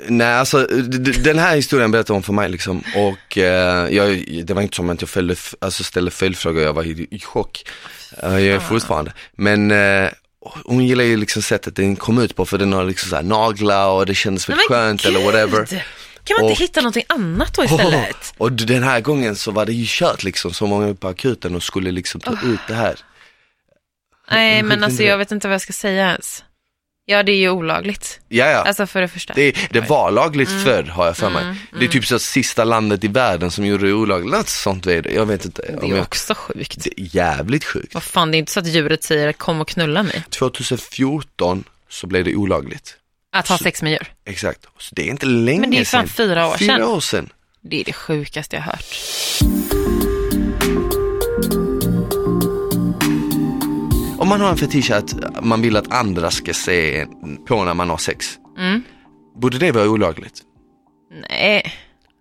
Nej, 0.09 0.35
alltså 0.35 0.66
den 1.25 1.39
här 1.39 1.57
historien 1.57 1.91
berättade 1.91 2.12
hon 2.12 2.23
för 2.23 2.33
mig 2.33 2.49
liksom 2.49 2.83
och 2.97 3.39
eh, 3.39 3.89
jag, 3.97 4.25
det 4.45 4.55
var 4.55 4.62
inte 4.62 4.77
som 4.77 4.91
att 4.91 5.01
jag 5.01 5.09
följde, 5.11 5.37
alltså, 5.59 5.85
ställde 5.85 6.11
följdfrågor, 6.11 6.62
jag 6.62 6.73
var 6.73 6.85
i, 6.85 7.07
i 7.11 7.21
chock. 7.21 7.64
Eh, 8.23 8.31
jag 8.39 8.43
är 8.57 8.61
fortfarande. 8.61 9.12
Men 9.33 9.71
eh, 9.71 10.09
hon 10.64 10.87
gillar 10.87 11.05
ju 11.05 11.16
liksom 11.16 11.43
sättet 11.43 11.77
den 11.77 11.97
kom 11.97 12.18
ut 12.18 12.37
på 12.37 12.47
för 12.47 12.59
den 12.59 12.73
har 12.73 12.85
liksom 12.85 13.11
så 13.11 13.16
här 13.16 13.23
naglar 13.23 13.89
och 13.89 14.07
det 14.07 14.14
kändes 14.14 14.49
väl 14.49 14.59
skönt 14.68 15.05
eller 15.05 15.25
whatever. 15.25 15.66
Kan 16.25 16.35
man 16.37 16.45
inte 16.45 16.53
Och- 16.53 16.59
hitta 16.59 16.81
någonting 16.81 17.05
annat 17.09 17.55
då 17.57 17.64
istället? 17.64 18.16
Oh, 18.16 18.16
och 18.45 18.53
den 18.53 18.83
här 18.83 19.01
gången 19.01 19.37
så 19.37 19.51
var 19.51 19.66
det 19.66 19.73
ju 19.73 19.85
kört 19.89 20.23
liksom, 20.23 20.53
så 20.53 20.66
många 20.66 20.95
på 20.95 21.09
akuten 21.09 21.55
och 21.55 21.62
skulle 21.62 21.91
liksom 21.91 22.21
ta 22.21 22.33
ut 22.33 22.61
det 22.68 22.75
här. 22.75 22.95
Nej, 24.31 24.62
men 24.62 24.85
alltså 24.85 25.03
jag 25.03 25.18
vet 25.18 25.33
inte 25.33 25.49
vad 25.49 25.55
jag 25.55 25.61
ska 25.61 25.73
säga 25.73 26.07
ens. 26.11 26.45
Ja, 27.11 27.23
det 27.23 27.33
är 27.33 27.37
ju 27.37 27.51
olagligt. 27.51 28.21
Ja, 28.29 28.47
ja. 28.47 28.59
Alltså 28.59 28.87
för 28.87 29.01
det 29.01 29.09
första. 29.09 29.35
Det, 29.35 29.57
det 29.71 29.81
var 29.81 30.11
lagligt 30.11 30.49
Mm. 30.49 30.65
förr 30.65 30.83
har 30.83 31.07
jag 31.07 31.17
för 31.17 31.31
mig. 31.31 31.55
Det 31.79 31.85
är 31.85 31.89
typ 31.89 32.07
så 32.07 32.19
sista 32.19 32.65
landet 32.65 33.05
i 33.05 33.09
världen 33.09 33.51
som 33.51 33.67
gjorde 33.67 33.87
det 33.87 33.93
olagligt, 33.93 34.33
något 34.33 34.49
sånt 34.49 34.87
är 34.87 35.03
det. 35.03 35.13
Jag 35.13 35.27
vet 35.27 35.45
inte. 35.45 35.63
Det 35.81 35.87
är 35.87 35.91
jag, 35.91 36.01
också 36.01 36.35
sjukt. 36.35 36.85
det 36.85 37.01
är 37.01 37.17
jävligt 37.17 37.65
sjukt. 37.65 37.95
Vad 37.95 38.03
fan, 38.03 38.31
det 38.31 38.37
är 38.37 38.39
inte 38.39 38.53
så 38.53 38.61
att 38.61 38.67
djuret 38.67 39.03
säger 39.05 39.33
kom 39.33 39.61
och 39.61 39.69
knulla 39.69 40.03
mig. 40.03 40.23
2014 40.31 41.65
så 41.89 42.07
blev 42.07 42.25
det 42.25 42.35
olagligt. 42.35 42.97
Att 43.33 43.49
ha 43.49 43.59
sex 43.59 43.83
med 43.83 43.93
djur. 43.93 44.13
Exakt. 44.27 44.67
Så 44.79 44.95
det 44.95 45.03
är 45.03 45.11
inte 45.11 45.27
länge 45.27 45.61
Men 45.61 45.71
det 45.71 45.79
är 45.81 45.85
fan 45.85 46.01
sedan. 46.07 46.09
fyra 46.09 46.47
år 46.49 46.57
Fyra 46.57 46.77
sedan. 46.77 46.83
år 46.89 47.01
sedan. 47.01 47.29
Det 47.61 47.81
är 47.81 47.85
det 47.85 47.93
sjukaste 47.93 48.57
jag 48.57 48.63
hört. 48.63 48.85
Om 54.21 54.29
man 54.29 54.41
har 54.41 54.51
en 54.51 54.57
fetisch 54.57 54.91
att 54.91 55.45
man 55.45 55.62
vill 55.62 55.77
att 55.77 55.93
andra 55.93 56.31
ska 56.31 56.53
se 56.53 57.07
på 57.49 57.64
när 57.64 57.75
man 57.75 57.91
har 57.91 57.99
sex. 57.99 58.39
Mm. 58.59 58.83
Borde 59.41 59.59
det 59.59 59.73
vara 59.73 59.89
olagligt? 59.89 60.43
Nej. 61.31 61.73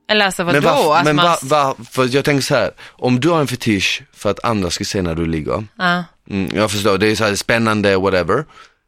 Eller 0.10 0.26
alltså 0.26 0.44
vadå? 0.44 0.62
Men, 0.62 0.64
varför, 0.64 0.96
att 0.96 1.06
men 1.06 1.16
man... 1.16 1.26
var, 1.26 1.38
var, 1.44 1.76
för 1.92 2.16
jag 2.16 2.26
tänker 2.26 2.42
så 2.42 2.56
här, 2.56 2.72
om 2.92 3.20
du 3.20 3.30
har 3.30 3.40
en 3.40 3.48
fetisch 3.48 4.04
för 4.14 4.32
att 4.32 4.44
andra 4.44 4.70
ska 4.70 4.84
se 4.84 5.02
när 5.02 5.16
du 5.16 5.26
ligger, 5.26 5.64
Ja. 5.78 6.04
mm, 6.30 6.50
jag 6.56 6.72
förstår, 6.72 6.98
det 6.98 7.08
är 7.08 7.16
så 7.16 7.24
här 7.24 7.36
spännande, 7.36 7.98
whatever, 7.98 8.46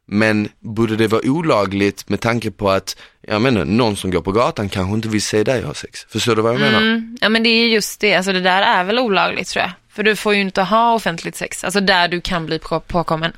men 0.07 0.49
borde 0.59 0.95
det 0.95 1.07
vara 1.07 1.21
olagligt 1.25 2.09
med 2.09 2.19
tanke 2.19 2.51
på 2.51 2.69
att, 2.71 2.97
jag 3.27 3.41
menar, 3.41 3.65
någon 3.65 3.95
som 3.95 4.11
går 4.11 4.21
på 4.21 4.31
gatan 4.31 4.69
kanske 4.69 4.95
inte 4.95 5.07
vill 5.07 5.21
se 5.21 5.43
dig 5.43 5.63
ha 5.63 5.73
sex, 5.73 6.05
förstår 6.09 6.35
du 6.35 6.41
vad 6.41 6.53
jag 6.53 6.59
menar? 6.59 6.81
Mm. 6.81 7.17
ja, 7.21 7.29
men 7.29 7.43
det 7.43 7.49
är 7.49 7.67
just 7.67 7.99
det. 7.99 8.15
Alltså 8.15 8.33
det 8.33 8.41
där 8.41 8.61
är 8.61 8.83
väl 8.83 8.99
olagligt 8.99 9.47
tror 9.47 9.61
jag. 9.61 9.71
För 9.93 10.03
du 10.03 10.15
får 10.15 10.33
ju 10.35 10.41
inte 10.41 10.61
ha 10.61 10.93
offentligt 10.93 11.35
sex. 11.35 11.63
Alltså 11.63 11.79
där 11.79 12.07
du 12.07 12.21
kan 12.21 12.45
bli 12.45 12.59
på- 12.59 12.79
påkommen. 12.79 13.31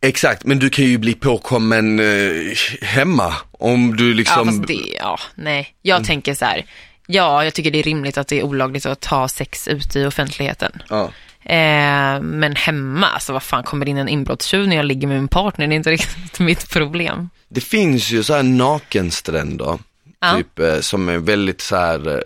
Exakt, 0.00 0.44
men 0.44 0.58
du 0.58 0.70
kan 0.70 0.84
ju 0.84 0.98
bli 0.98 1.14
påkommen 1.14 2.00
eh, 2.00 2.56
hemma 2.82 3.34
om 3.52 3.96
du 3.96 4.08
Ja, 4.08 4.14
liksom... 4.14 4.46
fast 4.46 4.66
det, 4.66 4.94
ja, 4.96 5.18
nej. 5.34 5.74
Jag 5.82 6.04
tänker 6.04 6.34
så 6.34 6.44
här, 6.44 6.64
ja, 7.06 7.44
jag 7.44 7.54
tycker 7.54 7.70
det 7.70 7.78
är 7.78 7.82
rimligt 7.82 8.18
att 8.18 8.28
det 8.28 8.38
är 8.38 8.42
olagligt 8.42 8.86
att 8.86 9.00
ta 9.00 9.28
sex 9.28 9.68
ute 9.68 10.00
i 10.00 10.06
offentligheten. 10.06 10.82
Ja. 10.88 11.04
Eh, 11.44 12.20
men 12.20 12.56
hemma, 12.56 13.06
alltså 13.06 13.32
vad 13.32 13.42
fan, 13.42 13.62
kommer 13.64 13.84
det 13.84 13.90
in 13.90 13.98
en 13.98 14.08
inbrottstjuv 14.08 14.68
när 14.68 14.76
jag 14.76 14.84
ligger 14.84 15.08
med 15.08 15.16
min 15.16 15.28
partner? 15.28 15.66
Det 15.66 15.74
är 15.74 15.76
inte 15.76 15.90
riktigt 15.90 16.38
mitt 16.40 16.70
problem. 16.70 17.30
Det 17.48 17.60
finns 17.60 18.10
ju 18.10 18.22
så 18.22 18.34
här 18.34 18.42
nakenstränder, 18.42 19.78
Ja. 20.20 20.36
typ 20.36 20.58
eh, 20.58 20.80
som 20.80 21.08
är 21.08 21.18
väldigt 21.18 21.60
så 21.60 21.76
här 21.76 22.08
eh, 22.08 22.20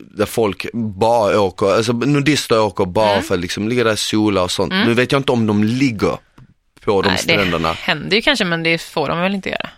där 0.00 0.26
folk 0.26 0.66
bara 0.74 1.40
åker, 1.40 1.66
alltså 1.66 1.92
nudister 1.92 2.60
åker 2.60 2.84
bara 2.84 3.10
Mm. 3.12 3.22
för 3.24 3.34
att 3.34 3.40
liksom 3.40 3.68
ligga 3.68 3.84
där 3.84 3.92
och 3.92 3.98
sola 3.98 4.42
och 4.42 4.50
sånt. 4.50 4.72
Nu 4.72 4.94
vet 4.94 5.12
jag 5.12 5.18
inte 5.18 5.32
om 5.32 5.46
de 5.46 5.64
ligger 5.64 6.16
på 6.80 7.02
de 7.02 7.08
Nej, 7.08 7.18
stränderna. 7.18 7.68
det 7.68 7.74
händer 7.74 8.16
ju 8.16 8.22
kanske, 8.22 8.44
men 8.44 8.62
det 8.62 8.78
får 8.82 9.08
de 9.08 9.18
väl 9.20 9.34
inte 9.34 9.48
göra. 9.48 9.70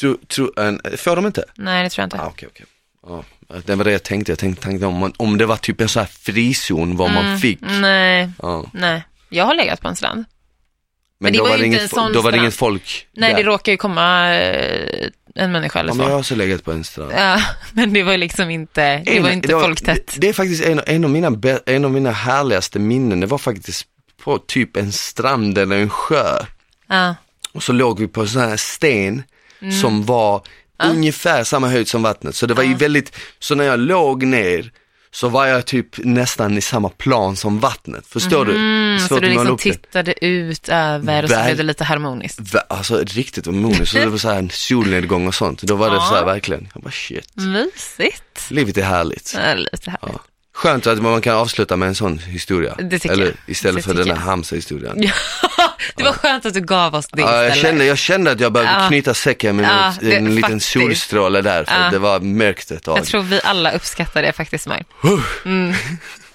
Tro, 0.00 0.16
tro, 0.26 0.50
får 0.96 1.16
de 1.16 1.26
inte? 1.26 1.44
Nej, 1.54 1.82
det 1.84 1.90
tror 1.90 2.02
jag 2.02 2.06
inte. 2.06 2.20
Ah, 2.20 2.26
okej, 2.26 2.48
okej. 2.52 2.66
Ja, 3.08 3.24
det 3.66 3.74
var 3.74 3.84
det 3.84 3.92
jag 3.92 4.02
tänkte, 4.02 4.32
jag 4.32 4.38
tänkte, 4.38 4.62
tänkte 4.62 4.86
om, 4.86 4.94
man, 4.94 5.12
om 5.16 5.38
det 5.38 5.46
var 5.46 5.56
typ 5.56 5.80
en 5.80 5.88
så 5.88 6.00
här 6.00 6.06
frizon 6.06 6.96
var 6.96 7.08
man 7.08 7.38
fick. 7.38 7.58
Nej, 7.60 8.30
Ja. 8.42 8.64
nej. 8.72 9.02
Jag 9.28 9.44
har 9.44 9.54
legat 9.54 9.80
på 9.80 9.88
en 9.88 9.96
strand. 9.96 10.24
Men, 11.18 11.32
det 11.32 11.38
då 11.38 11.44
var 11.44 11.50
var 11.50 11.58
det 11.58 11.66
inget, 11.66 11.82
en 11.82 11.88
sån 11.88 12.12
då 12.12 12.20
var 12.20 12.32
det 12.32 12.38
inget 12.38 12.54
folk 12.54 13.06
Nej, 13.12 13.30
där. 13.30 13.36
det 13.38 13.42
råkar 13.48 13.72
ju 13.72 13.78
komma 13.78 14.34
eh, 14.34 15.08
en 15.36 15.52
människa 15.52 15.80
eller 15.80 15.90
Ja, 15.90 15.92
så. 15.94 15.98
men 15.98 16.06
jag 16.06 16.12
har 16.14 16.18
också 16.20 16.34
legat 16.34 16.64
på 16.64 16.72
en 16.72 16.84
strand. 16.84 17.12
Ja, 17.16 17.40
men 17.72 17.92
det 17.92 18.02
var 18.02 18.16
liksom 18.16 18.50
inte, 18.50 18.98
det 18.98 19.20
var 19.20 19.30
inte 19.30 19.48
folktätt. 19.48 20.06
Det, 20.14 20.20
det 20.20 20.28
är 20.28 20.32
faktiskt 20.32 20.64
en, 20.64 20.80
en, 20.86 21.04
av 21.04 21.10
mina, 21.10 21.38
en 21.66 21.84
av 21.84 21.90
mina 21.90 22.10
härligaste 22.10 22.78
minnen, 22.78 23.20
det 23.20 23.26
var 23.26 23.38
faktiskt 23.38 23.86
på 24.24 24.38
typ 24.38 24.76
en 24.76 24.92
strand 24.92 25.58
eller 25.58 25.76
en 25.78 25.90
sjö. 25.90 26.38
Ja. 26.88 27.14
Och 27.52 27.62
så 27.62 27.72
låg 27.72 28.00
vi 28.00 28.06
på 28.08 28.20
en 28.20 28.28
sån 28.28 28.42
här 28.42 28.56
sten 28.56 29.22
Mm. 29.60 29.72
som 29.80 30.04
var 30.04 30.42
ungefär 30.84 31.44
samma 31.44 31.68
höjd 31.68 31.88
som 31.88 32.02
vattnet. 32.02 32.34
Så 32.34 32.46
det 32.46 32.54
var 32.54 32.62
ju 32.62 32.74
väldigt, 32.74 33.16
så 33.38 33.54
när 33.54 33.64
jag 33.64 33.78
låg 33.80 34.22
ner 34.26 34.72
så 35.16 35.28
var 35.28 35.46
jag 35.46 35.66
typ 35.66 35.98
nästan 36.04 36.58
i 36.58 36.60
samma 36.60 36.88
plan 36.88 37.36
som 37.36 37.60
vattnet. 37.60 38.06
Förstår 38.06 38.44
du? 38.44 38.52
Mm, 38.54 38.98
så 38.98 39.06
Svårt 39.08 39.20
du 39.22 39.28
liksom 39.28 39.46
det. 39.56 39.62
tittade 39.62 40.24
ut 40.24 40.68
över 40.68 41.22
och 41.22 41.30
så 41.30 41.42
blev 41.44 41.56
det 41.56 41.62
lite 41.62 41.84
harmoniskt. 41.84 42.40
Alltså 42.68 42.98
riktigt 43.06 43.46
harmoniskt, 43.46 43.86
så 43.86 43.98
det 43.98 44.06
var 44.06 44.18
så 44.18 44.28
här 44.28 44.38
en 44.38 44.50
solnedgång 44.50 45.26
och 45.26 45.34
sånt. 45.34 45.62
Då 45.62 45.76
var 45.76 45.90
det 45.90 45.96
Ja. 45.96 46.06
så 46.08 46.14
här 46.14 46.24
verkligen, 46.24 46.68
jag 46.74 46.82
bara 46.82 46.90
shit, 46.90 47.32
Mysigt. 47.36 48.50
livet 48.50 48.76
är 48.76 48.82
härligt. 48.82 49.34
Ja, 49.44 49.54
lite 49.54 49.90
här. 49.90 49.98
Ja. 50.02 50.20
Skönt 50.54 50.86
att 50.86 51.02
man 51.02 51.20
kan 51.20 51.36
avsluta 51.36 51.76
med 51.76 51.88
en 51.88 51.94
sån 51.94 52.18
historia. 52.18 52.74
Det 52.78 52.98
tycker 52.98 53.12
Eller 53.14 53.24
jag. 53.26 53.34
istället 53.46 53.76
Det 53.76 53.82
för 53.82 53.94
den 53.94 54.08
här 54.08 54.16
jag. 54.84 55.12
Det 55.96 56.04
var 56.04 56.12
skönt 56.12 56.46
att 56.46 56.54
du 56.54 56.60
gav 56.60 56.94
oss 56.94 57.06
det 57.12 57.22
Ja, 57.22 57.44
jag, 57.44 57.56
kände, 57.56 57.84
jag 57.84 57.98
kände 57.98 58.30
att 58.30 58.40
jag 58.40 58.52
behövde 58.52 58.72
Ja. 58.82 58.88
knyta 58.88 59.14
säcken 59.14 59.56
med 59.56 59.64
Ja, 59.64 59.86
en, 60.00 60.08
det- 60.08 60.16
en 60.16 60.34
liten 60.34 60.60
solstråle 60.60 61.42
där, 61.42 61.64
för 61.64 61.82
Ja. 61.84 61.90
det 61.90 61.98
var 61.98 62.20
mörkt 62.20 62.70
ett 62.70 62.82
tag. 62.82 62.98
Jag 62.98 63.06
tror 63.06 63.22
vi 63.22 63.40
alla 63.44 63.72
uppskattar 63.72 64.22
det 64.22 64.32
faktiskt, 64.32 64.66
Mar. 64.66 64.84
Mm. 65.44 65.74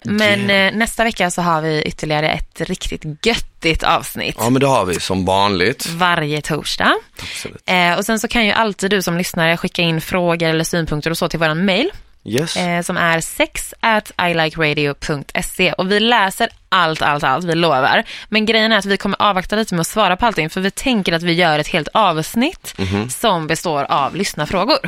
Men 0.03 0.49
eh, 0.49 0.73
nästa 0.73 1.03
vecka 1.03 1.31
så 1.31 1.41
har 1.41 1.61
vi 1.61 1.81
ytterligare 1.81 2.29
ett 2.31 2.61
riktigt 2.61 3.25
göttigt 3.25 3.83
avsnitt. 3.83 4.35
Ja 4.39 4.49
men 4.49 4.59
det 4.59 4.67
har 4.67 4.85
vi 4.85 4.99
som 4.99 5.25
vanligt. 5.25 5.85
Varje 5.89 6.41
torsdag. 6.41 6.93
Absolut. 7.21 7.63
Eh, 7.65 7.93
och 7.97 8.05
sen 8.05 8.19
så 8.19 8.27
kan 8.27 8.45
ju 8.45 8.51
alltid 8.51 8.89
du 8.89 9.01
som 9.01 9.17
lyssnare 9.17 9.57
skicka 9.57 9.81
in 9.81 10.01
frågor 10.01 10.47
eller 10.49 10.63
synpunkter 10.63 11.11
och 11.11 11.17
så 11.17 11.29
till 11.29 11.39
våran 11.39 11.65
mail 11.65 11.89
Yes. 12.25 12.57
eh, 12.57 12.81
som 12.81 12.97
är 12.97 13.19
sex 13.21 13.73
at 13.79 14.11
ilikeradio.se 14.21 15.73
och 15.73 15.91
vi 15.91 15.99
läser 15.99 16.49
allt, 16.69 17.01
allt, 17.01 17.23
allt, 17.23 17.45
vi 17.45 17.55
lovar. 17.55 18.03
Men 18.29 18.45
grejen 18.45 18.71
är 18.71 18.77
att 18.77 18.85
vi 18.85 18.97
kommer 18.97 19.21
avvakta 19.21 19.55
lite 19.55 19.73
med 19.75 19.81
att 19.81 19.87
svara 19.87 20.17
på 20.17 20.25
allting 20.25 20.49
för 20.49 20.61
vi 20.61 20.71
tänker 20.71 21.13
att 21.13 21.23
vi 21.23 21.33
gör 21.33 21.59
ett 21.59 21.67
helt 21.67 21.87
avsnitt 21.93 22.73
Mhm. 22.77 23.09
som 23.09 23.47
består 23.47 23.83
av 23.89 24.15
lyssnarfrågor. 24.15 24.79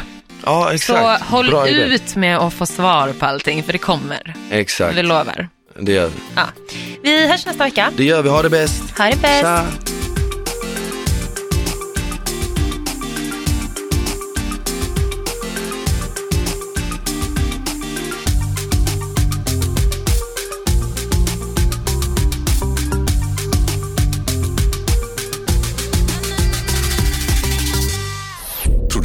Ja 0.45 0.65
Så 0.65 0.69
exakt. 0.73 1.23
håll 1.23 1.49
Bra 1.49 1.67
idé. 1.67 1.77
ut 1.83 2.15
med 2.15 2.37
att 2.37 2.53
få 2.53 2.65
svar 2.65 3.13
på 3.19 3.25
allting 3.25 3.63
för 3.63 3.71
det 3.73 3.77
kommer. 3.79 4.33
Exakt. 4.51 4.97
Vi 4.97 5.03
lovar. 5.03 5.47
Det 5.79 5.91
gör 5.91 6.07
vi. 6.07 6.13
Ja. 6.35 6.43
Vi 7.03 7.27
hörs 7.27 7.45
nästa 7.45 7.63
vecka. 7.63 7.91
Det 7.97 8.03
gör 8.03 8.21
vi, 8.21 8.29
ha 8.29 8.41
det 8.41 8.49
bäst. 8.49 8.97
Ha 8.97 9.05
det 9.05 9.21
bäst. 9.21 9.41
Tja. 9.41 9.65